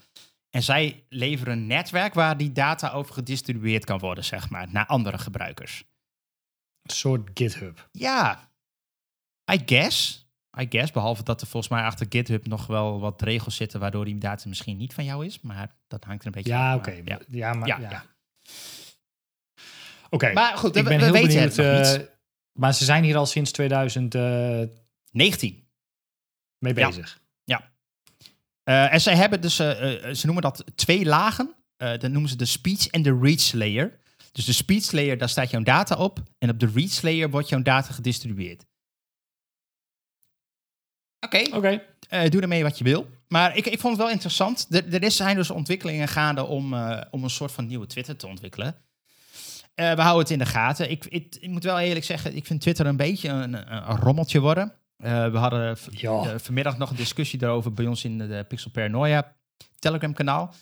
En 0.51 0.62
zij 0.62 1.05
leveren 1.09 1.53
een 1.53 1.66
netwerk 1.66 2.14
waar 2.14 2.36
die 2.36 2.53
data 2.53 2.91
over 2.91 3.14
gedistribueerd 3.14 3.84
kan 3.84 3.99
worden, 3.99 4.24
zeg 4.24 4.51
maar, 4.51 4.66
naar 4.70 4.86
andere 4.86 5.18
gebruikers. 5.18 5.84
Een 6.82 6.95
soort 6.95 7.30
GitHub. 7.34 7.89
Ja, 7.93 8.47
I 9.53 9.62
guess. 9.66 10.26
I 10.61 10.66
guess, 10.68 10.90
behalve 10.92 11.22
dat 11.22 11.40
er 11.40 11.46
volgens 11.46 11.72
mij 11.72 11.82
achter 11.82 12.07
GitHub 12.09 12.46
nog 12.46 12.66
wel 12.66 13.01
wat 13.01 13.22
regels 13.22 13.57
zitten 13.57 13.80
waardoor 13.80 14.05
die 14.05 14.18
data 14.18 14.49
misschien 14.49 14.76
niet 14.76 14.94
van 14.94 15.05
jou 15.05 15.26
is, 15.26 15.40
maar 15.40 15.76
dat 15.86 16.05
hangt 16.05 16.20
er 16.20 16.26
een 16.26 16.32
beetje 16.32 16.53
Ja, 16.53 16.74
oké. 16.74 17.01
Ja. 17.05 17.18
Ja, 17.28 17.53
maar 17.53 17.68
Ja, 17.68 17.78
ja. 17.80 17.90
ja. 17.90 18.05
Oké. 20.11 20.32
Maar 20.32 20.57
goed, 20.57 20.76
ik 20.76 20.82
we, 20.82 20.88
ben 20.88 20.99
we 20.99 21.05
heel 21.05 21.12
weten 21.12 21.28
benieuwd. 21.28 21.57
het 21.57 21.88
nog 21.90 21.99
niet. 21.99 22.11
maar 22.53 22.74
ze 22.74 22.84
zijn 22.84 23.05
hier 23.05 23.16
al 23.16 23.26
sinds 23.26 23.53
2000 23.53 24.14
eh, 24.14 24.62
19. 25.11 25.68
mee 26.59 26.74
Ja. 26.74 26.86
bezig. 26.88 27.20
Eh, 28.62 28.92
en 28.92 29.01
zij 29.01 29.16
hebben 29.16 29.40
dus, 29.40 29.57
ze 29.57 30.20
noemen 30.22 30.42
dat 30.42 30.64
twee 30.74 31.05
lagen. 31.05 31.55
Dan 31.76 32.12
noemen 32.12 32.30
ze 32.30 32.36
de 32.36 32.44
speech 32.44 32.86
en 32.86 33.03
de 33.03 33.18
reach 33.22 33.53
layer. 33.53 34.01
Dus 34.32 34.44
de 34.44 34.53
speech 34.53 34.92
layer, 34.92 35.18
daar 35.18 35.28
staat 35.28 35.51
jouw 35.51 35.62
data 35.62 35.94
op. 35.96 36.22
En 36.38 36.51
op 36.51 36.59
de 36.59 36.70
reach 36.74 37.03
layer 37.03 37.30
wordt 37.30 37.49
jouw 37.49 37.62
data 37.62 37.92
gedistribueerd. 37.92 38.64
Oké, 41.35 41.57
Oké. 41.57 41.83
eh, 42.09 42.31
doe 42.31 42.41
ermee 42.41 42.62
wat 42.62 42.79
je 42.79 42.85
wil. 42.85 43.09
Maar 43.29 43.57
ik, 43.57 43.66
ik 43.66 43.81
vond 43.81 43.93
het 43.93 44.03
wel 44.03 44.12
interessant. 44.12 44.66
Er, 44.70 44.95
er 44.95 45.03
is, 45.03 45.16
zijn 45.16 45.37
dus 45.37 45.51
ontwikkelingen 45.51 46.09
gaande 46.09 46.45
om, 46.47 46.74
eh, 46.74 47.01
om 47.11 47.24
een 47.24 47.31
soort 47.31 47.53
van 47.53 47.66
nieuwe 47.66 47.87
Twitter 47.87 48.16
te 48.16 48.26
ontwikkelen. 48.26 48.76
Eh, 49.74 49.93
we 49.93 50.01
houden 50.01 50.22
het 50.22 50.31
in 50.31 50.39
de 50.39 50.47
gaten. 50.47 50.91
Ik, 50.91 51.05
ik, 51.05 51.37
ik 51.41 51.49
moet 51.49 51.64
wel 51.64 51.79
eerlijk 51.79 52.05
zeggen, 52.05 52.37
ik 52.37 52.47
vind 52.47 52.61
Twitter 52.61 52.87
een 52.87 52.97
beetje 52.97 53.29
een, 53.29 53.53
een, 53.53 53.91
een 53.91 53.97
rommeltje 53.97 54.41
worden. 54.41 54.72
We 54.97 55.31
hadden 55.39 55.76
Ja. 55.91 56.39
vanmiddag 56.39 56.79
nog 56.79 56.91
een 56.91 56.97
discussie 56.97 57.39
daarover 57.39 57.72
bij 57.72 57.87
ons 57.87 58.05
in 58.05 58.18
de, 58.18 58.45
Pixel 58.49 58.70
Paranoia 58.70 59.35
Telegram 59.79 60.12
kanaal. 60.14 60.55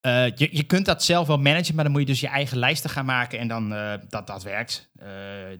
Je, 0.00 0.48
je 0.52 0.62
kunt 0.62 0.86
dat 0.86 1.04
zelf 1.04 1.26
wel 1.26 1.38
managen, 1.38 1.74
maar 1.74 1.84
dan 1.84 1.92
moet 1.92 2.00
je 2.02 2.06
dus 2.06 2.20
je 2.20 2.28
eigen 2.28 2.58
lijsten 2.58 2.90
gaan 2.90 3.04
maken 3.04 3.38
en 3.38 3.48
dan 3.48 3.74
eh, 3.74 3.92
dat, 4.08 4.26
dat 4.26 4.42
werkt. 4.42 4.90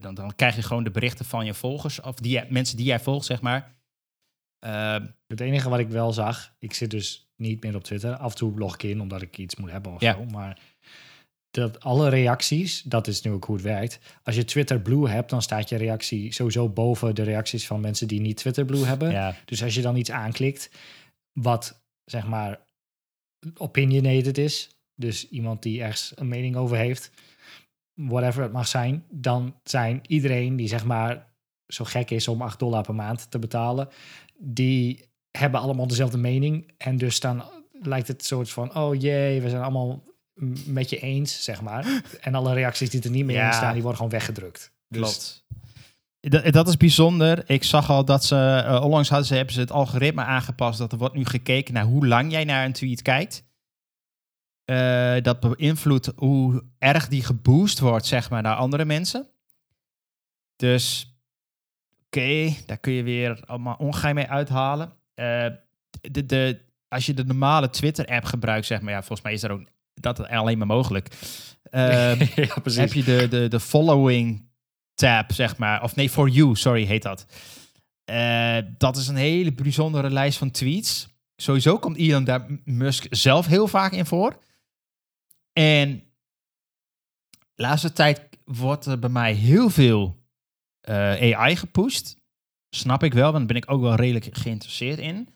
Dan, 0.00 0.14
dan 0.14 0.32
krijg 0.36 0.56
je 0.56 0.62
gewoon 0.62 0.84
de 0.84 0.90
berichten 0.90 1.24
van 1.24 1.44
je 1.44 1.54
volgers, 1.54 2.00
of 2.00 2.14
die, 2.14 2.42
mensen 2.48 2.76
die 2.76 2.86
jij 2.86 3.00
volgt, 3.00 3.26
zeg 3.26 3.40
maar. 3.40 3.74
Eh, 4.64 4.96
Het 5.26 5.40
enige 5.40 5.68
wat 5.68 5.78
ik 5.78 5.88
wel 5.88 6.12
zag, 6.12 6.54
ik 6.58 6.74
zit 6.74 6.90
dus 6.90 7.28
niet 7.36 7.62
meer 7.62 7.74
op 7.76 7.84
Twitter. 7.84 8.16
Af 8.16 8.30
en 8.30 8.36
toe 8.36 8.58
log 8.58 8.74
ik 8.74 8.82
in 8.82 9.00
omdat 9.00 9.22
ik 9.22 9.38
iets 9.38 9.56
moet 9.56 9.70
hebben 9.70 9.92
of 9.92 10.00
Ja. 10.00 10.12
zo. 10.14 10.24
Maar 10.24 10.58
dat 11.50 11.80
alle 11.80 12.08
reacties, 12.08 12.82
dat 12.82 13.06
is 13.06 13.22
nu 13.22 13.30
ook 13.30 13.44
hoe 13.44 13.54
het 13.54 13.64
werkt. 13.64 13.98
Als 14.22 14.34
je 14.36 14.44
Twitter 14.44 14.80
Blue 14.80 15.08
hebt, 15.08 15.30
dan 15.30 15.42
staat 15.42 15.68
je 15.68 15.76
reactie 15.76 16.32
sowieso 16.32 16.68
boven 16.68 17.14
de 17.14 17.22
reacties 17.22 17.66
van 17.66 17.80
mensen 17.80 18.08
die 18.08 18.20
niet 18.20 18.36
Twitter 18.36 18.64
Blue 18.64 18.84
hebben. 18.84 19.10
ja, 19.10 19.34
Dus 19.44 19.62
als 19.62 19.74
je 19.74 19.82
dan 19.82 19.96
iets 19.96 20.10
aanklikt 20.10 20.70
wat 21.32 21.82
zeg 22.04 22.26
maar 22.26 22.60
opinionated 23.56 24.38
is, 24.38 24.68
dus 24.94 25.28
iemand 25.28 25.62
die 25.62 25.82
ergens 25.82 26.12
een 26.14 26.28
mening 26.28 26.56
over 26.56 26.76
heeft, 26.76 27.10
whatever 27.94 28.42
het 28.42 28.52
mag 28.52 28.66
zijn, 28.66 29.04
dan 29.10 29.60
zijn 29.64 30.00
iedereen 30.06 30.56
die 30.56 30.68
zeg 30.68 30.84
maar 30.84 31.32
zo 31.66 31.84
gek 31.84 32.10
is 32.10 32.28
om 32.28 32.42
8 32.42 32.58
dollar 32.58 32.82
per 32.82 32.94
maand 32.94 33.30
te 33.30 33.38
betalen, 33.38 33.88
die 34.38 35.04
hebben 35.30 35.60
allemaal 35.60 35.86
dezelfde 35.86 36.18
mening 36.18 36.72
en 36.78 36.96
dus 36.96 37.20
dan 37.20 37.42
lijkt 37.82 38.08
het 38.08 38.24
soort 38.24 38.50
van 38.50 38.76
oh 38.76 39.00
jee, 39.00 39.40
we 39.40 39.48
zijn 39.50 39.62
allemaal 39.62 40.02
met 40.66 40.90
je 40.90 40.98
eens, 40.98 41.44
zeg 41.44 41.62
maar. 41.62 42.02
En 42.20 42.34
alle 42.34 42.54
reacties 42.54 42.90
die 42.90 43.02
er 43.02 43.10
niet 43.10 43.24
meer 43.24 43.36
Ja. 43.36 43.46
in 43.46 43.52
staan, 43.52 43.72
die 43.72 43.80
worden 43.82 43.96
gewoon 43.96 44.12
weggedrukt. 44.12 44.72
Dus 44.88 45.00
Klopt. 45.00 45.42
Dat, 46.20 46.52
dat 46.52 46.68
is 46.68 46.76
bijzonder. 46.76 47.50
Ik 47.50 47.64
zag 47.64 47.90
al 47.90 48.04
dat 48.04 48.24
ze, 48.24 48.62
eh, 48.66 48.84
onlangs 48.84 49.08
hadden 49.08 49.26
ze, 49.26 49.34
hebben 49.34 49.54
ze 49.54 49.60
het 49.60 49.70
algoritme 49.70 50.22
aangepast. 50.22 50.78
Dat 50.78 50.92
er 50.92 50.98
wordt 50.98 51.14
nu 51.14 51.24
gekeken 51.24 51.74
naar 51.74 51.84
hoe 51.84 52.06
lang 52.06 52.30
jij 52.30 52.44
naar 52.44 52.64
een 52.64 52.72
tweet 52.72 53.02
kijkt. 53.02 53.44
Eh, 54.64 55.16
dat 55.22 55.40
beïnvloedt 55.40 56.12
hoe 56.16 56.64
erg 56.78 57.08
die 57.08 57.22
geboost 57.24 57.78
wordt, 57.78 58.06
zeg 58.06 58.30
maar, 58.30 58.42
naar 58.42 58.56
andere 58.56 58.84
mensen. 58.84 59.28
Dus, 60.56 61.13
oké, 62.16 62.54
daar 62.66 62.78
kun 62.78 62.92
je 62.92 63.02
weer 63.02 63.40
allemaal 63.46 63.76
ongein 63.78 64.14
mee 64.14 64.28
uithalen. 64.28 64.92
Eh, 65.14 65.46
de, 66.00 66.26
de, 66.26 66.60
als 66.88 67.06
je 67.06 67.14
de 67.14 67.24
normale 67.24 67.70
Twitter-app 67.70 68.24
gebruikt, 68.24 68.66
zeg 68.66 68.80
maar, 68.80 68.92
ja, 68.92 68.98
volgens 68.98 69.22
mij 69.22 69.32
is 69.32 69.40
dat 69.40 69.50
ook 69.50 69.66
dat 69.94 70.28
alleen 70.28 70.58
maar 70.58 70.66
mogelijk. 70.66 71.08
Eh, 71.62 72.20
ja, 72.46 72.54
precies. 72.62 72.80
heb 72.80 72.92
je 72.92 73.04
de, 73.04 73.28
de, 73.28 73.48
de 73.48 73.60
following 73.60 74.48
tab, 74.94 75.32
zeg 75.32 75.56
maar. 75.56 75.82
Of 75.82 75.96
nee, 75.96 76.10
for 76.10 76.28
you, 76.28 76.56
sorry, 76.56 76.84
heet 76.84 77.02
dat. 77.02 77.26
Eh, 78.04 78.58
dat 78.78 78.96
is 78.96 79.08
een 79.08 79.16
hele 79.16 79.52
bijzondere 79.52 80.10
lijst 80.10 80.38
van 80.38 80.50
tweets. 80.50 81.08
Sowieso 81.36 81.78
komt 81.78 81.96
Elon 81.96 82.24
daar 82.24 82.46
Musk 82.64 83.06
zelf 83.10 83.46
heel 83.46 83.68
vaak 83.68 83.92
in 83.92 84.06
voor. 84.06 84.42
En 85.52 86.02
laatste 87.54 87.92
tijd 87.92 88.28
wordt 88.44 88.86
er 88.86 88.98
bij 88.98 89.10
mij 89.10 89.32
heel 89.32 89.70
veel 89.70 90.23
eh, 90.84 91.36
AI 91.38 91.56
gepusht. 91.56 92.16
Snap 92.70 93.02
ik 93.02 93.12
wel, 93.14 93.24
want 93.32 93.36
daar 93.36 93.46
ben 93.46 93.56
ik 93.56 93.70
ook 93.70 93.80
wel 93.80 93.94
redelijk 93.94 94.28
geïnteresseerd 94.32 94.98
in. 94.98 95.28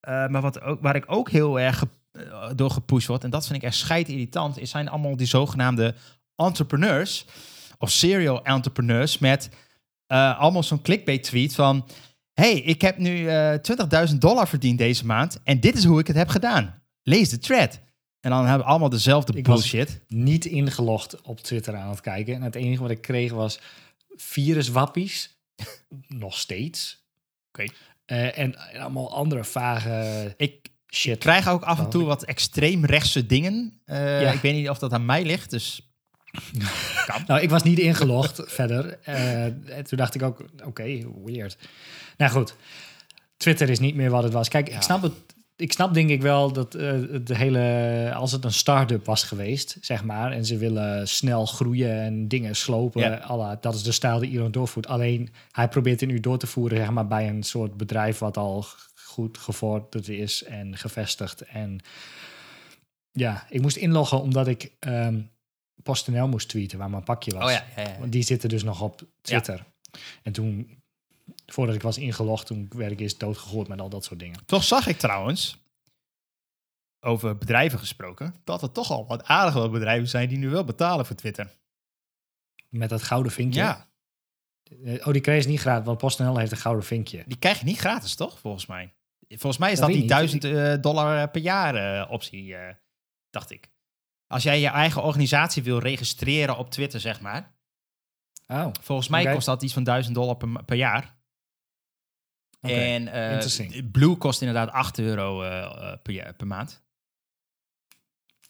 Eh, 0.00 0.26
maar 0.26 0.40
wat 0.42 0.60
ook, 0.60 0.80
waar 0.82 0.96
ik 0.96 1.04
ook 1.06 1.30
heel 1.30 1.60
erg 1.60 1.78
ge- 1.78 1.88
eh, 2.12 2.50
door 2.54 2.70
gepusht 2.70 3.08
word, 3.08 3.24
en 3.24 3.30
dat 3.30 3.46
vind 3.46 3.58
ik 3.58 3.64
echt 3.68 3.76
scheidirritant, 3.76 4.58
is 4.58 4.70
zijn 4.70 4.88
allemaal 4.88 5.16
die 5.16 5.26
zogenaamde 5.26 5.94
entrepreneurs 6.34 7.24
of 7.78 7.90
serial 7.90 8.44
entrepreneurs 8.44 9.18
met 9.18 9.50
allemaal 10.06 10.62
zo'n 10.62 10.82
clickbait 10.82 11.22
tweet 11.22 11.54
van 11.54 11.86
hey, 12.32 12.52
ik 12.54 12.80
heb 12.82 12.98
nu 12.98 13.28
eh 13.28 13.54
20.000 14.10 14.18
dollar 14.18 14.48
verdiend 14.48 14.78
deze 14.78 15.06
maand 15.06 15.40
en 15.44 15.60
dit 15.60 15.76
is 15.76 15.84
hoe 15.84 16.00
ik 16.00 16.06
het 16.06 16.16
heb 16.16 16.28
gedaan. 16.28 16.82
Lees 17.02 17.28
de 17.28 17.38
thread. 17.38 17.80
En 18.20 18.30
dan 18.30 18.40
hebben 18.40 18.58
we 18.58 18.70
allemaal 18.70 18.88
dezelfde 18.88 19.32
Ik 19.36 19.44
bullshit. 19.44 20.00
niet 20.08 20.44
ingelogd 20.44 21.20
op 21.22 21.40
Twitter 21.40 21.76
aan 21.76 21.90
het 21.90 22.00
kijken. 22.00 22.34
En 22.34 22.42
het 22.42 22.54
enige 22.54 22.82
wat 22.82 22.90
ik 22.90 23.00
kreeg 23.00 23.32
was 23.32 23.60
viruswappies. 24.16 25.38
Nog 26.08 26.38
steeds. 26.38 27.04
Oké. 27.48 27.64
Eh, 28.04 28.38
en, 28.38 28.54
en 28.72 28.80
allemaal 28.80 29.14
andere 29.14 29.44
vage 29.44 30.34
Ik 30.36 30.68
shit. 30.88 31.18
krijg 31.18 31.48
ook 31.48 31.62
af 31.62 31.78
en 31.78 31.90
toe 31.90 32.04
wat 32.04 32.24
extreem 32.24 32.84
rechtse 32.84 33.26
dingen. 33.26 33.80
Eh, 33.84 34.20
Ja. 34.20 34.30
Ik 34.32 34.40
weet 34.40 34.54
niet 34.54 34.68
of 34.68 34.78
dat 34.78 34.92
aan 34.92 35.04
mij 35.04 35.24
ligt, 35.24 35.50
dus 35.50 35.80
Nou, 37.26 37.40
ik 37.40 37.50
was 37.50 37.62
niet 37.62 37.78
ingelogd 37.78 38.40
verder. 38.58 38.98
Eh, 39.02 39.44
en 39.44 39.84
toen 39.84 39.98
dacht 39.98 40.14
ik 40.14 40.22
ook, 40.22 40.44
oké, 40.64 41.12
weird. 41.24 41.56
Nou 42.16 42.30
goed, 42.32 42.54
Twitter 43.36 43.70
is 43.70 43.78
niet 43.78 43.94
meer 43.94 44.10
wat 44.10 44.22
het 44.22 44.32
was. 44.32 44.48
Kijk, 44.48 44.68
Ja. 44.68 44.76
ik 44.76 44.82
snap 44.82 45.02
het. 45.02 45.12
Ik 45.56 45.72
snap 45.72 45.94
denk 45.94 46.10
ik 46.10 46.22
wel 46.22 46.52
dat 46.52 46.74
eh, 46.74 46.98
de 47.24 47.36
hele, 47.36 48.12
als 48.14 48.32
het 48.32 48.44
een 48.44 48.52
start-up 48.52 49.04
was 49.04 49.22
geweest, 49.22 49.76
zeg 49.80 50.04
maar, 50.04 50.32
en 50.32 50.44
ze 50.44 50.56
willen 50.56 51.08
snel 51.08 51.46
groeien 51.46 52.00
en 52.00 52.28
dingen 52.28 52.56
slopen, 52.56 53.00
Ja. 53.00 53.56
dat 53.60 53.74
is 53.74 53.82
de 53.82 53.92
stijl 53.92 54.18
die 54.18 54.30
Elon 54.30 54.50
doorvoert. 54.50 54.86
Alleen 54.86 55.28
hij 55.50 55.68
probeert 55.68 56.00
het 56.00 56.08
nu 56.08 56.20
door 56.20 56.38
te 56.38 56.46
voeren, 56.46 56.78
zeg 56.78 56.90
maar, 56.90 57.06
bij 57.06 57.28
een 57.28 57.42
soort 57.42 57.76
bedrijf 57.76 58.18
wat 58.18 58.36
al 58.36 58.64
goed 58.94 59.38
gevorderd 59.38 60.08
is 60.08 60.42
en 60.44 60.76
gevestigd. 60.76 61.40
En 61.40 61.80
ja, 63.12 63.46
ik 63.50 63.60
moest 63.60 63.76
inloggen 63.76 64.20
omdat 64.20 64.46
ik 64.48 64.72
ehm, 64.78 65.20
PostNL 65.82 66.28
moest 66.28 66.48
tweeten 66.48 66.78
waar 66.78 66.90
mijn 66.90 67.02
pakje 67.04 67.32
was. 67.34 67.44
Oh 67.44 67.50
ja, 67.50 67.64
ja, 67.76 67.82
ja. 67.88 67.98
Want 67.98 68.12
die 68.12 68.22
zitten 68.22 68.48
dus 68.48 68.62
nog 68.62 68.82
op 68.82 69.02
Twitter. 69.20 69.64
En 70.22 70.32
toen, 70.32 70.82
voordat 71.46 71.74
ik 71.74 71.82
was 71.82 71.98
ingelogd, 71.98 72.46
toen 72.46 72.68
werd 72.76 72.92
ik 72.92 73.00
eerst 73.00 73.20
doodgegooid 73.20 73.68
met 73.68 73.80
al 73.80 73.88
dat 73.88 74.04
soort 74.04 74.20
dingen. 74.20 74.44
Toch 74.46 74.64
zag 74.64 74.86
ik 74.86 74.98
trouwens, 74.98 75.58
over 77.00 77.36
bedrijven 77.38 77.78
gesproken, 77.78 78.34
dat 78.44 78.62
er 78.62 78.72
toch 78.72 78.90
al 78.90 79.06
wat 79.06 79.24
aardige 79.24 79.58
wat 79.58 79.72
bedrijven 79.72 80.08
zijn 80.08 80.28
die 80.28 80.38
nu 80.38 80.48
wel 80.48 80.64
betalen 80.64 81.06
voor 81.06 81.16
Twitter. 81.16 81.50
Met 82.68 82.88
dat 82.88 83.02
gouden 83.02 83.32
vinkje. 83.32 83.60
Ja, 83.60 83.86
Eh, 84.84 85.06
Oh, 85.06 85.12
die 85.12 85.20
kreeg 85.20 85.42
je 85.42 85.48
niet 85.48 85.60
gratis, 85.60 85.86
want 85.86 85.98
PostNL 85.98 86.38
heeft 86.38 86.52
een 86.52 86.56
gouden 86.58 86.84
vinkje. 86.84 87.24
die 87.26 87.38
krijg 87.38 87.58
je 87.58 87.64
niet 87.64 87.78
gratis, 87.78 88.14
toch? 88.14 88.38
Volgens 88.38 88.66
mij. 88.66 88.94
Volgens 89.28 89.58
mij 89.58 89.72
is 89.72 89.78
Dat 89.78 89.86
die 89.88 89.96
ik 89.96 90.02
niet. 90.02 90.10
1000 90.10 90.44
eh, 90.44 90.74
dollar 90.80 91.30
per 91.30 91.40
jaar 91.40 91.74
eh, 91.74 92.10
optie, 92.10 92.56
eh, 92.56 92.74
dacht 93.30 93.50
ik. 93.50 93.70
Als 94.26 94.42
jij 94.42 94.60
je 94.60 94.68
eigen 94.68 95.02
organisatie 95.02 95.62
wil 95.62 95.78
registreren 95.78 96.56
op 96.56 96.70
Twitter, 96.70 97.00
zeg 97.00 97.20
maar. 97.20 97.54
Oh, 98.46 98.68
Volgens 98.80 99.08
mij 99.08 99.32
kost 99.32 99.46
dat 99.46 99.62
iets 99.62 99.72
van 99.72 99.84
1000 99.84 100.14
dollar 100.14 100.36
per 100.64 100.76
jaar. 100.76 101.15
En 102.60 103.08
eh. 103.08 103.82
Blue 103.92 104.16
kost 104.16 104.40
inderdaad 104.40 104.70
8 104.70 104.98
euro 104.98 105.42
eh, 105.42 105.62
eh, 105.62 105.98
per, 106.02 106.12
jaar, 106.12 106.34
per 106.34 106.46
maand. 106.46 106.84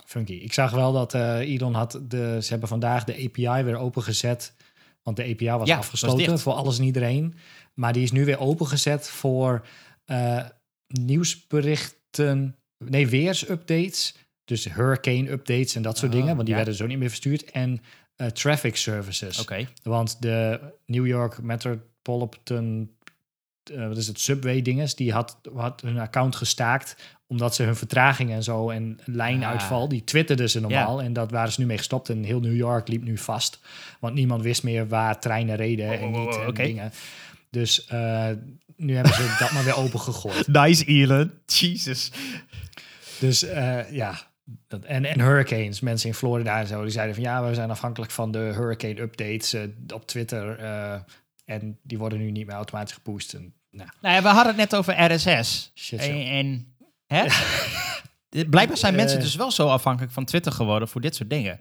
funky. 0.06 0.32
Ik 0.32 0.52
zag 0.52 0.70
wel 0.70 0.92
dat 0.92 1.14
eh 1.14 1.38
Elon 1.38 1.74
had 1.74 2.00
de, 2.02 2.38
ze 2.42 2.50
hebben 2.50 2.68
vandaag 2.68 3.04
de 3.04 3.24
API 3.24 3.62
weer 3.62 3.76
opengezet. 3.76 4.54
Want 5.02 5.16
de 5.16 5.24
API 5.24 5.50
was 5.50 5.68
Ja, 5.68 5.76
afgesloten 5.76 6.38
voor 6.38 6.52
alles 6.52 6.78
en 6.78 6.84
iedereen. 6.84 7.34
Maar 7.74 7.92
die 7.92 8.02
is 8.02 8.12
nu 8.12 8.24
weer 8.24 8.38
opengezet 8.38 9.08
voor 9.08 9.66
nieuwsberichten, 10.86 12.56
nee, 12.84 13.08
weersupdates. 13.08 14.14
Dus 14.44 14.64
hurricane 14.64 15.30
updates 15.30 15.74
en 15.74 15.82
dat 15.82 15.98
soort 15.98 16.12
Ah, 16.12 16.18
dingen. 16.18 16.34
Want 16.34 16.46
die 16.46 16.56
ja. 16.56 16.56
werden 16.56 16.74
zo 16.74 16.86
niet 16.86 16.98
meer 16.98 17.08
verstuurd. 17.08 17.44
En 17.50 17.80
traffic 18.32 18.76
services. 18.76 19.40
Oké. 19.40 19.68
Want 19.82 20.22
de 20.22 20.60
New 20.86 21.06
York 21.06 21.42
Metropolitan, 21.42 22.90
eh, 23.70 23.88
wat 23.88 23.96
is 23.96 24.06
het, 24.06 24.20
Subway 24.20 24.62
dinges, 24.62 24.94
die 24.94 25.12
had, 25.12 25.38
had 25.54 25.80
hun 25.80 25.98
account 25.98 26.36
gestaakt 26.36 26.96
omdat 27.26 27.54
ze 27.54 27.62
hun 27.62 27.76
vertraging 27.76 28.30
en 28.30 28.42
zo 28.42 28.70
en 28.70 28.98
lijnuitval, 29.04 29.88
die 29.88 30.04
twitterden 30.04 30.50
ze 30.50 30.60
normaal 30.60 31.02
en 31.02 31.12
dat 31.12 31.30
waren 31.30 31.52
ze 31.52 31.60
nu 31.60 31.66
mee 31.66 31.78
gestopt 31.78 32.08
en 32.08 32.22
heel 32.22 32.40
New 32.40 32.56
York 32.56 32.88
liep 32.88 33.02
nu 33.02 33.18
vast, 33.18 33.60
want 34.00 34.14
niemand 34.14 34.42
wist 34.42 34.62
meer 34.62 34.88
waar 34.88 35.20
treinen 35.20 35.56
reden 35.56 35.98
en 35.98 36.08
Oh, 36.08 36.14
oh, 36.14 36.26
niet 36.26 36.36
en 36.36 36.54
dingen. 36.54 36.92
Dus 37.50 37.86
eh, 37.86 38.28
nu 38.76 38.94
hebben 38.94 39.14
ze 39.14 39.34
dat 39.38 39.52
maar 39.52 39.64
weer 39.64 39.76
opengegooid. 39.76 40.46
Nice, 40.48 40.84
Elon. 40.84 41.30
Jesus. 41.46 42.10
Dus 43.20 43.42
eh, 43.42 43.92
ja, 43.92 44.18
dat, 44.68 44.84
en, 44.84 45.04
en 45.04 45.20
hurricanes, 45.20 45.80
mensen 45.80 46.08
in 46.08 46.14
Florida 46.14 46.60
en 46.60 46.66
zo, 46.66 46.82
die 46.82 46.90
zeiden 46.90 47.14
van 47.14 47.24
ja, 47.24 47.48
we 47.48 47.54
zijn 47.54 47.70
afhankelijk 47.70 48.12
van 48.12 48.32
de 48.32 48.38
hurricane 48.38 49.00
updates 49.00 49.56
op 49.94 50.06
Twitter. 50.06 50.58
En 51.46 51.78
die 51.82 51.98
worden 51.98 52.18
nu 52.18 52.30
niet 52.30 52.46
meer 52.46 52.54
automatisch 52.54 52.94
gepusht. 52.94 53.34
En, 53.34 53.54
nou, 53.70 53.90
Nou 54.00 54.14
ja, 54.14 54.22
we 54.22 54.28
hadden 54.28 54.46
het 54.46 54.56
net 54.56 54.76
over 54.76 55.12
RSS. 55.12 55.72
shit 55.74 56.00
En, 56.00 56.76
hè? 57.06 57.26
Blijkbaar 58.50 58.76
zijn 58.76 58.92
Eh. 58.92 58.98
mensen 58.98 59.20
dus 59.20 59.34
wel 59.34 59.50
zo 59.50 59.68
afhankelijk 59.68 60.12
van 60.12 60.24
Twitter 60.24 60.52
geworden 60.52 60.88
voor 60.88 61.00
dit 61.00 61.14
soort 61.14 61.30
dingen. 61.30 61.60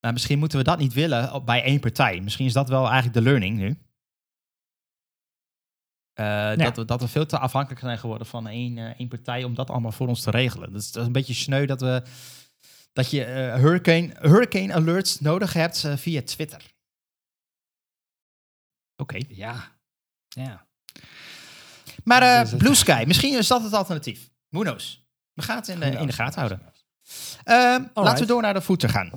Maar 0.00 0.12
misschien 0.12 0.38
moeten 0.38 0.58
we 0.58 0.64
dat 0.64 0.78
niet 0.78 0.92
willen 0.92 1.44
bij 1.44 1.62
één 1.62 1.80
partij. 1.80 2.20
Misschien 2.20 2.46
is 2.46 2.52
dat 2.52 2.68
wel 2.68 2.84
eigenlijk 2.84 3.14
de 3.14 3.22
learning 3.22 3.56
nu. 3.56 3.78
Eh, 6.12 6.56
dat, 6.56 6.76
we, 6.76 6.84
dat 6.84 7.00
we 7.00 7.08
veel 7.08 7.26
te 7.26 7.38
afhankelijk 7.38 7.80
zijn 7.80 7.98
geworden 7.98 8.26
van 8.26 8.48
één, 8.48 8.78
eh, 8.78 8.98
één 8.98 9.08
partij 9.08 9.44
om 9.44 9.54
dat 9.54 9.70
allemaal 9.70 9.92
voor 9.92 10.08
ons 10.08 10.22
te 10.22 10.30
regelen. 10.30 10.72
Dat 10.72 10.80
is, 10.80 10.92
dat 10.92 11.00
is 11.00 11.06
een 11.06 11.12
beetje 11.12 11.34
sneu 11.34 11.66
dat, 11.66 11.80
we, 11.80 12.02
dat 12.92 13.10
je 13.10 13.22
hurricane, 13.58 14.14
hurricane 14.20 14.74
alerts 14.74 15.20
nodig 15.20 15.52
hebt 15.52 15.88
via 15.96 16.22
Twitter. 16.22 16.73
Oké. 18.96 19.18
Ja, 19.28 19.68
ja. 20.28 20.66
Maar 22.04 22.22
eh, 22.22 22.40
Dus 22.40 22.50
het- 22.50 22.58
Blue 22.58 22.74
Sky, 22.74 23.04
misschien 23.06 23.38
is 23.38 23.46
dat 23.46 23.62
het 23.62 23.72
alternatief. 23.72 24.30
Who 24.48 24.60
knows? 24.62 25.06
We 25.32 25.42
gaan 25.42 25.56
het 25.56 25.68
in 25.68 25.80
de, 25.80 25.86
in 25.86 26.06
de 26.06 26.12
gaten 26.12 26.38
houden. 26.38 26.62
Ehm, 27.44 27.82
laten 27.94 28.20
we 28.20 28.26
door 28.26 28.42
naar 28.42 28.54
de 28.54 28.60
voeten 28.62 28.88
gaan. 28.88 29.10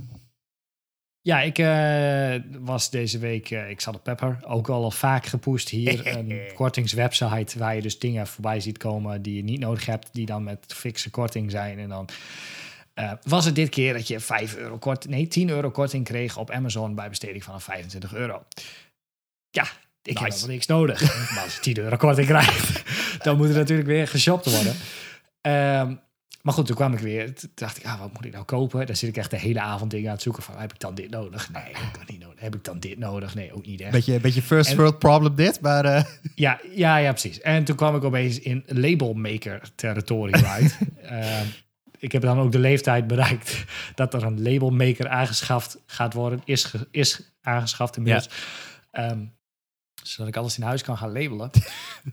Ja, 1.22 1.42
ik 1.42 1.58
eh, 1.58 2.36
was 2.60 2.90
deze 2.90 3.20
week, 3.20 3.52
eh, 3.52 3.70
ik 3.70 3.82
zat 3.82 3.96
op 3.96 4.04
Pepper, 4.04 4.40
ook 4.46 4.70
al 4.70 4.92
vaak 4.92 5.26
gepusht 5.26 5.70
hier. 5.70 6.08
Een 6.18 6.42
kortingswebsite 6.54 7.60
waar 7.60 7.76
je 7.76 7.82
dus 7.82 8.00
dingen 8.00 8.28
voorbij 8.28 8.60
ziet 8.60 8.78
komen 8.78 9.22
die 9.22 9.36
je 9.36 9.44
niet 9.44 9.60
nodig 9.60 9.86
hebt, 9.86 10.10
die 10.12 10.26
dan 10.26 10.44
met 10.44 10.74
fikse 10.74 11.10
korting 11.10 11.52
zijn. 11.52 11.80
En 11.80 11.90
dan 11.90 12.10
was 13.22 13.46
het 13.46 13.56
dit 13.56 13.70
keer 13.70 13.94
dat 13.94 14.08
je 14.08 14.20
5 14.20 14.56
euro 14.56 14.78
kort, 14.78 15.08
nee, 15.10 15.28
10 15.28 15.50
euro 15.50 15.72
korting 15.72 16.06
kreeg 16.06 16.38
op 16.38 16.52
Amazon 16.52 16.96
bij 16.96 17.10
besteding 17.10 17.44
van 17.44 17.62
25 17.62 18.14
euro. 18.14 18.46
Ja, 19.58 19.68
ik 20.04 20.18
heb 20.18 20.28
helemaal 20.30 20.50
niks 20.50 20.66
nodig. 20.66 21.02
maar 21.36 21.44
als 21.44 21.54
je 21.56 21.62
10 21.62 21.78
euro 21.78 21.96
korting 21.98 22.28
krijgt, 22.28 22.84
dan 23.24 23.38
moet 23.38 23.50
er 23.50 23.56
natuurlijk 23.56 23.88
weer 23.88 24.08
geshopt 24.08 24.52
worden. 24.52 24.76
Ehm, 25.42 25.96
maar 26.42 26.54
goed, 26.54 26.66
toen 26.66 26.76
kwam 26.76 26.94
ik 26.94 27.00
weer. 27.00 27.34
Toen 27.36 27.52
dacht 27.56 27.78
ik, 27.78 27.86
ah, 27.86 28.00
wat 28.00 28.14
moet 28.14 28.26
ik 28.26 28.32
nou 28.34 28.46
kopen? 28.46 28.86
Dan 28.86 28.96
zit 28.96 29.10
ik 29.10 29.18
echt 29.18 29.32
de 29.32 29.38
hele 29.40 29.62
avond 29.62 29.92
dingen 29.92 30.08
aan 30.08 30.14
het 30.14 30.22
zoeken 30.24 30.44
van, 30.44 30.58
heb 30.58 30.74
ik 30.74 30.80
dan 30.80 30.96
dit 30.96 31.10
nodig? 31.10 31.52
Nee, 31.52 31.64
heb 31.64 31.76
ik 31.84 31.94
dan 31.94 32.04
niet 32.08 32.20
nodig. 32.20 32.40
Heb 32.40 32.56
ik 32.56 32.64
dan 32.64 32.80
dit 32.80 32.98
nodig? 32.98 33.36
Nee, 33.36 33.54
ook 33.54 33.66
niet 33.66 33.82
echt. 33.82 33.92
Beetje, 33.92 34.20
beetje 34.20 34.42
first 34.42 34.70
En- 34.70 34.78
world 34.78 35.00
problem 35.00 35.36
dit, 35.36 35.62
maar... 35.62 35.86
eh, 35.86 36.04
Ja, 36.36 36.60
ja, 36.76 36.98
ja, 36.98 37.12
precies. 37.12 37.42
En 37.42 37.64
toen 37.64 37.76
kwam 37.76 37.96
ik 37.96 38.04
opeens 38.04 38.40
in 38.40 38.64
labelmaker 38.68 39.62
territorium 39.76 40.46
uit. 40.46 40.78
Ehm, 41.02 41.46
ik 42.00 42.12
heb 42.12 42.22
dan 42.22 42.40
ook 42.40 42.52
de 42.52 42.60
leeftijd 42.60 43.08
bereikt 43.08 43.64
dat 43.96 44.14
er 44.14 44.24
een 44.24 44.42
labelmaker 44.42 45.08
aangeschaft 45.10 45.78
gaat 45.86 46.14
worden. 46.14 46.42
Is, 46.46 46.64
ge- 46.64 46.88
is 46.92 47.32
aangeschaft 47.42 47.98
inmiddels. 47.98 48.30
Ehm, 48.92 49.20
zodat 50.08 50.28
ik 50.28 50.38
alles 50.38 50.58
in 50.58 50.64
huis 50.64 50.82
kan 50.82 50.98
gaan 50.98 51.12
labelen. 51.12 51.50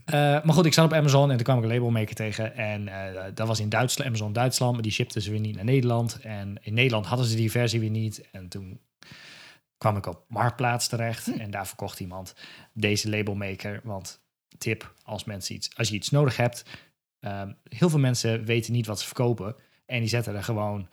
Eh, 0.04 0.20
maar 0.20 0.52
goed, 0.52 0.66
ik 0.66 0.72
zat 0.72 0.84
op 0.84 0.92
Amazon 0.92 1.30
en 1.30 1.36
toen 1.36 1.44
kwam 1.44 1.58
ik 1.58 1.64
een 1.64 1.70
labelmaker 1.70 2.14
tegen. 2.14 2.56
En 2.56 2.88
eh, 2.88 3.24
dat 3.34 3.46
was 3.46 3.60
in 3.60 3.68
Duitsland, 3.68 4.08
Amazon 4.08 4.32
Duitsland. 4.32 4.72
Maar 4.72 4.82
die 4.82 4.92
shipten 4.92 5.22
ze 5.22 5.30
weer 5.30 5.40
niet 5.40 5.54
naar 5.54 5.64
Nederland. 5.64 6.20
En 6.20 6.58
in 6.60 6.74
Nederland 6.74 7.06
hadden 7.06 7.26
ze 7.26 7.36
die 7.36 7.50
versie 7.50 7.80
weer 7.80 7.90
niet. 7.90 8.28
En 8.30 8.48
toen 8.48 8.80
kwam 9.78 9.96
ik 9.96 10.06
op 10.06 10.24
Marktplaats 10.28 10.88
terecht. 10.88 11.36
En 11.38 11.50
daar 11.50 11.66
verkocht 11.66 12.00
iemand 12.00 12.34
deze 12.72 13.10
labelmaker. 13.10 13.80
Want 13.84 14.20
tip, 14.58 14.94
als, 15.02 15.24
mensen 15.24 15.54
iets, 15.54 15.76
als 15.76 15.88
je 15.88 15.94
iets 15.94 16.10
nodig 16.10 16.36
hebt. 16.36 16.64
ehm, 17.20 17.52
heel 17.68 17.90
veel 17.90 17.98
mensen 17.98 18.44
weten 18.44 18.72
niet 18.72 18.86
wat 18.86 19.00
ze 19.00 19.06
verkopen. 19.06 19.56
En 19.86 20.00
die 20.00 20.08
zetten 20.08 20.34
er 20.34 20.44
gewoon 20.44 20.88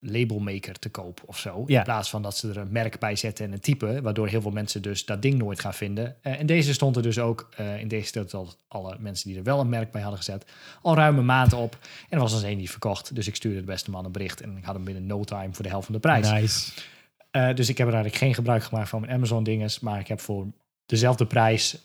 labelmaker 0.00 0.78
te 0.78 0.88
koop 0.88 1.22
of 1.26 1.38
zo. 1.38 1.64
Ja. 1.66 1.78
In 1.78 1.84
plaats 1.84 2.10
van 2.10 2.22
dat 2.22 2.36
ze 2.36 2.48
er 2.48 2.56
een 2.56 2.72
merk 2.72 2.98
bij 2.98 3.16
zetten 3.16 3.44
en 3.44 3.52
een 3.52 3.60
type. 3.60 4.02
Waardoor 4.02 4.28
heel 4.28 4.40
veel 4.40 4.50
mensen 4.50 4.82
dus 4.82 5.04
dat 5.04 5.22
ding 5.22 5.38
nooit 5.38 5.60
gaan 5.60 5.74
vinden. 5.74 6.16
Eh, 6.22 6.40
en 6.40 6.46
deze 6.46 6.72
stond 6.72 6.96
er 6.96 7.02
dus 7.02 7.18
ook, 7.18 7.48
eh, 7.56 7.80
in 7.80 7.88
deze 7.88 8.26
al 8.30 8.54
alle 8.68 8.96
mensen 8.98 9.28
die 9.28 9.38
er 9.38 9.44
wel 9.44 9.60
een 9.60 9.68
merk 9.68 9.90
bij 9.90 10.00
hadden 10.00 10.18
gezet, 10.18 10.44
al 10.82 10.94
ruim 10.94 11.18
een 11.18 11.24
maand 11.24 11.52
op. 11.52 11.78
En 11.82 12.16
er 12.16 12.18
was 12.18 12.32
als 12.32 12.42
één 12.42 12.58
die 12.58 12.70
verkocht. 12.70 13.14
Dus 13.14 13.26
ik 13.26 13.34
stuurde 13.34 13.58
de 13.58 13.64
beste 13.64 13.90
man 13.90 14.04
een 14.04 14.12
bericht. 14.12 14.40
En 14.40 14.56
ik 14.56 14.64
had 14.64 14.74
hem 14.74 14.84
binnen 14.84 15.06
no 15.06 15.24
time 15.24 15.52
voor 15.52 15.62
de 15.62 15.70
helft 15.70 15.86
van 15.86 15.94
de 15.94 16.00
prijs. 16.00 16.30
Nice. 16.30 16.72
Eh, 17.30 17.54
dus 17.54 17.68
ik 17.68 17.78
heb 17.78 17.86
er 17.86 17.94
eigenlijk 17.94 18.22
geen 18.22 18.34
gebruik 18.34 18.62
gemaakt 18.62 18.88
van 18.88 19.00
mijn 19.00 19.12
Amazon 19.12 19.44
dinges, 19.44 19.80
maar 19.80 20.00
ik 20.00 20.08
heb 20.08 20.20
voor 20.20 20.46
dezelfde 20.86 21.26
prijs 21.26 21.82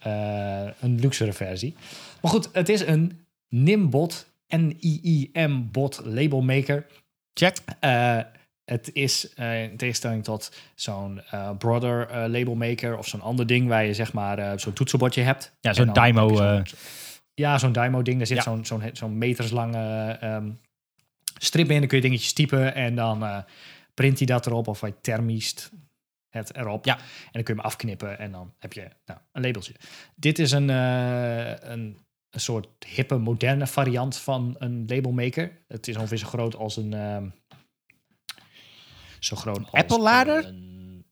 een 0.80 1.00
luxere 1.00 1.34
versie. 1.34 1.76
Maar 2.22 2.32
goed, 2.32 2.50
het 2.52 2.70
is 2.70 2.82
een 2.86 3.26
Nimbot, 3.50 4.28
N-I-I-M 4.48 5.62
bot 5.72 6.02
labelmaker. 6.04 6.86
Check. 7.34 7.58
Eh, 7.80 8.20
het 8.66 8.90
is 8.94 9.34
eh, 9.34 9.64
in 9.64 9.78
tegenstelling 9.78 10.24
tot 10.24 10.52
zo'n 10.76 11.22
Brother 11.58 12.08
eh, 12.08 12.30
labelmaker 12.30 12.98
of 12.98 13.08
zo'n 13.08 13.22
ander 13.22 13.48
ding 13.48 13.68
waar 13.68 13.86
je 13.86 13.94
zeg 13.94 14.14
maar 14.14 14.60
zo'n 14.60 14.74
toetsenbordje 14.74 15.22
hebt. 15.22 15.56
Ja, 15.60 15.74
zo'n 15.74 15.94
Dymo, 15.94 16.62
ja, 17.34 17.58
zo'n 17.58 17.72
Dymo-ding. 17.72 18.18
Daar 18.18 18.28
zit 18.28 18.38
Ja. 18.38 18.44
zo'n 18.44 18.66
zo'n 18.66 18.90
zo'n 18.94 19.18
meterslange 19.18 20.18
ehm, 20.22 20.52
strip 21.40 21.70
in. 21.70 21.80
Dan 21.80 21.88
kun 21.88 21.98
je 21.98 22.04
dingetjes 22.04 22.34
typen 22.34 22.76
en 22.76 22.96
dan 22.96 23.46
print 23.94 24.18
hij 24.18 24.28
dat 24.28 24.46
erop 24.46 24.68
of 24.68 24.82
hij 24.82 24.94
thermiest 25.02 25.72
het 26.30 26.56
erop. 26.56 26.86
Ja. 26.86 26.98
En 26.98 27.04
dan 27.32 27.44
kun 27.44 27.54
je 27.56 27.60
hem 27.62 27.70
afknippen 27.70 28.20
en 28.20 28.32
dan 28.32 28.54
heb 28.60 28.74
je 28.74 28.88
nou, 29.06 29.20
een 29.32 29.42
labeltje. 29.42 29.74
Dit 30.16 30.40
is 30.40 30.52
een, 30.52 30.70
een, 30.70 32.06
een 32.34 32.40
soort 32.40 32.68
hippe, 32.86 33.18
moderne 33.18 33.68
variant 33.68 34.18
van 34.18 34.56
een 34.60 34.84
labelmaker. 34.88 35.64
Het 35.68 35.88
is 35.88 35.96
ongeveer 35.98 36.18
zo 36.18 36.28
groot 36.28 36.56
als 36.56 36.78
een... 36.78 36.94
ehm, 36.94 37.30
zo 39.20 39.36
groot 39.36 39.58
als 39.58 39.72
Apple-lader? 39.72 40.46
een- 40.46 41.06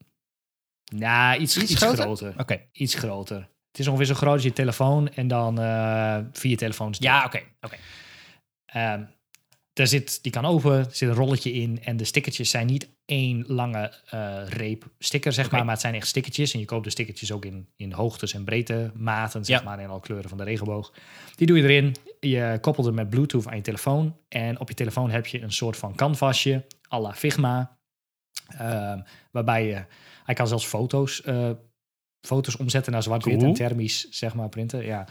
Nou, 0.94 1.40
iets, 1.40 1.58
Iets 1.58 1.72
iets, 1.72 1.82
groter? 1.82 2.04
groter 2.04 2.34
Oké. 2.38 2.62
iets 2.72 2.94
groter. 2.94 3.50
Het 3.72 3.80
is 3.80 3.88
ongeveer 3.88 4.06
zo 4.06 4.14
groot 4.14 4.34
als 4.34 4.44
je 4.44 4.54
telefoon 4.54 5.10
en 5.14 5.28
dan 5.28 5.60
eh, 5.60 6.20
vier 6.32 6.58
telefoons. 6.58 6.98
Ja, 6.98 7.26
oké. 7.26 7.42
oké. 7.62 7.76
Ehm, 8.66 9.04
daar 9.82 9.90
zit, 9.90 10.24
die 10.24 10.32
kan 10.32 10.46
open, 10.46 10.72
er 10.78 10.88
zit 10.92 11.10
een 11.10 11.16
rolletje 11.16 11.52
in 11.52 11.84
en 11.84 11.98
de 11.98 12.04
stickertjes 12.04 12.50
zijn 12.50 12.68
niet 12.68 12.90
één 13.06 13.44
lange 13.48 13.94
eh, 14.10 14.42
reep 14.48 14.86
sticker, 15.00 15.34
zeg 15.34 15.52
maar, 15.52 15.62
maar 15.64 15.72
het 15.74 15.82
zijn 15.82 15.94
echt 15.94 16.08
stickertjes. 16.08 16.54
En 16.54 16.60
je 16.60 16.66
koopt 16.66 16.84
de 16.84 16.90
stickertjes 16.90 17.32
ook 17.32 17.46
in, 17.46 17.68
in 17.76 17.92
hoogtes 17.92 18.34
en 18.34 18.44
breedte 18.44 18.92
maten, 18.96 19.46
zeg 19.46 19.60
Ja. 19.60 19.66
maar, 19.66 19.80
in 19.80 19.90
alle 19.90 20.00
kleuren 20.00 20.30
van 20.30 20.38
de 20.38 20.44
regenboog. 20.44 20.94
Die 21.36 21.48
doe 21.48 21.58
je 21.58 21.64
erin, 21.64 21.96
je 22.20 22.58
koppelt 22.62 22.86
het 22.86 22.96
met 22.96 23.10
Bluetooth 23.10 23.48
aan 23.48 23.56
je 23.56 23.62
telefoon 23.62 24.18
en 24.28 24.60
op 24.60 24.68
je 24.68 24.76
telefoon 24.76 25.10
heb 25.10 25.26
je 25.28 25.42
een 25.42 25.52
soort 25.52 25.78
van 25.78 25.96
canvasje, 25.96 26.66
à 26.94 27.00
la 27.00 27.14
Figma. 27.14 27.78
Ehm, 28.58 29.00
waarbij 29.32 29.66
je, 29.68 29.86
hij 30.24 30.36
kan 30.36 30.48
zelfs 30.48 30.66
foto's, 30.66 31.22
eh, 31.22 31.50
foto's 32.22 32.58
omzetten 32.58 32.92
naar 32.92 33.04
zwart-wit 33.04 33.36
Cool. 33.38 33.48
en 33.48 33.54
thermisch, 33.54 34.08
zeg 34.10 34.34
maar, 34.36 34.50
printen. 34.50 34.86
Ja. 34.86 35.08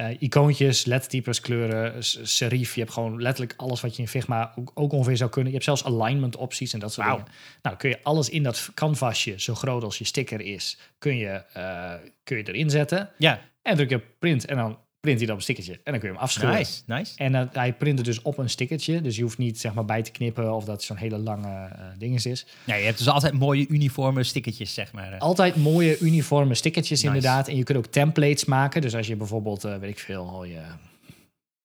Eh, 0.00 0.16
icoontjes, 0.18 0.84
lettertypes, 0.84 1.40
kleuren, 1.40 2.04
serif. 2.22 2.74
Je 2.74 2.80
hebt 2.80 2.92
gewoon 2.92 3.22
letterlijk 3.22 3.54
alles 3.56 3.80
wat 3.80 3.96
je 3.96 4.02
in 4.02 4.08
Figma 4.08 4.52
ook, 4.56 4.70
ook 4.74 4.92
ongeveer 4.92 5.16
zou 5.16 5.30
kunnen. 5.30 5.52
Je 5.52 5.58
hebt 5.58 5.64
zelfs 5.64 5.84
alignment 5.84 6.36
opties 6.36 6.72
en 6.72 6.78
dat 6.78 6.92
soort 6.92 7.06
dingen. 7.06 7.24
Nou, 7.62 7.76
kun 7.76 7.90
je 7.90 7.98
alles 8.02 8.28
in 8.28 8.42
dat 8.42 8.70
canvasje, 8.74 9.34
zo 9.40 9.54
groot 9.54 9.82
als 9.82 9.98
je 9.98 10.04
sticker 10.04 10.40
is, 10.40 10.78
kun 10.98 11.16
je, 11.16 11.28
eh, 11.52 11.94
kun 12.24 12.36
je 12.36 12.48
erin 12.48 12.70
zetten. 12.70 13.10
Ja, 13.18 13.40
En 13.62 13.76
druk 13.76 13.90
je 13.90 13.96
op 13.96 14.04
print 14.18 14.44
en 14.44 14.56
dan 14.56 14.78
print 15.00 15.18
hij 15.18 15.26
dat 15.26 15.30
op 15.30 15.36
een 15.36 15.42
stickertje. 15.42 15.72
En 15.72 15.92
dan 15.92 15.98
kun 16.00 16.08
je 16.08 16.14
hem 16.14 16.22
afscheuren. 16.24 16.56
nice, 16.58 16.82
nice. 16.86 17.12
En 17.16 17.34
eh, 17.34 17.46
hij 17.52 17.72
print 17.72 17.98
het 17.98 18.06
dus 18.06 18.22
op 18.22 18.38
een 18.38 18.50
stickertje. 18.50 19.00
Dus 19.00 19.16
je 19.16 19.22
hoeft 19.22 19.38
niet 19.38 19.60
zeg 19.60 19.74
maar 19.74 19.84
bij 19.84 20.02
te 20.02 20.10
knippen 20.10 20.54
of 20.54 20.64
dat 20.64 20.82
zo'n 20.82 20.96
hele 20.96 21.18
lange 21.18 21.48
eh 21.48 21.84
dinges 21.98 22.26
is. 22.26 22.46
Ja, 22.64 22.74
je 22.74 22.84
hebt 22.84 22.98
dus 22.98 23.08
altijd 23.08 23.32
mooie 23.32 23.66
uniforme 23.68 24.22
stickertjes, 24.22 24.74
zeg 24.74 24.92
maar. 24.92 25.18
Altijd 25.18 25.56
mooie 25.56 25.98
uniforme 25.98 26.54
stickertjes 26.54 27.02
Nice. 27.02 27.14
inderdaad. 27.14 27.48
En 27.48 27.56
je 27.56 27.62
kunt 27.64 27.78
ook 27.78 27.86
templates 27.86 28.44
maken. 28.44 28.80
Dus 28.80 28.94
als 28.94 29.06
je 29.06 29.16
bijvoorbeeld, 29.16 29.64
eh, 29.64 29.76
weet 29.76 29.90
ik 29.90 29.98
veel, 29.98 30.28
al 30.28 30.44
je 30.44 30.60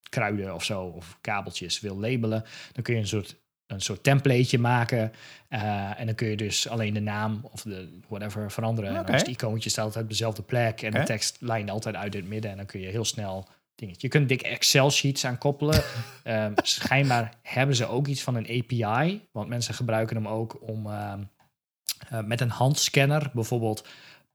kruiden 0.10 0.54
of 0.54 0.64
zo, 0.64 0.82
of 0.82 1.18
kabeltjes 1.22 1.80
wil 1.80 2.00
labelen, 2.00 2.44
dan 2.72 2.84
kun 2.84 2.94
je 2.94 3.00
een 3.00 3.08
soort, 3.08 3.36
een 3.68 3.82
soort 3.82 4.04
templateje 4.04 4.60
maken. 4.60 5.12
Eh, 5.48 6.00
en 6.00 6.06
dan 6.06 6.16
kun 6.16 6.28
je 6.28 6.38
dus 6.38 6.70
alleen 6.70 6.94
de 6.94 7.00
naam 7.00 7.40
of 7.52 7.62
de 7.62 8.00
whatever 8.08 8.52
veranderen. 8.52 8.90
En 8.90 9.06
dan 9.06 9.16
is 9.16 9.22
het 9.22 9.30
icoontje 9.30 9.70
staat 9.70 9.86
altijd 9.86 10.04
op 10.04 10.10
dezelfde 10.10 10.42
plek. 10.42 10.82
En 10.82 10.92
de 10.92 11.04
tekst 11.04 11.38
lijnt 11.40 11.70
altijd 11.70 11.96
uit 11.96 12.16
in 12.16 12.20
het 12.20 12.30
midden. 12.30 12.52
En 12.52 12.58
dan 12.58 12.66
kun 12.66 12.80
je 12.80 12.88
heel 12.88 13.06
snel 13.06 13.48
dingetje. 13.76 14.08
Je 14.08 14.08
kunt 14.08 14.30
dikke 14.30 14.48
Excel-sheets 14.48 15.26
aan 15.26 15.38
koppelen. 15.38 15.84
Ehm, 16.24 16.52
schijnbaar 16.56 17.34
hebben 17.42 17.76
ze 17.76 17.88
ook 17.88 18.08
iets 18.08 18.24
van 18.24 18.36
een 18.36 18.48
API. 18.48 19.28
Want 19.32 19.48
mensen 19.48 19.74
gebruiken 19.74 20.16
hem 20.16 20.28
ook 20.28 20.62
om 20.62 20.88
ehm, 20.88 21.24
eh, 22.10 22.20
met 22.24 22.42
een 22.42 22.50
handscanner 22.50 23.30
bijvoorbeeld 23.34 23.88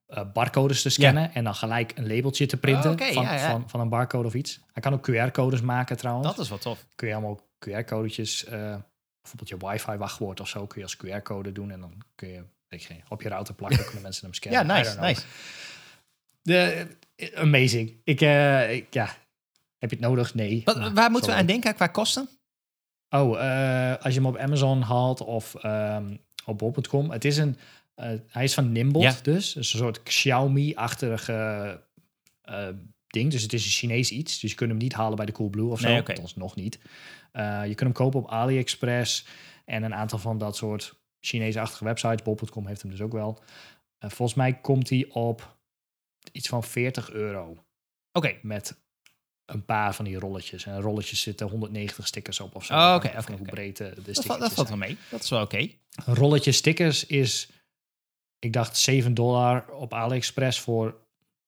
eh, 0.06 0.22
barcodes 0.32 0.82
te 0.82 0.88
scannen. 0.88 1.34
En 1.34 1.44
dan 1.44 1.54
gelijk 1.54 1.92
een 1.94 2.14
labeltje 2.14 2.46
te 2.46 2.56
printen 2.56 2.90
Oh, 2.90 3.12
van, 3.12 3.22
ja, 3.22 3.34
ja. 3.34 3.50
Van, 3.50 3.64
van 3.66 3.80
een 3.80 3.88
barcode 3.88 4.26
of 4.26 4.34
iets. 4.34 4.60
Hij 4.72 4.82
kan 4.82 4.92
ook 4.92 5.10
QR-codes 5.10 5.60
maken 5.60 5.96
trouwens. 5.96 6.28
Dat 6.28 6.38
is 6.38 6.48
wel 6.48 6.58
tof. 6.58 6.86
kun 6.94 7.08
je 7.08 7.14
allemaal 7.14 7.40
QR-codetjes, 7.68 8.46
bijvoorbeeld 9.20 9.48
je 9.62 9.68
wifi-wachtwoord 9.68 10.40
of 10.40 10.48
zo, 10.48 10.66
kun 10.66 10.78
je 10.78 10.84
als 10.84 10.96
QR-code 10.96 11.52
doen. 11.52 11.70
En 11.70 11.80
dan 11.80 11.92
kun 12.14 12.28
je 12.28 12.42
weet 12.68 12.88
op 13.08 13.22
je 13.22 13.28
router 13.28 13.54
plakken, 13.54 13.84
kunnen 13.84 14.02
mensen 14.02 14.22
hem 14.30 14.52
Ja, 14.52 14.62
scannen. 14.62 14.76
I 14.76 14.78
nice, 14.78 15.00
nice. 15.00 15.22
De, 16.42 16.86
eh, 17.16 17.40
amazing. 17.40 18.00
Ik, 18.04 18.20
eh, 18.20 18.72
ik- 18.74 18.94
ja, 18.94 19.04
heb 19.78 19.90
je 19.90 19.96
het 19.96 20.04
nodig? 20.04 20.34
Nee. 20.34 20.62
Wat, 20.64 20.76
Maar 20.78 20.94
waar 20.94 21.10
moeten 21.10 21.30
we 21.30 21.36
aan 21.36 21.46
denken 21.46 21.74
qua 21.74 21.86
kosten? 21.86 22.28
Oh, 23.10 23.40
eh, 23.42 24.04
als 24.04 24.14
je 24.14 24.20
hem 24.20 24.28
op 24.28 24.36
Amazon 24.36 24.82
haalt 24.82 25.20
of 25.20 25.54
ehm, 25.54 26.16
op 26.44 26.58
bol.com. 26.58 27.10
Het 27.10 27.24
is 27.24 27.36
een, 27.36 27.56
hij 28.26 28.44
is 28.44 28.54
van 28.54 28.72
Nimble 28.72 29.00
Ja. 29.02 29.14
dus. 29.22 29.52
Dus 29.52 29.72
een 29.72 29.78
soort 29.78 30.02
Xiaomi-achtige 30.02 31.80
ding. 33.06 33.30
Dus 33.30 33.42
het 33.42 33.52
is 33.52 33.64
een 33.64 33.70
Chinees 33.70 34.10
iets. 34.10 34.40
Dus 34.40 34.50
je 34.50 34.56
kunt 34.56 34.70
hem 34.70 34.78
niet 34.78 34.92
halen 34.92 35.16
bij 35.16 35.26
de 35.26 35.32
Coolblue 35.32 35.70
of 35.70 35.80
zo. 35.80 35.88
Nee, 35.88 36.00
oké. 36.00 36.10
Althans, 36.10 36.36
nog 36.36 36.56
niet. 36.56 36.78
Eh, 37.32 37.60
je 37.62 37.74
kunt 37.74 37.80
hem 37.80 37.92
kopen 37.92 38.20
op 38.20 38.28
AliExpress 38.30 39.26
en 39.64 39.82
een 39.82 39.94
aantal 39.94 40.18
van 40.18 40.38
dat 40.38 40.56
soort 40.56 40.98
Chinese-achtige 41.20 41.84
websites. 41.84 42.22
Bol.com 42.22 42.66
heeft 42.66 42.82
hem 42.82 42.90
dus 42.90 43.00
ook 43.00 43.12
wel. 43.12 43.42
Eh, 43.98 44.10
volgens 44.10 44.38
mij 44.38 44.54
komt 44.60 44.88
hij 44.90 45.06
op 45.08 45.56
iets 46.32 46.48
van 46.48 46.64
40 46.64 47.10
euro 47.10 47.64
Oké, 48.12 48.36
met 48.42 48.80
een 49.44 49.64
paar 49.64 49.94
van 49.94 50.04
die 50.04 50.18
rolletjes. 50.18 50.66
En 50.66 50.80
rolletjes 50.80 51.20
zitten 51.20 51.48
190 51.48 52.06
stickers 52.06 52.40
op 52.40 52.54
of 52.54 52.64
zo. 52.64 52.74
Oh, 52.74 52.92
oké, 52.96 53.12
oké, 53.18 53.32
hoe 53.36 53.46
breed 53.46 53.80
eh, 53.80 53.88
de 53.88 53.94
dat, 53.94 54.02
stickers 54.04 54.26
valt- 54.26 54.40
dat 54.40 54.52
valt 54.52 54.68
wel 54.68 54.76
mee. 54.76 54.96
Dat 55.10 55.22
is 55.22 55.30
wel 55.30 55.42
oké. 55.42 55.56
Een 56.06 56.14
rolletje 56.14 56.52
stickers 56.52 57.06
is, 57.06 57.50
ik 58.38 58.52
dacht 58.52 58.76
7 58.76 59.14
dollar 59.14 59.68
op 59.70 59.94
AliExpress 59.94 60.60
voor 60.60 60.96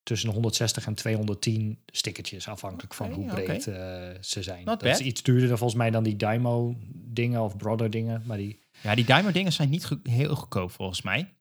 tussen 0.03 0.26
de 0.28 0.32
160 0.34 0.86
en 0.86 0.94
210 0.94 1.82
stickertjes, 1.86 2.48
afhankelijk 2.48 2.94
van 2.94 3.12
hoe 3.12 3.26
breed 3.26 3.66
eh, 3.66 4.11
ze 4.20 4.42
zijn. 4.42 4.64
Not 4.64 4.80
dat 4.80 4.88
is 5.00 5.07
iets 5.07 5.22
duurder 5.22 5.48
dan 5.48 5.59
volgens 5.59 5.78
mij 5.78 5.90
dan 5.90 6.03
die 6.03 6.16
Dymo 6.16 6.76
dingen 6.94 7.40
of 7.40 7.57
Brother 7.57 7.90
dingen, 7.90 8.22
maar 8.26 8.36
die 8.36 8.61
Ja, 8.82 8.94
die 8.94 9.05
diamond 9.05 9.34
dingen 9.34 9.53
zijn 9.53 9.70
niet 9.70 9.84
go- 9.84 10.00
heel 10.03 10.34
goedkoop 10.34 10.70
volgens 10.70 11.03
mij. 11.03 11.34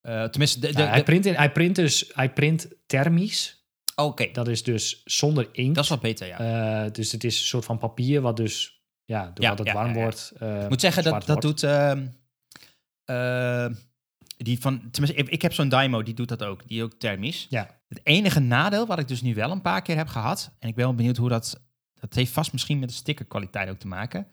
Eh, 0.00 0.24
tenminste, 0.24 0.58
de, 0.60 0.72
de, 0.72 0.80
Ja, 0.82 0.88
hij, 0.88 0.98
de- 0.98 1.04
print 1.04 1.26
in, 1.26 1.34
hij 1.34 1.52
print 1.52 1.74
dus 1.76 2.10
hij 2.14 2.32
print 2.32 2.68
thermisch. 2.86 3.66
oké, 3.94 4.30
Dat 4.32 4.48
is 4.48 4.62
dus 4.62 5.02
zonder 5.04 5.48
inkt. 5.52 5.74
dat 5.74 5.84
is 5.84 5.90
wat 5.90 6.00
beter, 6.00 6.26
ja. 6.26 6.38
Eh, 6.84 6.92
dus 6.92 7.12
het 7.12 7.24
is 7.24 7.38
een 7.40 7.46
soort 7.46 7.64
van 7.64 7.78
papier 7.78 8.20
wat 8.20 8.36
dus 8.36 8.84
ja, 9.04 9.24
doordat 9.24 9.42
Ja, 9.42 9.50
het 9.56 9.66
ja, 9.66 9.72
warm 9.72 9.88
ja, 9.88 9.94
ja. 9.96 10.00
wordt. 10.02 10.32
eh, 10.38 10.62
Ik 10.62 10.68
moet 10.68 10.80
zeggen, 10.80 11.02
dat, 11.04 11.26
dat 11.26 11.42
doet... 11.42 11.60
die 14.36 14.60
van, 14.60 14.90
tenminste, 14.90 15.22
ik, 15.22 15.28
ik 15.28 15.42
heb 15.42 15.52
zo'n 15.52 15.68
Dymo, 15.68 16.02
die 16.02 16.14
doet 16.14 16.28
dat 16.28 16.42
ook. 16.42 16.68
Die 16.68 16.82
ook 16.82 16.92
thermisch. 16.92 17.46
Ja. 17.48 17.80
Het 17.88 18.00
enige 18.02 18.40
nadeel, 18.40 18.86
wat 18.86 18.98
ik 18.98 19.08
dus 19.08 19.22
nu 19.22 19.34
wel 19.34 19.50
een 19.50 19.60
paar 19.60 19.82
keer 19.82 19.96
heb 19.96 20.08
gehad... 20.08 20.52
en 20.58 20.68
ik 20.68 20.74
ben 20.74 20.84
wel 20.84 20.94
benieuwd 20.94 21.16
hoe 21.16 21.28
dat... 21.28 21.64
Dat 22.00 22.14
heeft 22.14 22.32
vast 22.32 22.52
misschien 22.52 22.78
met 22.78 22.88
de 22.88 22.94
stickerkwaliteit 22.94 23.68
ook 23.68 23.78
te 23.78 23.86
maken. 23.86 24.26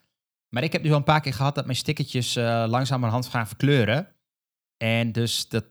Maar 0.49 0.63
ik 0.63 0.71
heb 0.71 0.81
nu 0.81 0.89
wel 0.89 0.97
een 0.97 1.03
paar 1.03 1.21
keer 1.21 1.33
gehad 1.33 1.55
dat 1.55 1.65
mijn 1.65 1.77
stickertjes 1.77 2.35
eh 2.35 2.65
langzamerhand 2.67 3.27
gaan 3.27 3.47
verkleuren. 3.47 4.07
En 4.77 5.11
dus 5.11 5.49
dat, 5.49 5.65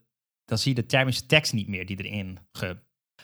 dan 0.45 0.59
zie 0.59 0.74
je 0.74 0.80
de 0.80 0.87
thermische 0.87 1.26
tekst 1.26 1.53
niet 1.53 1.68
meer 1.68 1.87
die 1.87 2.05
erin 2.05 2.39
ge. 2.53 2.76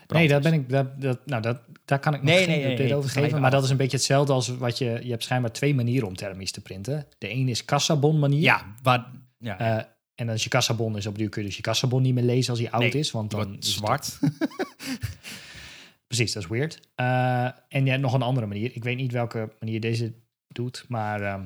Nee, 0.07 0.29
dat 0.29 0.43
ben 0.43 0.53
ik. 0.53 0.69
Dat, 0.69 1.01
dat, 1.01 1.27
nou, 1.27 1.43
dat, 1.43 1.61
daar 1.85 1.99
kan 1.99 2.15
ik 2.15 2.23
nog 2.23 2.31
Nee, 2.31 2.45
geen 2.45 2.61
nee, 2.61 2.79
nee, 2.79 2.95
over 2.95 3.11
geven. 3.11 3.29
even 3.29 3.41
Maar 3.41 3.51
dat 3.51 3.65
is 3.65 3.71
een 3.71 3.77
beetje 3.77 3.97
hetzelfde 3.97 4.33
als 4.33 4.49
wat 4.49 4.79
je. 4.79 5.01
Je 5.03 5.11
hebt 5.11 5.23
schijnbaar 5.23 5.53
twee 5.53 5.75
manieren 5.75 6.09
om 6.09 6.17
thermisch 6.17 6.53
te 6.53 6.61
printen. 6.61 7.07
De 7.19 7.29
ene 7.29 7.51
is 7.51 7.65
kassabon 7.65 8.19
manier. 8.19 8.41
Ja, 8.41 8.75
waar, 8.83 9.11
ja. 9.39 9.59
Eh, 9.59 9.85
en 10.19 10.27
dan 10.27 10.35
is 10.35 10.43
je 10.43 10.49
kassabon 10.49 10.97
is 10.97 11.07
op 11.07 11.19
duur 11.19 11.29
kun 11.29 11.43
je 11.43 11.47
dus 11.47 11.57
je 11.57 11.63
kassabon 11.63 12.03
niet 12.03 12.15
meer 12.15 12.25
lezen 12.25 12.51
als 12.51 12.61
hij 12.61 12.71
oud 12.71 12.83
Nee, 12.83 12.91
is. 12.91 13.11
Want 13.11 13.31
dan 13.31 13.57
is 13.59 13.75
zwart. 13.75 14.19
Precies, 16.07 16.33
dat 16.33 16.43
is 16.43 16.49
weird. 16.49 16.81
Eh, 16.95 17.45
en 17.69 17.87
ja, 17.87 17.97
nog 17.97 18.13
een 18.13 18.23
andere 18.23 18.47
manier. 18.47 18.71
Ik 18.75 18.85
weet 18.85 18.97
niet 18.97 19.13
welke 19.13 19.53
manier 19.61 19.81
deze 19.81 20.13
doet. 20.49 20.85
Maar 20.89 21.23
ehm, 21.23 21.45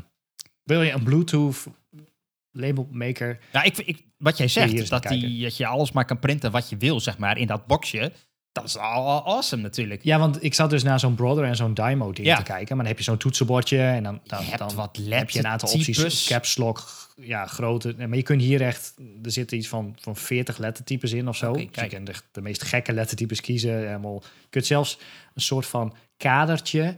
wil 0.62 0.82
je 0.82 0.92
een 0.92 1.02
Bluetooth 1.02 1.66
label 2.50 2.88
maker? 2.90 3.38
Ja, 3.52 3.62
ik, 3.62 3.78
ik, 3.78 4.04
wat 4.16 4.36
jij 4.36 4.48
zegt, 4.48 4.72
eens 4.72 4.88
dat, 4.88 5.02
die, 5.02 5.42
dat 5.42 5.56
je 5.56 5.66
alles 5.66 5.92
maar 5.92 6.04
kan 6.04 6.18
printen 6.18 6.50
wat 6.50 6.68
je 6.68 6.76
wil, 6.76 7.00
zeg 7.00 7.18
maar, 7.18 7.38
in 7.38 7.46
dat 7.46 7.66
boxje. 7.66 8.12
Dat 8.53 8.64
is 8.64 8.76
al 8.78 9.24
awesome 9.26 9.62
natuurlijk. 9.62 10.05
Ja, 10.05 10.18
want 10.18 10.44
ik 10.44 10.55
zat 10.55 10.70
dus 10.70 10.82
naar 10.82 11.00
zo'n 11.00 11.14
Brother 11.14 11.44
en 11.44 11.57
zo'n 11.57 11.74
Dymo 11.74 12.12
ding 12.12 12.26
Ja. 12.26 12.36
te 12.36 12.42
kijken. 12.42 12.66
Maar 12.76 12.84
dan 12.84 12.86
heb 12.86 12.98
je 12.98 13.05
zo'n 13.05 13.16
toetsenbordje 13.18 13.78
en 13.78 14.03
dan, 14.03 14.20
dan, 14.24 14.44
Je 14.44 14.57
dan 14.57 14.74
wat 14.74 14.98
heb 15.09 15.30
je 15.30 15.38
een 15.38 15.46
aantal 15.46 15.68
opties. 15.72 16.26
Caps 16.26 16.57
lock, 16.57 17.09
ja, 17.16 17.46
grote. 17.46 17.94
Maar 17.98 18.16
je 18.16 18.22
kunt 18.22 18.40
hier 18.42 18.62
echt, 18.62 18.94
er 19.22 19.30
zitten 19.32 19.57
iets 19.57 19.68
van, 19.68 19.96
van 20.00 20.16
40 20.16 20.59
lettertypes 20.59 21.12
in 21.12 21.28
of 21.28 21.36
zo. 21.36 21.48
Oké, 21.50 21.57
dus 21.59 21.64
je 21.64 21.70
kijk. 21.70 21.90
kunt 21.90 22.09
echt 22.09 22.24
de 22.32 22.40
meest 22.40 22.62
gekke 22.62 22.92
lettertypes 22.92 23.40
kiezen. 23.40 23.76
Helemaal. 23.76 24.22
Je 24.42 24.48
kunt 24.50 24.66
zelfs 24.66 24.98
een 25.34 25.42
soort 25.42 25.66
van 25.66 25.94
kadertje 26.16 26.96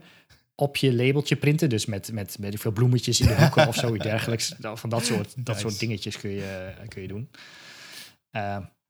op 0.55 0.77
je 0.77 0.93
labeltje 0.93 1.35
printen. 1.35 1.69
Dus 1.69 1.85
met, 1.85 2.11
met 2.13 2.37
ik 2.39 2.59
veel 2.59 2.71
bloemetjes 2.71 3.19
in 3.19 3.27
de 3.27 3.35
hoeken 3.35 3.67
of 3.67 3.75
zoiets 3.75 4.03
dergelijks. 4.11 4.55
Van 4.73 4.89
dat 4.89 5.05
soort, 5.05 5.33
dat 5.45 5.55
Nice. 5.55 5.59
soort 5.67 5.79
dingetjes 5.79 6.17
kun 6.19 6.29
je, 6.29 6.73
kun 6.87 7.01
je 7.01 7.07
doen. 7.07 7.29
Eh, 8.31 8.41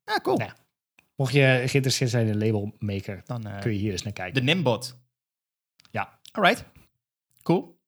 Ja, 0.05 0.19
cool. 0.23 0.41
Mocht 1.15 1.33
je 1.33 1.63
geïnteresseerd 1.65 2.09
zijn 2.09 2.27
in 2.27 2.31
een 2.41 2.45
labelmaker, 2.45 3.21
Dan 3.25 3.45
eh, 3.47 3.59
kun 3.61 3.71
je 3.71 3.77
hier 3.77 3.91
eens 3.91 4.03
naar 4.03 4.13
kijken. 4.13 4.33
de 4.33 4.41
Nimbot. 4.53 4.99
Ja. 5.91 6.19
Alright. 6.31 6.65
Cool. 7.41 7.79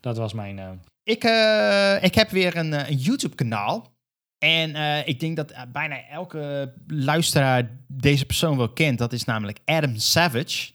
Dat 0.00 0.16
was 0.16 0.32
mijn... 0.32 0.58
eh, 0.58 0.70
Ik, 1.02 1.24
eh, 1.24 2.02
ik 2.02 2.14
heb 2.14 2.30
weer 2.30 2.56
een, 2.56 2.72
een 2.72 2.96
YouTube-kanaal. 2.96 3.92
En 4.38 4.74
ik 5.06 5.20
denk 5.20 5.36
dat 5.36 5.54
bijna 5.72 6.08
elke 6.08 6.74
luisteraar 6.86 7.70
deze 7.88 8.26
persoon 8.26 8.56
wel 8.56 8.72
kent. 8.72 8.98
Dat 8.98 9.12
is 9.12 9.24
namelijk 9.24 9.58
Adam 9.64 9.96
Savage. 9.96 10.72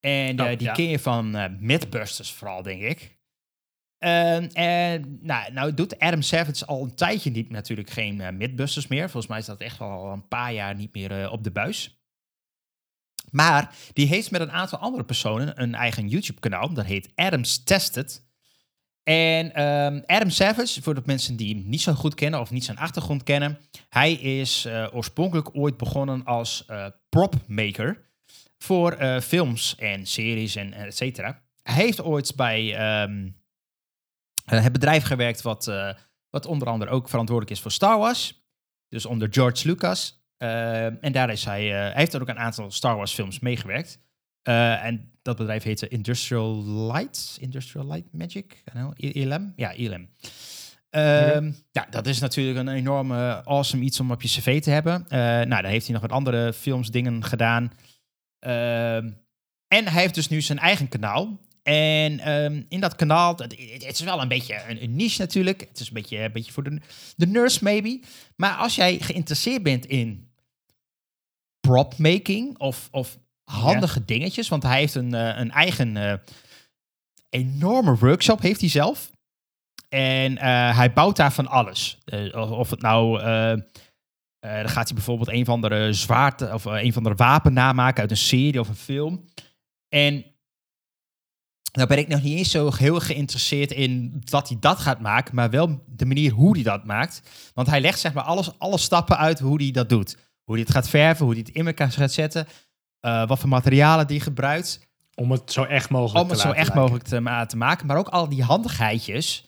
En 0.00 0.40
Oh, 0.40 0.48
die 0.48 0.62
ja. 0.62 0.72
ken 0.72 0.88
je 0.88 0.98
van 0.98 1.56
Mythbusters 1.60 2.32
vooral, 2.32 2.62
denk 2.62 2.82
ik. 2.82 3.16
Ehm, 4.02 4.48
en 4.52 5.18
nou, 5.20 5.52
nou 5.52 5.74
doet 5.74 5.98
Adam 5.98 6.22
Savage 6.22 6.66
al 6.66 6.82
een 6.82 6.94
tijdje 6.94 7.30
niet 7.30 7.50
natuurlijk 7.50 7.90
geen 7.90 8.20
eh, 8.20 8.32
Mythbusters 8.32 8.86
meer. 8.86 9.02
Volgens 9.10 9.26
mij 9.26 9.38
is 9.38 9.46
dat 9.46 9.60
echt 9.60 9.80
al 9.80 10.12
een 10.12 10.28
paar 10.28 10.52
jaar 10.52 10.74
niet 10.74 10.94
meer 10.94 11.22
eh, 11.22 11.32
op 11.32 11.44
de 11.44 11.50
buis. 11.50 12.02
Maar 13.30 13.74
die 13.92 14.06
heeft 14.06 14.30
met 14.30 14.40
een 14.40 14.52
aantal 14.52 14.78
andere 14.78 15.04
personen 15.04 15.62
een 15.62 15.74
eigen 15.74 16.08
YouTube-kanaal. 16.08 16.74
Dat 16.74 16.84
heet 16.84 17.12
Adams 17.14 17.62
Tested. 17.64 18.24
En 19.02 19.54
ehm, 19.54 20.00
Adam 20.06 20.30
Savage, 20.30 20.82
voor 20.82 20.94
de 20.94 21.02
mensen 21.04 21.36
die 21.36 21.54
hem 21.54 21.68
niet 21.68 21.80
zo 21.80 21.92
goed 21.92 22.14
kennen 22.14 22.40
of 22.40 22.50
niet 22.50 22.64
zijn 22.64 22.78
achtergrond 22.78 23.22
kennen. 23.22 23.58
Hij 23.88 24.12
is 24.12 24.64
eh, 24.64 24.88
oorspronkelijk 24.92 25.56
ooit 25.56 25.76
begonnen 25.76 26.24
als 26.24 26.66
propmaker 27.08 28.10
voor 28.58 29.20
films 29.22 29.76
en 29.78 30.06
series 30.06 30.56
en 30.56 30.72
et 30.72 30.96
cetera. 30.96 31.42
Hij 31.62 31.84
heeft 31.84 32.02
ooit 32.02 32.36
bij 32.36 32.76
ehm, 32.76 33.26
eh, 33.26 33.32
het 34.44 34.72
bedrijf 34.72 35.04
gewerkt 35.04 35.42
wat, 35.42 35.68
eh, 35.68 35.94
wat 36.30 36.46
onder 36.46 36.68
andere 36.68 36.90
ook 36.90 37.08
verantwoordelijk 37.08 37.56
is 37.56 37.62
voor 37.62 37.72
Star 37.72 37.98
Wars. 37.98 38.44
Dus 38.88 39.06
onder 39.06 39.28
George 39.30 39.66
Lucas. 39.68 40.20
Eh, 40.36 41.04
en 41.04 41.12
daar 41.12 41.30
is 41.30 41.44
hij, 41.44 41.72
eh, 41.72 41.78
hij 41.78 41.92
heeft 41.94 42.20
ook 42.20 42.28
een 42.28 42.38
aantal 42.38 42.70
Star 42.70 42.96
Wars 42.96 43.12
films 43.12 43.38
meegewerkt. 43.38 44.00
Eh, 44.42 44.84
en 44.84 45.12
dat 45.22 45.36
bedrijf 45.36 45.62
heette 45.62 45.88
Industrial 45.88 46.64
Light. 46.92 47.36
Industrial 47.40 47.86
Light 47.86 48.12
Magic? 48.12 48.62
ILM? 48.96 49.52
Ja, 49.56 49.72
ILM. 49.72 50.08
Ehm, 50.90 51.52
Ja, 51.70 51.86
dat 51.90 52.06
is 52.06 52.18
natuurlijk 52.18 52.58
een 52.58 52.68
enorme 52.68 53.44
awesome 53.44 53.82
iets 53.82 54.00
om 54.00 54.10
op 54.10 54.22
je 54.22 54.28
cv 54.28 54.62
te 54.62 54.70
hebben. 54.70 55.04
Eh, 55.08 55.18
nou, 55.18 55.62
dan 55.62 55.64
heeft 55.70 55.84
hij 55.84 55.92
nog 55.92 56.02
wat 56.02 56.12
andere 56.12 56.52
films, 56.52 56.88
dingen 56.90 57.24
gedaan. 57.24 57.72
Ehm, 58.38 59.10
en 59.68 59.88
hij 59.88 60.00
heeft 60.02 60.14
dus 60.14 60.28
nu 60.28 60.40
zijn 60.40 60.58
eigen 60.58 60.88
kanaal. 60.88 61.40
En 61.62 62.20
ehm, 62.20 62.62
in 62.68 62.80
dat 62.80 62.96
kanaal, 62.96 63.36
het, 63.36 63.56
het 63.82 63.92
is 63.92 64.00
wel 64.00 64.20
een 64.20 64.28
beetje 64.28 64.64
een, 64.68 64.82
een 64.82 64.96
niche 64.96 65.20
natuurlijk. 65.20 65.60
Het 65.60 65.80
is 65.80 65.86
een 65.86 65.94
beetje, 65.94 66.18
een 66.18 66.32
beetje 66.32 66.52
voor 66.52 66.62
de, 66.62 66.80
de 67.16 67.26
nerds 67.26 67.58
maybe. 67.58 68.00
Maar 68.36 68.54
als 68.54 68.74
jij 68.74 68.98
geïnteresseerd 68.98 69.62
bent 69.62 69.86
in 69.86 70.30
prop 71.60 71.98
making 71.98 72.58
of, 72.58 72.88
of 72.90 73.18
handige 73.44 74.04
dingetjes, 74.04 74.48
want 74.48 74.62
hij 74.62 74.78
heeft 74.78 74.94
een, 74.94 75.14
eh, 75.14 75.38
een 75.38 75.50
eigen 75.50 75.96
eh, 75.96 76.14
enorme 77.28 77.96
workshop, 77.96 78.40
heeft 78.40 78.60
hij 78.60 78.70
zelf. 78.70 79.10
En 79.88 80.38
eh, 80.38 80.76
hij 80.76 80.92
bouwt 80.92 81.16
daar 81.16 81.32
van 81.32 81.46
alles. 81.46 81.98
Of, 82.32 82.50
of 82.50 82.70
het 82.70 82.80
nou, 82.80 83.22
dan 84.40 84.68
gaat 84.68 84.86
hij 84.86 84.94
bijvoorbeeld 84.94 85.28
een 85.28 85.44
van 85.44 85.60
de 85.60 85.92
zwaard 85.92 86.52
of 86.52 86.64
een 86.64 86.92
van 86.92 87.02
de 87.02 87.14
wapen 87.14 87.52
namaken 87.52 88.00
uit 88.00 88.10
een 88.10 88.16
serie 88.16 88.60
of 88.60 88.68
een 88.68 88.74
film. 88.74 89.24
En 89.88 90.24
nou 91.72 91.88
ben 91.88 91.98
ik 91.98 92.08
nog 92.08 92.22
niet 92.22 92.36
eens 92.38 92.50
zo 92.50 92.70
heel 92.76 93.00
geïnteresseerd 93.00 93.70
in 93.72 94.22
dat 94.24 94.48
hij 94.48 94.56
dat 94.60 94.78
gaat 94.78 95.00
maken, 95.00 95.34
maar 95.34 95.50
wel 95.50 95.82
de 95.86 96.06
manier 96.06 96.32
hoe 96.32 96.54
hij 96.54 96.62
dat 96.62 96.84
maakt. 96.84 97.22
Want 97.54 97.68
hij 97.68 97.80
legt 97.80 98.00
zeg 98.00 98.12
maar 98.12 98.24
alles, 98.24 98.58
alle 98.58 98.78
stappen 98.78 99.18
uit 99.18 99.38
hoe 99.38 99.62
hij 99.62 99.70
dat 99.70 99.88
doet. 99.88 100.16
Hoe 100.44 100.54
hij 100.54 100.64
het 100.64 100.72
gaat 100.74 100.88
verven, 100.88 101.24
hoe 101.24 101.34
hij 101.34 101.44
het 101.46 101.54
in 101.54 101.66
elkaar 101.66 101.92
gaat 101.92 102.12
zetten, 102.12 102.46
eh, 103.00 103.26
wat 103.26 103.38
voor 103.38 103.48
materialen 103.48 104.06
die 104.06 104.20
gebruikt. 104.20 104.90
Om 105.14 105.30
het 105.30 105.52
zo 105.52 105.62
echt 105.64 105.90
mogelijk 105.90 106.24
Om 106.24 106.30
het 106.30 106.40
te 106.40 106.46
zo 106.46 106.52
echt 106.52 106.56
lijken. 106.66 106.80
mogelijk 106.80 107.04
te, 107.04 107.20
ma- 107.20 107.46
te 107.46 107.56
maken. 107.56 107.86
Maar 107.86 107.96
ook 107.96 108.08
al 108.08 108.28
die 108.28 108.42
handigheidjes 108.42 109.44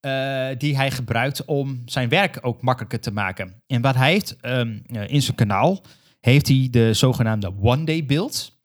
eh, 0.00 0.48
die 0.58 0.76
hij 0.76 0.90
gebruikt 0.90 1.44
om 1.44 1.82
zijn 1.84 2.08
werk 2.08 2.38
ook 2.40 2.62
makkelijker 2.62 3.00
te 3.00 3.10
maken. 3.12 3.62
En 3.66 3.80
wat 3.80 3.94
hij 3.94 4.10
heeft 4.10 4.36
ehm, 4.40 4.78
eh, 4.86 5.08
in 5.08 5.22
zijn 5.22 5.36
kanaal, 5.36 5.80
heeft 6.20 6.48
hij 6.48 6.68
de 6.70 6.94
zogenaamde 6.94 7.52
One 7.60 7.84
Day 7.84 8.06
Build. 8.06 8.60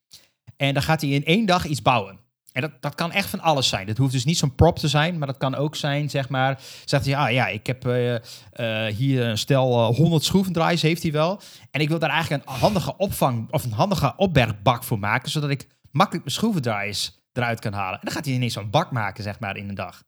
En 0.55 0.73
dan 0.73 0.83
gaat 0.83 1.01
hij 1.01 1.09
in 1.09 1.25
één 1.25 1.45
dag 1.45 1.65
iets 1.65 1.81
bouwen. 1.81 2.19
En 2.57 2.63
dat, 2.63 2.71
dat 2.79 2.95
kan 2.95 3.11
echt 3.11 3.29
van 3.29 3.39
alles 3.39 3.67
zijn. 3.67 3.87
Dat 3.87 3.97
hoeft 3.97 4.11
dus 4.11 4.25
niet 4.25 4.37
zo'n 4.37 4.55
prop 4.55 4.79
te 4.79 4.87
zijn, 4.87 5.17
maar 5.17 5.27
dat 5.27 5.37
kan 5.37 5.55
ook 5.55 5.75
zijn, 5.75 6.09
zeg 6.09 6.29
maar, 6.29 6.61
zegt 6.85 7.05
hij, 7.05 7.17
ah 7.17 7.31
ja, 7.31 7.47
ik 7.47 7.67
heb 7.67 7.87
eh, 7.87 8.15
eh, 8.15 8.95
hier 8.95 9.25
een 9.25 9.37
stel 9.37 9.89
eh, 9.89 9.95
100 9.95 10.23
schroevendraaiers 10.23 10.81
heeft 10.81 11.03
hij 11.03 11.11
wel. 11.11 11.41
En 11.71 11.81
ik 11.81 11.89
wil 11.89 11.99
daar 11.99 12.09
eigenlijk 12.09 12.45
een 12.45 12.53
handige 12.53 12.97
opvang 12.97 13.51
of 13.51 13.63
een 13.63 13.71
handige 13.71 14.13
opbergbak 14.15 14.83
voor 14.83 14.99
maken, 14.99 15.31
zodat 15.31 15.49
ik 15.49 15.67
makkelijk 15.91 16.25
mijn 16.25 16.37
schroevendraaiers 16.37 17.19
eruit 17.33 17.59
kan 17.59 17.73
halen. 17.73 17.99
En 17.99 18.05
dan 18.05 18.13
gaat 18.13 18.25
hij 18.25 18.33
ineens 18.33 18.53
zo'n 18.53 18.69
bak 18.69 18.91
maken, 18.91 19.23
zeg 19.23 19.39
maar, 19.39 19.57
in 19.57 19.69
een 19.69 19.75
dag. 19.75 20.03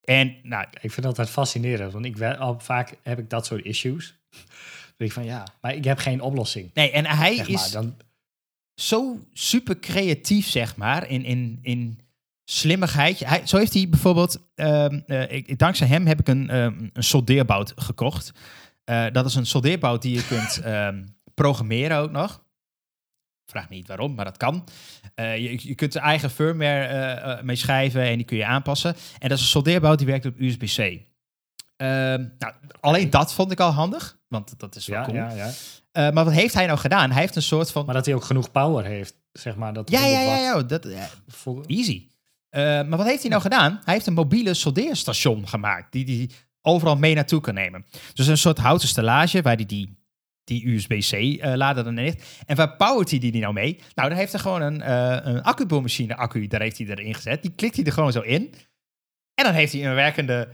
En 0.00 0.36
nou, 0.42 0.64
Ik 0.70 0.78
vind 0.80 0.96
dat 0.96 1.06
altijd 1.06 1.30
fascinerend, 1.30 1.92
want 1.92 2.04
ik 2.04 2.16
wel, 2.16 2.34
al 2.34 2.60
vaak 2.60 2.98
heb 3.02 3.18
ik 3.18 3.30
dat 3.30 3.46
soort 3.46 3.64
issues. 3.64 4.06
Dan 4.98 5.06
denk 5.06 5.10
ik 5.10 5.12
van 5.12 5.24
ja, 5.24 5.46
maar 5.60 5.74
ik 5.74 5.84
heb 5.84 5.98
geen 5.98 6.20
oplossing. 6.20 6.70
nee, 6.74 6.90
en 6.90 7.06
hij 7.06 7.36
Zeg 7.36 7.48
is. 7.48 7.70
Dan, 7.70 7.96
zo 8.80 9.26
super 9.32 9.78
creatief, 9.78 10.48
zeg 10.48 10.76
maar, 10.76 11.10
in, 11.10 11.24
in, 11.24 11.58
in 11.62 12.00
slimmigheid. 12.44 13.18
Hij, 13.18 13.46
zo 13.46 13.56
heeft 13.56 13.74
hij 13.74 13.88
bijvoorbeeld, 13.88 14.48
ehm, 14.54 15.00
eh, 15.06 15.32
ik, 15.32 15.58
dankzij 15.58 15.86
hem 15.86 16.06
heb 16.06 16.20
ik 16.20 16.28
een, 16.28 16.50
ehm, 16.50 16.88
een 16.92 17.02
soldeerbout 17.02 17.72
gekocht. 17.76 18.32
Eh, 18.84 19.06
dat 19.12 19.26
is 19.26 19.34
een 19.34 19.46
soldeerbout 19.46 20.02
die 20.02 20.14
je 20.14 20.26
kunt 20.26 20.60
ehm, 20.64 21.04
programmeren 21.34 21.96
ook 21.96 22.10
nog. 22.10 22.46
Vraag 23.44 23.68
me 23.68 23.74
niet 23.74 23.86
waarom, 23.86 24.14
maar 24.14 24.24
dat 24.24 24.36
kan. 24.36 24.64
Eh, 25.14 25.36
je, 25.38 25.68
je 25.68 25.74
kunt 25.74 25.94
er 25.94 26.02
eigen 26.02 26.30
firmware 26.30 27.42
mee 27.42 27.56
schrijven 27.56 28.02
en 28.02 28.16
die 28.16 28.26
kun 28.26 28.36
je 28.36 28.46
aanpassen. 28.46 28.96
En 29.18 29.28
dat 29.28 29.38
is 29.38 29.44
een 29.44 29.50
soldeerbout 29.50 29.98
die 29.98 30.06
werkt 30.06 30.26
op 30.26 30.40
USB-C. 30.40 31.06
Ehm, 31.78 32.26
nou, 32.38 32.52
alleen 32.80 33.10
dat 33.10 33.34
vond 33.34 33.50
ik 33.52 33.60
al 33.60 33.70
handig, 33.70 34.18
want 34.28 34.58
dat 34.60 34.76
is 34.76 34.86
wel 34.86 34.98
ja, 34.98 35.04
cool. 35.04 35.16
ja, 35.16 35.30
ja. 35.32 35.50
Eh, 35.92 36.10
maar 36.10 36.24
wat 36.24 36.34
heeft 36.34 36.54
hij 36.54 36.66
nou 36.66 36.78
gedaan? 36.78 37.10
Hij 37.10 37.20
heeft 37.20 37.36
een 37.36 37.42
soort 37.42 37.70
van... 37.70 37.84
Maar 37.84 37.94
dat 37.94 38.06
hij 38.06 38.14
ook 38.14 38.24
genoeg 38.24 38.50
power 38.52 38.84
heeft, 38.84 39.14
zeg 39.32 39.56
maar. 39.56 39.72
Dat 39.72 39.90
ja, 39.90 40.04
ja, 40.04 40.18
100 40.24 40.28
ja, 40.40 40.44
ja, 40.44 40.62
dat, 40.62 40.84
ja, 40.84 41.08
voor- 41.26 41.64
Easy. 41.66 42.06
Eh, 42.48 42.62
maar 42.62 42.96
wat 42.98 43.06
heeft 43.06 43.20
hij 43.20 43.30
nou 43.30 43.42
gedaan? 43.42 43.80
Hij 43.84 43.94
heeft 43.94 44.06
een 44.06 44.12
mobiele 44.14 44.54
soldeerstation 44.54 45.48
gemaakt 45.48 45.92
die 45.92 46.04
hij 46.16 46.30
overal 46.62 46.96
mee 46.96 47.14
naartoe 47.14 47.40
kan 47.40 47.54
nemen. 47.54 47.84
Dus 48.14 48.26
een 48.26 48.38
soort 48.38 48.58
houten 48.58 48.88
stellage 48.88 49.42
waar 49.42 49.56
hij 49.56 49.66
die, 49.66 49.98
die 50.44 50.68
USB-C-lader 50.68 51.84
dan 51.84 51.98
in 51.98 52.04
heeft. 52.04 52.24
En 52.46 52.56
waar 52.56 52.76
powert 52.76 53.10
hij 53.10 53.18
die 53.18 53.40
nou 53.40 53.52
mee? 53.52 53.80
Nou, 53.94 54.08
dan 54.08 54.18
heeft 54.18 54.32
hij 54.32 54.40
gewoon 54.40 54.62
een, 54.62 54.82
eh 54.82 55.16
een 55.22 55.42
accuboormachine 55.42 56.16
accu, 56.16 56.46
daar 56.46 56.60
heeft 56.60 56.78
hij 56.78 56.86
erin 56.86 57.14
gezet. 57.14 57.42
Die 57.42 57.52
klikt 57.54 57.76
hij 57.76 57.84
er 57.84 57.92
gewoon 57.92 58.12
zo 58.12 58.20
in. 58.20 58.54
En 59.34 59.44
dan 59.44 59.52
heeft 59.52 59.72
hij 59.72 59.86
een 59.86 59.94
werkende 59.94 60.48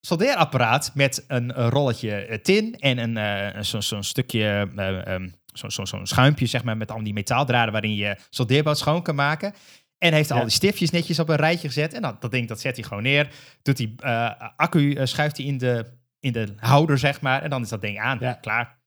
soldeerapparaat 0.00 0.90
met 0.94 1.24
een, 1.28 1.52
eh, 1.52 1.68
rolletje 1.68 2.14
eh, 2.16 2.38
tin 2.38 2.74
en 2.78 2.98
een, 2.98 3.16
eh, 3.16 3.62
zo'n 3.62 3.82
zo'n 3.82 4.02
stukje, 4.02 4.70
eh, 4.76 5.06
ehm, 5.14 5.28
zo'n 5.52 5.70
zo, 5.70 5.84
zo'n 5.84 6.06
schuimpje 6.06 6.46
zeg 6.46 6.64
maar, 6.64 6.76
met 6.76 6.90
al 6.90 7.02
die 7.02 7.12
metaaldraden 7.12 7.72
waarin 7.72 7.94
je 7.94 8.16
soldeerbout 8.30 8.78
schoon 8.78 9.02
kan 9.02 9.14
maken. 9.14 9.54
En 9.98 10.12
heeft 10.12 10.30
al 10.30 10.40
die 10.40 10.50
stiftjes 10.50 10.90
netjes 10.90 11.18
op 11.18 11.28
een 11.28 11.36
rijtje 11.36 11.66
gezet. 11.68 11.94
En 11.94 12.02
dan, 12.02 12.16
dat 12.20 12.30
ding 12.30 12.48
dat 12.48 12.60
zet 12.60 12.76
hij 12.76 12.84
gewoon 12.84 13.02
neer. 13.02 13.28
Doet 13.62 13.76
die 13.76 13.94
eh, 13.98 14.30
accu, 14.56 15.06
schuift 15.06 15.36
hij 15.36 15.46
in 15.46 15.58
de, 15.58 15.98
in 16.20 16.32
de 16.32 16.54
houder, 16.56 16.98
zeg 16.98 17.20
maar. 17.20 17.42
En 17.42 17.50
dan 17.50 17.62
is 17.62 17.68
dat 17.68 17.80
ding 17.80 17.98
aan. 18.00 18.18
Ja. 18.20 18.32
Klaar. 18.32 18.78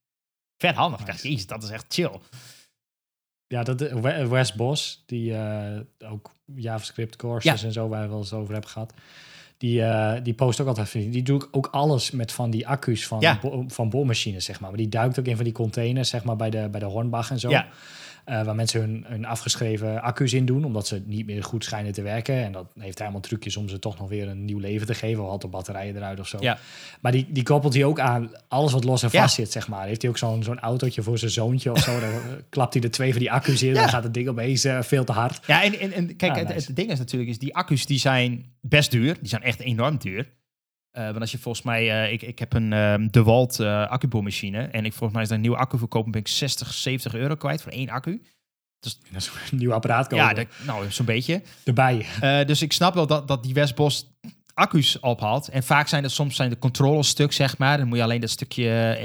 Vet 0.58 0.76
handig. 0.76 1.24
Nice. 1.24 1.48
dat 1.48 1.64
is 1.64 1.70
echt 1.70 1.86
chill. 1.88 2.20
Ja, 3.48 3.64
dat, 3.64 3.80
We- 3.80 4.28
Wes 4.28 4.54
Bos, 4.54 5.04
die 5.06 5.36
ook 6.06 6.32
JavaScript 6.56 7.16
courses 7.16 7.64
en 7.64 7.72
zo, 7.72 7.88
waar 7.88 8.02
we 8.02 8.08
wel 8.10 8.18
eens 8.18 8.34
over 8.34 8.52
hebben 8.54 8.72
gehad. 8.72 8.94
Die, 9.64 9.82
eh, 9.84 10.14
die 10.24 10.34
post 10.34 10.62
ook 10.62 10.68
altijd 10.68 10.92
die 11.12 11.24
doet 11.24 11.48
ook 11.52 11.68
alles 11.72 12.12
met 12.12 12.32
van 12.32 12.50
die 12.50 12.68
accu's 12.68 13.08
van, 13.08 13.20
Ja. 13.20 13.40
bo- 13.42 13.64
van 13.68 13.90
boormachines, 13.90 14.46
zeg 14.46 14.60
maar. 14.60 14.70
Maar 14.70 14.78
die 14.80 14.90
duikt 14.90 15.20
ook 15.20 15.26
in 15.26 15.36
van 15.36 15.44
die 15.44 15.54
containers, 15.54 16.10
zeg 16.10 16.24
maar, 16.24 16.36
bij 16.36 16.50
de, 16.50 16.68
bij 16.72 16.80
de 16.80 16.86
Hornbach 16.86 17.32
en 17.32 17.40
zo. 17.40 17.50
Ja. 17.50 17.68
Eh, 18.24 18.44
waar 18.44 18.56
mensen 18.56 18.80
hun, 18.82 19.06
hun 19.08 19.26
afgeschreven 19.26 20.02
accu's 20.02 20.34
in 20.34 20.46
doen, 20.46 20.66
omdat 20.66 20.88
ze 20.88 21.02
niet 21.06 21.26
meer 21.26 21.44
goed 21.44 21.64
schijnen 21.64 21.92
te 21.94 22.02
werken. 22.02 22.36
En 22.44 22.52
dat 22.52 22.72
heeft 22.80 22.98
hij 22.98 23.04
allemaal 23.08 23.26
trucjes 23.28 23.58
om 23.58 23.70
ze 23.70 23.80
toch 23.80 24.00
nog 24.00 24.10
weer 24.10 24.28
een 24.28 24.46
nieuw 24.46 24.60
leven 24.60 24.88
te 24.88 24.94
geven. 24.94 25.24
Of 25.24 25.30
had 25.30 25.42
de 25.42 25.48
batterijen 25.48 25.96
eruit 25.96 26.20
of 26.20 26.28
zo. 26.28 26.38
Ja. 26.42 26.58
Maar 27.02 27.12
die, 27.12 27.28
die 27.30 27.44
koppelt 27.44 27.74
hij 27.74 27.84
ook 27.86 28.00
aan 28.00 28.32
alles 28.48 28.72
wat 28.72 28.84
los 28.84 29.04
en 29.04 29.10
Ja. 29.12 29.22
vast 29.22 29.36
zit, 29.36 29.52
zeg 29.52 29.68
maar. 29.68 29.86
Heeft 29.88 30.02
hij 30.02 30.12
ook 30.12 30.18
zo'n 30.18 30.44
zo'n 30.44 30.60
autootje 30.60 31.04
voor 31.04 31.18
zijn 31.18 31.32
zoontje 31.32 31.72
of 31.72 31.80
zo. 31.80 32.00
Dan 32.00 32.12
klapt 32.50 32.74
hij 32.74 32.84
er 32.84 32.92
twee 32.92 33.10
van 33.12 33.20
die 33.20 33.32
accu's 33.32 33.62
in. 33.62 33.68
Ja. 33.74 33.74
Dan 33.80 33.90
gaat 33.90 34.04
het 34.04 34.14
ding 34.14 34.28
opeens 34.28 34.64
eh, 34.64 34.82
veel 34.82 35.04
te 35.04 35.12
hard. 35.12 35.40
Ja, 35.48 35.64
en, 35.64 35.80
en, 35.80 35.92
en 35.92 36.16
kijk, 36.16 36.32
Ah, 36.32 36.38
het, 36.38 36.48
nice. 36.48 36.68
het 36.68 36.76
ding 36.76 36.92
is 36.92 36.98
natuurlijk, 37.00 37.32
is 37.32 37.40
die 37.40 37.56
accu's 37.56 37.86
die 37.86 38.00
zijn 38.00 38.46
best 38.62 38.92
duur. 38.92 39.16
Die 39.20 39.30
zijn 39.30 39.44
echt 39.44 39.60
enorm 39.60 39.98
duur. 39.98 40.28
Eh, 40.94 41.04
want 41.06 41.20
als 41.20 41.32
je 41.32 41.38
volgens 41.38 41.66
mij, 41.66 42.04
eh, 42.06 42.12
ik, 42.12 42.22
ik 42.22 42.40
heb 42.40 42.54
een 42.54 42.74
ehm 42.74 43.08
DeWalt 43.08 43.60
eh 43.60 43.88
accuboormachine. 43.90 44.62
En 44.62 44.86
ik 44.86 44.92
volgens 44.92 45.12
mij 45.14 45.22
is 45.22 45.28
daar 45.28 45.38
een 45.38 45.44
nieuwe 45.44 45.58
accu 45.58 45.78
verkopen, 45.78 46.12
ben 46.12 46.22
ik 46.22 46.28
60, 46.28 46.74
70 46.74 47.14
euro 47.16 47.36
kwijt 47.36 47.62
voor 47.62 47.72
één 47.72 47.90
accu. 47.90 48.22
Dat 48.84 48.96
is 49.16 49.32
een 49.52 49.58
nieuw 49.58 49.74
apparaat 49.74 50.08
kopen. 50.08 50.26
Ja, 50.26 50.34
dat, 50.34 50.46
nou, 50.66 50.92
zo'n 50.92 51.06
beetje. 51.06 51.42
erbij. 51.64 52.06
Dus 52.46 52.62
ik 52.62 52.74
snap 52.74 52.94
wel 52.94 53.08
dat, 53.08 53.28
dat 53.28 53.44
die 53.44 53.54
Westbos 53.54 54.08
accu's 54.54 54.98
ophaalt. 55.00 55.48
En 55.48 55.64
vaak 55.64 55.88
zijn 55.88 56.02
dat 56.02 56.12
soms 56.12 56.36
zijn 56.36 56.50
de 56.50 56.58
controllers 56.58 57.08
stuk, 57.08 57.32
zeg 57.32 57.58
maar. 57.58 57.78
Dan 57.78 57.88
moet 57.88 57.98
je 57.98 58.04
alleen 58.04 58.22
dat 58.22 58.30
stukje 58.30 58.98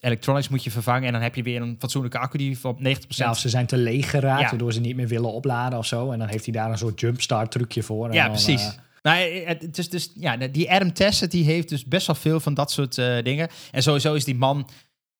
electronics 0.00 0.48
moet 0.48 0.64
je 0.64 0.70
vervangen. 0.70 1.06
En 1.06 1.12
dan 1.12 1.22
heb 1.22 1.34
je 1.34 1.42
weer 1.42 1.62
een 1.62 1.76
fatsoenlijke 1.78 2.18
accu 2.18 2.38
die 2.38 2.58
op 2.62 2.78
90%... 2.78 2.82
Ja, 3.08 3.30
of 3.30 3.38
ze 3.38 3.48
zijn 3.48 3.66
te 3.66 3.76
leeg 3.76 4.10
geraakt, 4.10 4.40
Ja. 4.42 4.48
waardoor 4.48 4.72
ze 4.72 4.80
niet 4.80 4.96
meer 4.96 5.08
willen 5.08 5.32
opladen 5.32 5.78
of 5.78 5.86
zo. 5.86 6.10
En 6.12 6.18
dan 6.18 6.28
heeft 6.28 6.44
hij 6.44 6.54
daar 6.54 6.70
een 6.70 6.78
soort 6.78 7.00
jumpstart 7.00 7.50
trucje 7.50 7.82
voor. 7.82 8.06
En 8.08 8.12
Ja, 8.12 8.22
dan, 8.22 8.32
precies. 8.32 8.78
Eh, 9.02 9.12
Nou, 9.12 9.30
eh, 9.30 9.46
het, 9.46 9.62
het 9.62 9.78
is 9.78 9.88
dus, 9.88 10.10
ja, 10.14 10.36
die 10.36 10.70
Adam 10.70 10.92
Tessett 10.92 11.30
die 11.30 11.44
heeft 11.44 11.68
dus 11.68 11.84
best 11.84 12.06
wel 12.06 12.16
veel 12.16 12.40
van 12.40 12.54
dat 12.54 12.70
soort 12.70 12.98
eh, 12.98 13.22
dingen. 13.22 13.48
En 13.70 13.82
sowieso 13.82 14.14
is 14.14 14.24
die 14.24 14.34
man, 14.34 14.68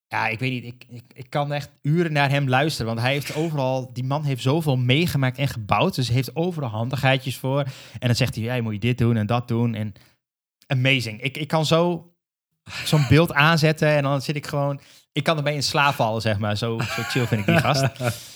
ja, 0.07 0.29
ik 0.29 0.39
weet 0.39 0.51
niet, 0.51 0.65
ik, 0.65 0.85
ik, 0.89 1.05
ik 1.13 1.31
kan 1.31 1.53
echt 1.53 1.71
uren 1.83 2.13
naar 2.13 2.31
hem 2.31 2.49
luisteren. 2.49 2.87
Want 2.87 3.01
hij 3.01 3.13
heeft 3.13 3.35
overal, 3.35 3.93
die 3.93 4.05
man 4.05 4.25
heeft 4.25 4.43
zoveel 4.43 4.77
meegemaakt 4.77 5.39
en 5.39 5.49
gebouwd. 5.49 5.95
Dus 5.95 6.07
hij 6.07 6.17
heeft 6.17 6.37
overal 6.37 6.69
handigheidjes 6.69 7.37
voor. 7.37 7.61
En 7.99 8.07
dan 8.07 8.15
zegt 8.15 8.35
hij, 8.35 8.61
moet 8.61 8.73
je 8.73 8.79
dit 8.79 8.99
doen 8.99 9.17
en 9.17 9.27
dat 9.27 9.49
doen. 9.49 9.75
En 9.75 9.93
amazing. 10.67 11.23
Ik, 11.23 11.37
ik 11.37 11.49
kan 11.49 11.67
zo 11.67 12.13
zo'n 12.85 13.07
beeld 13.09 13.33
aanzetten 13.33 13.89
en 13.89 14.03
dan 14.03 14.23
zit 14.23 14.37
ik 14.37 14.47
gewoon, 14.47 14.81
ik 15.13 15.25
kan 15.25 15.37
erbij 15.37 15.55
in 15.55 15.63
slaap 15.63 15.95
vallen, 15.95 16.21
zeg 16.21 16.39
maar. 16.39 16.57
Zo, 16.57 16.79
zo 16.79 17.03
chill 17.03 17.27
vind 17.27 17.41
ik 17.41 17.47
die 17.47 17.59
gast. 17.59 17.85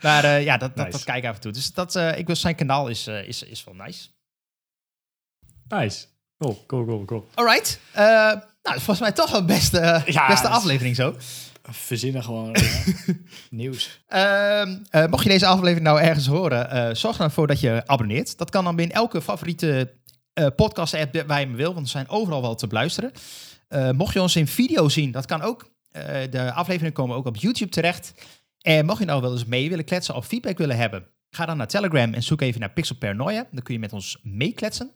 Maar 0.00 0.24
eh, 0.24 0.44
ja, 0.44 0.56
dat, 0.56 0.76
dat, 0.76 0.84
Nice. 0.86 0.96
dat 0.96 1.04
kijk 1.04 1.22
ik 1.24 1.28
af 1.28 1.34
en 1.34 1.40
toe. 1.40 1.52
Dus 1.52 1.72
dat, 1.72 1.96
eh, 1.96 2.18
ik 2.18 2.26
wil 2.26 2.36
zijn 2.36 2.54
kanaal 2.54 2.88
is, 2.88 3.06
eh, 3.06 3.28
is, 3.28 3.42
is 3.42 3.64
wel 3.64 3.74
nice. 3.74 4.08
Nice. 5.70 6.06
Cool, 6.38 6.64
cool, 6.66 6.84
cool, 6.84 7.04
cool. 7.04 7.26
Alright. 7.34 7.80
Eh 7.92 8.04
nou, 8.62 8.74
volgens 8.76 9.00
mij 9.00 9.12
toch 9.12 9.30
wel 9.30 9.44
beste, 9.44 10.02
Ja, 10.06 10.26
beste 10.26 10.46
is- 10.48 10.52
aflevering 10.54 10.96
zo. 10.96 11.14
Verzinnen 11.62 12.22
gewoon 12.24 12.54
eh, 12.54 12.88
nieuws. 13.50 14.02
Ehm, 14.06 14.76
eh, 14.90 15.06
mocht 15.06 15.22
je 15.22 15.28
deze 15.28 15.46
aflevering 15.46 15.86
nou 15.86 16.00
ergens 16.00 16.26
horen, 16.26 16.70
eh, 16.70 16.94
zorg 16.94 17.14
er 17.14 17.20
dan 17.22 17.30
voor 17.30 17.46
dat 17.46 17.60
je 17.60 17.82
abonneert. 17.86 18.38
Dat 18.38 18.50
kan 18.50 18.64
dan 18.64 18.76
binnen 18.76 18.96
elke 18.96 19.22
favoriete 19.22 19.94
eh, 20.32 20.46
podcast-app 20.56 21.24
waar 21.26 21.40
je 21.40 21.46
me 21.46 21.56
wil, 21.56 21.72
want 21.74 21.84
we 21.84 21.90
zijn 21.92 22.08
overal 22.08 22.42
wel 22.42 22.54
te 22.54 22.66
beluisteren. 22.66 23.12
Eh, 23.68 23.90
mocht 23.90 24.12
je 24.14 24.20
ons 24.20 24.36
in 24.36 24.46
video 24.46 24.88
zien, 24.88 25.10
dat 25.10 25.26
kan 25.26 25.42
ook. 25.42 25.70
Eh, 25.90 26.04
de 26.30 26.52
afleveringen 26.52 26.92
komen 26.94 27.16
ook 27.16 27.26
op 27.26 27.36
YouTube 27.36 27.70
terecht. 27.70 28.12
En 28.60 28.86
mocht 28.86 28.98
je 28.98 29.04
nou 29.04 29.20
wel 29.22 29.32
eens 29.32 29.44
mee 29.44 29.68
willen 29.68 29.84
kletsen 29.84 30.14
of 30.14 30.26
feedback 30.26 30.58
willen 30.58 30.76
hebben, 30.76 31.06
ga 31.30 31.46
dan 31.46 31.56
naar 31.56 31.66
Telegram 31.68 32.14
en 32.14 32.22
zoek 32.22 32.40
even 32.40 32.60
naar 32.60 32.70
Pixel 32.72 32.96
Paranoia. 32.96 33.46
Dan 33.50 33.62
kun 33.62 33.74
je 33.74 33.80
met 33.80 33.92
ons 33.92 34.18
meekletsen. 34.22 34.90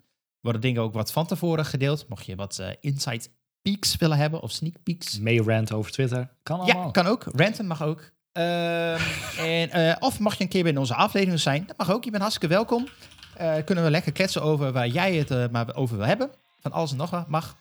Worden 0.45 0.61
dingen 0.61 0.83
ook 0.83 0.93
wat 0.93 1.13
van 1.13 1.27
tevoren 1.27 1.65
gedeeld. 1.65 2.09
Mocht 2.09 2.27
je 2.27 2.37
wat 2.37 2.59
eh 2.59 2.69
inside 2.81 3.27
peeks 3.63 3.97
willen 3.97 4.17
hebben 4.17 4.41
of 4.41 4.51
sneak 4.51 4.75
peeks. 4.83 5.19
Mee 5.19 5.43
rant 5.43 5.73
over 5.73 5.93
Twitter. 5.93 6.29
Kan 6.43 6.61
allemaal. 6.61 6.85
Ja, 6.85 6.91
kan 6.91 7.07
ook. 7.07 7.25
Ranten 7.35 7.67
mag 7.67 7.83
ook. 7.83 8.11
Ehm, 8.33 9.01
en, 9.61 9.71
eh, 9.71 9.97
of 9.99 10.19
mag 10.19 10.35
je 10.37 10.43
een 10.43 10.49
keer 10.49 10.63
bij 10.63 10.77
onze 10.77 10.95
aflevering 10.95 11.41
zijn. 11.41 11.65
Dat 11.67 11.77
mag 11.77 11.91
ook. 11.91 12.05
Je 12.05 12.11
bent 12.11 12.23
hartstikke 12.23 12.55
welkom. 12.55 12.89
Eh, 13.37 13.55
kunnen 13.65 13.85
we 13.85 13.91
lekker 13.91 14.13
kletsen 14.13 14.43
over 14.43 14.73
waar 14.73 14.89
jij 14.89 15.15
het 15.15 15.53
maar 15.53 15.75
over 15.75 15.97
wil 15.97 16.07
hebben. 16.07 16.31
Van 16.61 16.73
alles 16.73 16.91
en 16.91 16.97
nog 16.97 17.11
wat 17.11 17.29
mag. 17.29 17.57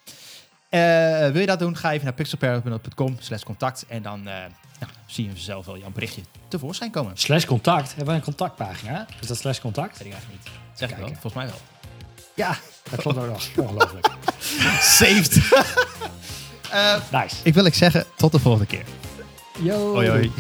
Wil 0.70 1.40
je 1.40 1.46
dat 1.46 1.60
doen? 1.60 1.78
Ga 1.78 1.92
even 1.92 2.06
naar 2.06 2.14
pixelparrot.com 2.14 3.16
slash 3.20 3.44
contact. 3.44 3.86
En 3.88 4.02
dan 4.02 4.24
ja, 4.24 4.88
zie 5.06 5.30
je 5.30 5.38
zelf 5.38 5.66
wel 5.66 5.78
jouw 5.78 5.92
berichtje 5.92 6.22
tevoorschijn 6.48 6.92
komen. 6.92 7.18
Slash 7.18 7.46
contact. 7.46 7.88
Hebben 7.88 8.06
wij 8.06 8.16
een 8.16 8.22
contactpagina? 8.22 9.08
Is 9.22 9.28
dat 9.28 9.38
slash 9.38 9.60
contact? 9.60 9.98
Weet 9.98 10.08
ik 10.08 10.14
eigenlijk 10.14 10.44
niet. 10.44 10.54
Zeg 10.74 10.90
ik 10.90 10.98
wel. 10.98 11.08
Volgens 11.08 11.34
mij 11.34 11.46
wel. 11.46 11.60
Ja, 12.36 12.58
dat 12.90 13.00
klopt 13.02 13.18
ook 13.18 13.28
nog. 13.28 13.44
Ongelooflijk. 13.58 14.08
Saved. 14.98 15.38
Eh, 16.72 16.96
Nice. 17.12 17.36
ik 17.44 17.54
wil 17.54 17.66
ik 17.66 17.74
zeggen, 17.74 18.06
tot 18.16 18.32
de 18.32 18.40
volgende 18.40 18.66
keer. 18.68 18.84
Yo. 19.62 19.94
Hoi 19.94 20.10
hoi. 20.10 20.32